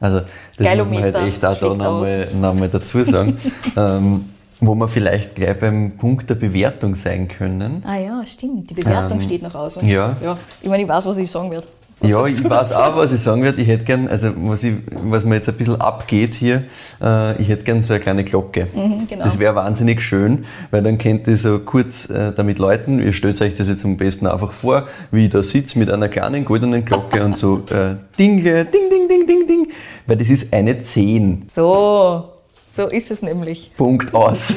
Also 0.00 0.20
das 0.56 0.66
Geilometer 0.66 1.02
muss 1.02 1.12
man 1.12 1.22
halt 1.22 1.28
echt 1.28 1.44
auch 1.44 1.58
da 1.58 1.74
nochmal 1.74 2.28
noch 2.34 2.54
mal 2.54 2.68
dazu 2.68 3.02
sagen. 3.02 3.36
ähm, 3.76 4.24
wo 4.60 4.74
wir 4.74 4.88
vielleicht 4.88 5.34
gleich 5.34 5.58
beim 5.58 5.96
Punkt 5.96 6.28
der 6.28 6.34
Bewertung 6.34 6.94
sein 6.94 7.28
können. 7.28 7.82
Ah 7.86 7.96
ja, 7.96 8.22
stimmt. 8.26 8.68
Die 8.68 8.74
Bewertung 8.74 9.18
ähm, 9.18 9.24
steht 9.24 9.42
noch 9.42 9.54
aus. 9.54 9.80
Ja. 9.82 10.16
ja. 10.22 10.36
Ich 10.60 10.68
meine, 10.68 10.82
ich 10.82 10.88
weiß, 10.88 11.06
was 11.06 11.16
ich 11.16 11.30
sagen 11.30 11.50
werde. 11.50 11.66
Was 12.00 12.10
ja, 12.10 12.24
ich 12.24 12.48
weiß 12.48 12.72
auch, 12.72 12.96
was 12.96 13.12
ich 13.12 13.20
sagen 13.20 13.42
werde. 13.42 13.60
Ich 13.60 13.68
hätte 13.68 13.84
gern, 13.84 14.08
also 14.08 14.30
was, 14.36 14.64
ich, 14.64 14.74
was 14.90 15.26
mir 15.26 15.34
jetzt 15.34 15.50
ein 15.50 15.54
bisschen 15.54 15.78
abgeht 15.80 16.34
hier, 16.34 16.64
äh, 17.02 17.40
ich 17.40 17.48
hätte 17.50 17.64
gern 17.64 17.82
so 17.82 17.92
eine 17.92 18.02
kleine 18.02 18.24
Glocke. 18.24 18.68
Mhm, 18.74 19.06
genau. 19.06 19.24
Das 19.24 19.38
wäre 19.38 19.54
wahnsinnig 19.54 20.00
schön, 20.00 20.46
weil 20.70 20.82
dann 20.82 20.96
könnt 20.96 21.26
ihr 21.26 21.36
so 21.36 21.58
kurz 21.58 22.08
äh, 22.08 22.32
damit 22.34 22.58
läuten. 22.58 23.00
Ihr 23.00 23.12
stellt 23.12 23.40
euch 23.42 23.52
das 23.52 23.68
jetzt 23.68 23.84
am 23.84 23.98
besten 23.98 24.26
einfach 24.26 24.52
vor, 24.52 24.88
wie 25.10 25.24
ich 25.24 25.30
da 25.30 25.42
sitze 25.42 25.78
mit 25.78 25.90
einer 25.90 26.08
kleinen 26.08 26.46
goldenen 26.46 26.86
Glocke 26.86 27.22
und 27.22 27.36
so 27.36 27.64
äh, 27.70 27.96
Dingle, 28.18 28.64
ding, 28.64 28.88
ding, 28.90 29.06
ding, 29.06 29.26
ding, 29.26 29.46
ding, 29.46 29.68
weil 30.06 30.16
das 30.16 30.30
ist 30.30 30.54
eine 30.54 30.82
10. 30.82 31.48
So, 31.54 32.30
so 32.76 32.86
ist 32.86 33.10
es 33.10 33.20
nämlich. 33.20 33.72
Punkt 33.76 34.14
aus. 34.14 34.54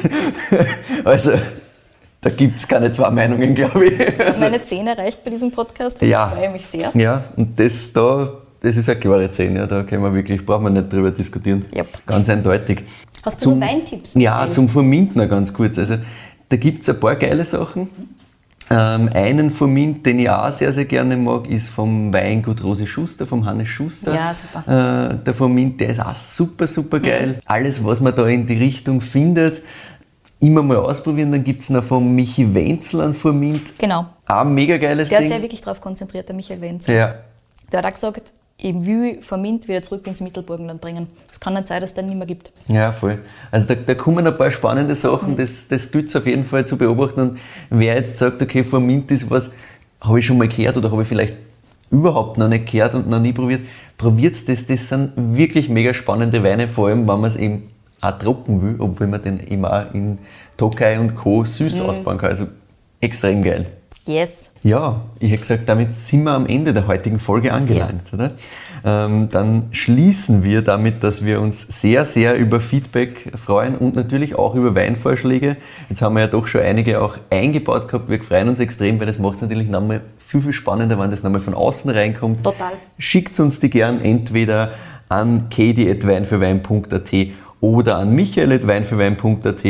also 1.03 1.33
da 2.23 2.29
gibt 2.29 2.57
es 2.57 2.67
keine 2.67 2.91
zwei 2.91 3.09
Meinungen, 3.09 3.53
glaube 3.53 3.85
ich. 3.85 4.19
Also, 4.19 4.41
meine 4.41 4.63
10 4.63 4.87
erreicht 4.87 5.23
bei 5.23 5.29
diesem 5.29 5.51
Podcast. 5.51 6.01
Ja. 6.01 6.31
Ich 6.31 6.39
freue 6.39 6.51
mich 6.51 6.65
sehr. 6.65 6.91
Ja, 6.93 7.23
und 7.35 7.59
das 7.59 7.91
da, 7.91 8.29
das 8.61 8.77
ist 8.77 8.89
eine 8.89 8.99
klare 8.99 9.29
10. 9.29 9.55
Ja, 9.55 9.67
da 9.67 9.83
können 9.83 10.03
wir 10.03 10.13
wirklich, 10.13 10.45
brauchen 10.45 10.63
wir 10.63 10.69
nicht 10.69 10.91
drüber 10.91 11.11
diskutieren. 11.11 11.65
Yep. 11.75 11.87
Ganz 12.05 12.29
eindeutig. 12.29 12.83
Hast 13.25 13.41
du 13.41 13.49
zum, 13.49 13.59
noch 13.59 13.67
Weintipps? 13.67 14.15
Ja, 14.15 14.49
zum 14.49 14.69
Vermintner 14.69 15.27
ganz 15.27 15.53
kurz. 15.53 15.77
Also, 15.77 15.95
da 16.49 16.55
gibt 16.55 16.83
es 16.83 16.89
ein 16.89 16.99
paar 16.99 17.15
geile 17.15 17.43
Sachen. 17.43 17.89
Ähm, 18.69 19.09
einen 19.13 19.51
Vermint, 19.51 20.05
den 20.05 20.19
ich 20.19 20.29
auch 20.29 20.51
sehr, 20.51 20.71
sehr 20.71 20.85
gerne 20.85 21.17
mag, 21.17 21.47
ist 21.49 21.69
vom 21.69 22.13
Weingut 22.13 22.63
Rose 22.63 22.87
Schuster, 22.87 23.27
vom 23.27 23.45
Hannes 23.45 23.67
Schuster. 23.67 24.15
Ja, 24.15 24.33
super. 24.33 25.11
Äh, 25.11 25.23
der 25.23 25.33
Vermint, 25.33 25.81
der 25.81 25.89
ist 25.89 25.99
auch 25.99 26.15
super, 26.15 26.67
super 26.67 26.99
geil. 26.99 27.27
Mhm. 27.27 27.41
Alles, 27.45 27.83
was 27.83 27.99
man 27.99 28.15
da 28.15 28.25
in 28.27 28.47
die 28.47 28.57
Richtung 28.57 29.01
findet, 29.01 29.61
immer 30.43 30.61
mal 30.61 30.77
ausprobieren. 30.77 31.31
Dann 31.31 31.43
gibt 31.43 31.61
es 31.63 31.69
noch 31.69 31.83
von 31.83 32.13
Michi 32.13 32.53
Wenzel 32.53 33.01
ein 33.01 33.13
Formint. 33.13 33.77
Genau. 33.77 34.05
Auch 34.27 34.41
ein 34.41 34.53
mega 34.53 34.77
geiles 34.77 35.09
der 35.09 35.19
Ding. 35.19 35.27
Der 35.27 35.27
hat 35.27 35.27
sich 35.27 35.35
ja 35.37 35.41
wirklich 35.41 35.61
darauf 35.61 35.81
konzentriert, 35.81 36.27
der 36.27 36.35
Michael 36.35 36.61
Wenzel. 36.61 36.95
Ja. 36.95 37.15
Der 37.71 37.79
hat 37.79 37.85
auch 37.85 37.93
gesagt, 37.93 38.33
ich 38.57 38.73
will 38.85 39.21
Vermint 39.21 39.67
wieder 39.67 39.81
zurück 39.81 40.05
ins 40.05 40.21
Mittelburgenland 40.21 40.79
bringen. 40.79 41.07
Es 41.31 41.39
kann 41.39 41.53
nicht 41.53 41.67
sein, 41.67 41.81
dass 41.81 41.91
es 41.91 41.95
den 41.95 42.07
nicht 42.07 42.17
mehr 42.17 42.27
gibt. 42.27 42.51
Ja, 42.67 42.91
voll. 42.91 43.19
Also 43.51 43.67
da, 43.67 43.75
da 43.75 43.95
kommen 43.95 44.25
ein 44.25 44.37
paar 44.37 44.51
spannende 44.51 44.95
Sachen, 44.95 45.31
mhm. 45.31 45.37
das, 45.37 45.67
das 45.67 45.91
gilt 45.91 46.09
es 46.09 46.15
auf 46.15 46.25
jeden 46.25 46.45
Fall 46.45 46.65
zu 46.65 46.77
beobachten. 46.77 47.19
Und 47.21 47.39
wer 47.69 47.95
jetzt 47.95 48.19
sagt, 48.19 48.41
okay, 48.41 48.63
Vermint 48.63 49.09
ist 49.11 49.29
was, 49.29 49.51
habe 50.01 50.19
ich 50.19 50.25
schon 50.25 50.37
mal 50.37 50.47
gehört 50.47 50.77
oder 50.77 50.91
habe 50.91 51.01
ich 51.01 51.07
vielleicht 51.07 51.35
überhaupt 51.89 52.37
noch 52.37 52.47
nicht 52.47 52.71
gehört 52.71 52.95
und 52.95 53.09
noch 53.09 53.19
nie 53.19 53.33
probiert, 53.33 53.61
probiert 53.97 54.35
es 54.35 54.45
das. 54.45 54.65
Das 54.65 54.89
sind 54.89 55.13
wirklich 55.15 55.69
mega 55.69 55.93
spannende 55.93 56.43
Weine, 56.43 56.67
vor 56.67 56.87
allem 56.87 57.07
wenn 57.07 57.19
man 57.19 57.31
es 57.31 57.37
eben 57.37 57.72
auch 58.03 58.19
trocken 58.19 58.61
will, 58.61 58.75
obwohl 58.79 59.07
man 59.07 59.21
den 59.21 59.39
eben 59.47 59.65
auch 59.65 59.93
in 59.93 60.19
Tokai 60.57 60.99
und 60.99 61.15
Co. 61.15 61.43
süß 61.43 61.81
mhm. 61.81 61.89
ausbauen 61.89 62.17
kann. 62.17 62.29
Also 62.29 62.47
extrem 63.01 63.43
geil. 63.43 63.67
Yes. 64.05 64.31
Ja, 64.63 65.01
ich 65.19 65.29
hätte 65.31 65.41
gesagt, 65.41 65.67
damit 65.67 65.93
sind 65.93 66.23
wir 66.23 66.31
am 66.31 66.47
Ende 66.47 66.73
der 66.73 66.87
heutigen 66.87 67.19
Folge 67.19 67.51
angelangt, 67.51 68.03
yes. 68.05 68.13
oder? 68.13 68.31
Ähm, 68.85 69.27
dann 69.29 69.67
schließen 69.71 70.43
wir 70.43 70.61
damit, 70.61 71.03
dass 71.03 71.23
wir 71.25 71.41
uns 71.41 71.61
sehr, 71.81 72.05
sehr 72.05 72.37
über 72.37 72.61
Feedback 72.61 73.33
freuen 73.37 73.77
und 73.77 73.95
natürlich 73.95 74.35
auch 74.35 74.55
über 74.55 74.73
Weinvorschläge. 74.73 75.57
Jetzt 75.89 76.01
haben 76.01 76.15
wir 76.15 76.21
ja 76.21 76.27
doch 76.27 76.47
schon 76.47 76.61
einige 76.61 77.01
auch 77.01 77.17
eingebaut 77.29 77.89
gehabt. 77.89 78.09
Wir 78.09 78.21
freuen 78.23 78.49
uns 78.49 78.59
extrem, 78.61 78.99
weil 78.99 79.07
das 79.07 79.19
macht 79.19 79.35
es 79.35 79.41
natürlich 79.41 79.69
nochmal 79.69 80.01
viel, 80.25 80.41
viel 80.41 80.53
spannender, 80.53 80.97
wenn 80.97 81.11
das 81.11 81.23
nochmal 81.23 81.41
von 81.41 81.53
außen 81.53 81.91
reinkommt. 81.91 82.43
Total. 82.43 82.71
Schickt 82.97 83.39
uns 83.39 83.59
die 83.59 83.69
gern 83.69 84.01
entweder 84.01 84.71
an 85.09 85.49
katie.weinfürwein.at 85.49 87.13
oder 87.63 87.97
an 87.97 88.13
michael.weinfürwein.at. 88.13 89.63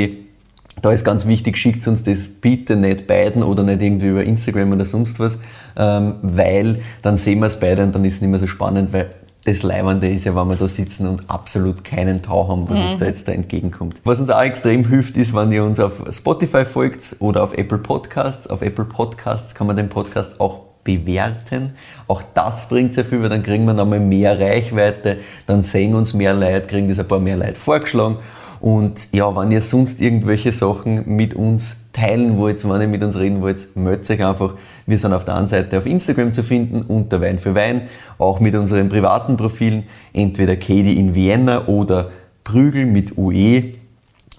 Da 0.81 0.91
ist 0.91 1.05
ganz 1.05 1.27
wichtig, 1.27 1.57
schickt 1.57 1.87
uns 1.87 2.03
das 2.03 2.25
bitte 2.25 2.75
nicht 2.75 3.05
beiden 3.05 3.43
oder 3.43 3.61
nicht 3.61 3.83
irgendwie 3.83 4.07
über 4.07 4.23
Instagram 4.23 4.71
oder 4.71 4.83
sonst 4.83 5.19
was, 5.19 5.37
ähm, 5.77 6.15
weil 6.23 6.79
dann 7.03 7.17
sehen 7.17 7.39
wir 7.39 7.45
es 7.45 7.59
beide 7.59 7.83
und 7.83 7.93
dann 7.93 8.03
ist 8.03 8.15
es 8.15 8.21
nicht 8.21 8.31
mehr 8.31 8.39
so 8.39 8.47
spannend, 8.47 8.91
weil 8.93 9.11
das 9.45 9.61
Leibende 9.61 10.07
ist 10.07 10.25
ja, 10.25 10.35
wenn 10.35 10.47
wir 10.47 10.55
da 10.55 10.67
sitzen 10.67 11.05
und 11.05 11.29
absolut 11.29 11.83
keinen 11.83 12.23
Tau 12.23 12.47
haben, 12.47 12.67
was 12.67 12.79
mhm. 12.79 12.85
uns 12.85 12.97
da 12.97 13.05
jetzt 13.05 13.27
da 13.27 13.31
entgegenkommt. 13.31 14.01
Was 14.05 14.19
uns 14.19 14.31
auch 14.31 14.41
extrem 14.41 14.87
hilft, 14.89 15.15
ist, 15.15 15.35
wenn 15.35 15.51
ihr 15.51 15.63
uns 15.63 15.79
auf 15.79 16.01
Spotify 16.09 16.65
folgt 16.65 17.17
oder 17.19 17.43
auf 17.43 17.53
Apple 17.53 17.77
Podcasts. 17.77 18.47
Auf 18.47 18.63
Apple 18.63 18.85
Podcasts 18.85 19.53
kann 19.53 19.67
man 19.67 19.75
den 19.75 19.89
Podcast 19.89 20.39
auch 20.39 20.61
bewerten. 20.83 21.73
Auch 22.07 22.23
das 22.33 22.67
bringt 22.67 22.93
sehr 22.93 23.05
viel, 23.05 23.21
weil 23.21 23.29
dann 23.29 23.43
kriegen 23.43 23.65
wir 23.65 23.73
nochmal 23.73 23.99
mehr 23.99 24.39
Reichweite, 24.39 25.17
dann 25.47 25.63
sehen 25.63 25.95
uns 25.95 26.13
mehr 26.13 26.33
Leute, 26.33 26.67
kriegen 26.67 26.89
das 26.89 26.99
ein 26.99 27.07
paar 27.07 27.19
mehr 27.19 27.37
Leute 27.37 27.55
vorgeschlagen. 27.55 28.17
Und 28.59 29.11
ja, 29.11 29.35
wenn 29.35 29.51
ihr 29.51 29.61
sonst 29.61 29.99
irgendwelche 29.99 30.53
Sachen 30.53 31.03
mit 31.17 31.33
uns 31.33 31.75
teilen 31.91 32.37
wollt, 32.37 32.67
wenn 32.67 32.81
ihr 32.81 32.87
mit 32.87 33.03
uns 33.03 33.19
reden 33.19 33.41
wollt, 33.41 33.75
meldet 33.75 34.09
euch 34.09 34.25
einfach. 34.25 34.53
Wir 34.85 34.97
sind 34.97 35.13
auf 35.13 35.25
der 35.25 35.35
einen 35.35 35.47
Seite 35.47 35.77
auf 35.77 35.85
Instagram 35.85 36.31
zu 36.31 36.43
finden, 36.43 36.81
unter 36.81 37.19
Wein 37.19 37.39
für 37.39 37.55
Wein, 37.55 37.83
auch 38.17 38.39
mit 38.39 38.55
unseren 38.55 38.87
privaten 38.89 39.35
Profilen, 39.35 39.83
entweder 40.13 40.55
Katie 40.55 40.97
in 40.97 41.13
Vienna 41.13 41.67
oder 41.67 42.11
Prügel 42.43 42.85
mit 42.85 43.17
UE 43.17 43.75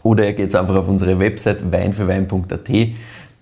Oder 0.03 0.25
ihr 0.27 0.33
geht 0.35 0.55
einfach 0.55 0.77
auf 0.77 0.89
unsere 0.89 1.19
Website 1.19 1.73
weinfürwein.at. 1.73 2.69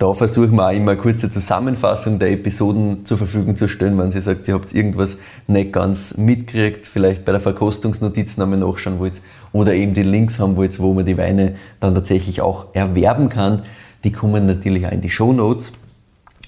Da 0.02 0.12
versuchen 0.14 0.56
wir 0.56 0.66
auch 0.66 0.72
immer 0.72 0.90
eine 0.90 1.00
kurze 1.00 1.30
Zusammenfassung 1.30 2.18
der 2.18 2.32
Episoden 2.32 3.06
zur 3.06 3.18
Verfügung 3.18 3.54
zu 3.54 3.68
stellen, 3.68 3.96
wenn 3.98 4.10
Sie 4.10 4.20
sagt, 4.20 4.48
ihr 4.48 4.54
habt 4.54 4.74
irgendwas 4.74 5.16
nicht 5.46 5.72
ganz 5.72 6.16
mitgekriegt, 6.16 6.88
vielleicht 6.88 7.24
bei 7.24 7.30
der 7.30 7.40
Verkostungsnotiz 7.40 8.36
nochmal 8.36 8.58
nachschauen 8.58 8.98
wollt 8.98 9.22
oder 9.52 9.74
eben 9.74 9.94
die 9.94 10.02
Links 10.02 10.40
haben 10.40 10.56
wollt, 10.56 10.80
wo 10.80 10.92
man 10.92 11.06
die 11.06 11.16
Weine 11.16 11.54
dann 11.78 11.94
tatsächlich 11.94 12.40
auch 12.40 12.74
erwerben 12.74 13.28
kann. 13.28 13.62
Die 14.02 14.10
kommen 14.10 14.44
natürlich 14.44 14.84
auch 14.88 14.90
in 14.90 15.02
die 15.02 15.10
Show 15.10 15.32
Notes. 15.32 15.70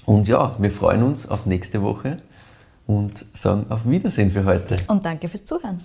Und 0.05 0.27
ja, 0.27 0.57
wir 0.59 0.69
freuen 0.69 1.03
uns 1.03 1.25
auf 1.25 1.45
nächste 1.45 1.81
Woche 1.81 2.17
und 2.87 3.23
sagen 3.31 3.67
auf 3.69 3.89
Wiedersehen 3.89 4.31
für 4.31 4.43
heute. 4.43 4.75
Und 4.87 5.05
danke 5.05 5.29
fürs 5.29 5.45
Zuhören. 5.45 5.79